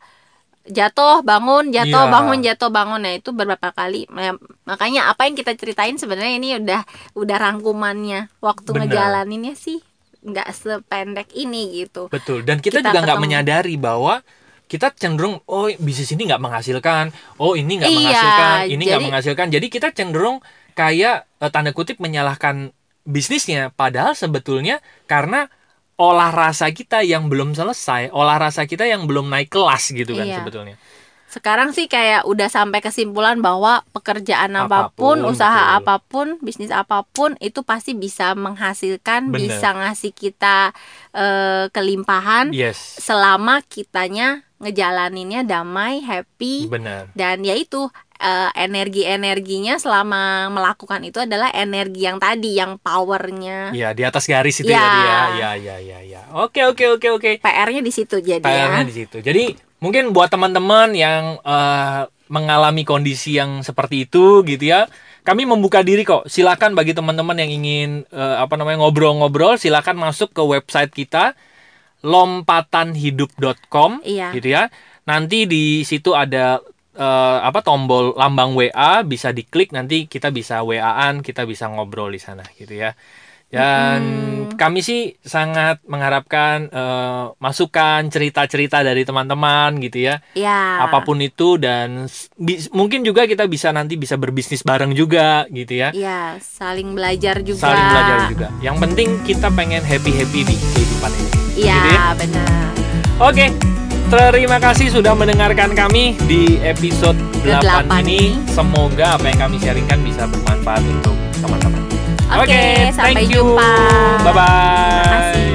jatuh 0.62 1.26
bangun 1.26 1.74
jatuh 1.74 2.06
Iya. 2.06 2.14
bangun 2.14 2.40
jatuh 2.46 2.70
bangun 2.70 3.02
nah 3.02 3.14
itu 3.18 3.34
beberapa 3.34 3.74
kali 3.74 4.06
Ya, 4.14 4.38
makanya 4.62 5.10
apa 5.10 5.26
yang 5.26 5.34
kita 5.34 5.58
ceritain 5.58 5.98
sebenarnya 5.98 6.38
ini 6.38 6.50
udah 6.62 6.86
udah 7.18 7.38
rangkumannya 7.42 8.30
waktu 8.46 8.70
Bener. 8.70 8.86
ngejalaninnya 8.86 9.58
sih 9.58 9.82
nggak 10.22 10.48
sependek 10.54 11.34
ini 11.34 11.82
gitu 11.82 12.14
Betul. 12.14 12.46
Dan 12.46 12.62
kita, 12.62 12.86
Kita 12.86 12.94
juga 12.94 13.00
nggak 13.10 13.18
menyadari 13.18 13.74
bahwa 13.74 14.22
kita 14.70 14.94
cenderung 14.94 15.42
oh 15.50 15.68
bisnis 15.82 16.14
ini 16.14 16.30
nggak 16.30 16.40
menghasilkan, 16.40 17.10
oh 17.42 17.58
ini 17.58 17.82
nggak 17.82 17.92
Iya, 17.92 17.98
menghasilkan, 18.00 18.56
ini 18.70 18.84
nggak 18.86 19.04
menghasilkan. 19.10 19.48
Jadi 19.50 19.68
kita 19.68 19.90
cenderung 19.92 20.40
kayak 20.78 21.26
eh, 21.42 21.50
tanda 21.52 21.74
kutip 21.74 21.98
menyalahkan 21.98 22.70
bisnisnya, 23.04 23.74
padahal 23.74 24.14
sebetulnya 24.14 24.78
karena 25.10 25.50
olah 26.02 26.34
rasa 26.34 26.74
kita 26.74 27.06
yang 27.06 27.30
belum 27.30 27.54
selesai, 27.54 28.10
olah 28.10 28.41
rasa 28.41 28.66
kita 28.66 28.84
yang 28.84 29.06
belum 29.06 29.30
naik 29.30 29.47
kelas 29.47 29.93
gitu 29.93 30.18
kan 30.18 30.26
Iya. 30.26 30.41
sebetulnya. 30.41 30.76
sekarang 31.28 31.72
sih 31.72 31.88
kayak 31.88 32.28
udah 32.28 32.49
sampai 32.49 32.84
kesimpulan 32.84 33.39
bahwa 33.39 33.88
pekerjaan 33.91 34.52
apa 34.54 34.91
pun, 34.91 35.16
Apa 35.16 35.24
pun, 35.24 35.32
usaha 35.32 35.64
betul. 35.64 35.78
apa 35.80 35.95
pun 36.04 36.28
bisnis 36.41 36.72
apa 36.72 37.08
pun 37.08 37.39
itu 37.39 37.64
pasti 37.64 37.95
bisa 37.95 38.36
menghasilkan 38.36 39.32
Bener. 39.32 39.47
bisa 39.47 39.72
ngasih 39.72 40.12
kita 40.12 40.76
eh, 41.14 41.72
kelimpahan 41.72 42.52
Yes, 42.52 42.99
selama 42.99 43.64
kitanya 43.64 44.43
ngejalaninnya 44.60 45.41
damai 45.43 46.04
happy 46.04 46.68
benar. 46.68 47.08
dan 47.14 47.41
yaitu 47.41 47.88
energi 48.53 49.03
energinya 49.03 49.76
selama 49.76 50.47
melakukan 50.47 51.01
itu 51.01 51.17
adalah 51.17 51.49
energi 51.51 52.05
yang 52.05 52.17
tadi 52.17 52.55
yang 52.55 52.78
powernya 52.78 53.72
Iya 53.72 53.91
di 53.91 54.01
atas 54.01 54.26
garis 54.26 54.61
itu 54.61 54.69
Ya. 54.69 54.78
ya 54.78 54.88
dia. 54.88 55.17
Ya 55.34 55.49
ya 55.57 55.76
ya 55.82 55.99
ya. 56.01 56.22
Oke 56.34 56.63
oke 56.63 56.95
oke 56.95 57.07
oke. 57.11 57.30
PR-nya 57.41 57.82
di 57.82 57.89
situ 57.89 58.17
jadi 58.17 58.39
PR-nya 58.39 58.82
ya 58.82 58.86
di 58.86 58.95
situ. 58.95 59.17
Jadi 59.19 59.43
mungkin 59.80 60.11
buat 60.13 60.30
teman-teman 60.30 60.93
yang 60.93 61.38
eh, 61.41 62.01
mengalami 62.32 62.84
kondisi 62.84 63.36
yang 63.36 63.59
seperti 63.59 64.07
itu 64.07 64.39
gitu 64.47 64.63
ya, 64.63 64.88
kami 65.22 65.43
membuka 65.43 65.84
diri 65.84 66.01
kok. 66.01 66.24
Silakan 66.26 66.74
bagi 66.74 66.95
teman-teman 66.95 67.36
yang 67.36 67.51
ingin 67.51 67.89
eh, 68.07 68.36
apa 68.39 68.55
namanya 68.55 68.80
ngobrol-ngobrol, 68.86 69.59
silakan 69.59 69.99
masuk 69.99 70.32
ke 70.32 70.39
website 70.39 70.93
kita 70.93 71.36
lompatanhidup.com 72.01 74.01
Iya. 74.05 74.32
gitu 74.34 74.47
ya. 74.47 74.69
Nanti 75.05 75.49
di 75.49 75.82
situ 75.82 76.13
ada 76.13 76.61
eh, 76.94 77.38
apa 77.42 77.60
tombol 77.62 78.14
lambang 78.14 78.54
WA 78.54 79.02
bisa 79.02 79.32
diklik 79.32 79.72
nanti 79.72 80.06
kita 80.06 80.30
bisa 80.30 80.60
WA-an, 80.62 81.22
kita 81.22 81.44
bisa 81.44 81.68
ngobrol 81.68 82.10
di 82.10 82.20
sana 82.20 82.44
gitu 82.54 82.74
ya. 82.74 82.92
Dan 83.52 84.00
Hmm. 84.48 84.56
kami 84.56 84.80
sih 84.80 85.20
sangat 85.20 85.84
mengharapkan 85.84 86.72
eh, 86.72 87.26
masukan, 87.36 88.08
cerita-cerita 88.08 88.80
dari 88.80 89.04
teman-teman 89.04 89.76
gitu 89.84 90.08
ya. 90.08 90.24
Ya. 90.32 90.88
Apa 90.88 91.04
pun 91.04 91.20
itu 91.20 91.60
dan 91.60 92.08
mungkin 92.72 93.04
juga 93.04 93.28
kita 93.28 93.52
bisa 93.52 93.76
nanti 93.76 94.00
bisa 94.00 94.16
berbisnis 94.16 94.64
bareng 94.64 94.96
juga 94.96 95.44
gitu 95.52 95.84
ya. 95.84 95.92
Ya, 95.92 96.39
saling 96.39 96.96
belajar 96.96 97.44
juga. 97.44 97.60
Saling 97.60 97.88
belajar 97.92 98.18
juga. 98.32 98.48
Yang 98.64 98.78
penting 98.80 99.10
kita 99.28 99.48
pengen 99.52 99.84
happy-happy 99.84 100.42
di 100.48 100.56
kehidupan 100.56 101.12
ini. 101.12 101.30
Iya, 101.60 101.76
Gitu 101.76 101.89
ya. 101.92 102.02
benar. 102.16 102.72
Oke. 103.20 103.70
Terima 104.08 104.58
kasih 104.58 104.88
sudah 104.89 105.14
mendengarkan 105.14 105.72
kami 105.72 106.18
di 106.26 106.58
episode 106.64 107.16
8 107.43 107.62
Ke-delapan 107.62 108.02
ini. 108.04 108.34
ini. 108.36 108.49
Semoga 108.49 109.20
apa 109.20 109.26
yang 109.30 109.39
kami 109.47 109.56
sharingkan 109.60 109.99
bisa 110.02 110.26
bermanfaat 110.26 110.84
untuk 110.84 111.16
teman-teman. 111.38 111.82
Oke, 112.32 112.89
sampai 112.95 113.14
thank 113.14 113.30
you. 113.30 113.43
jumpa. 113.43 113.72
Bye 114.24 114.34
bye. 114.34 114.47
Terima 114.95 115.12
kasih. 115.12 115.51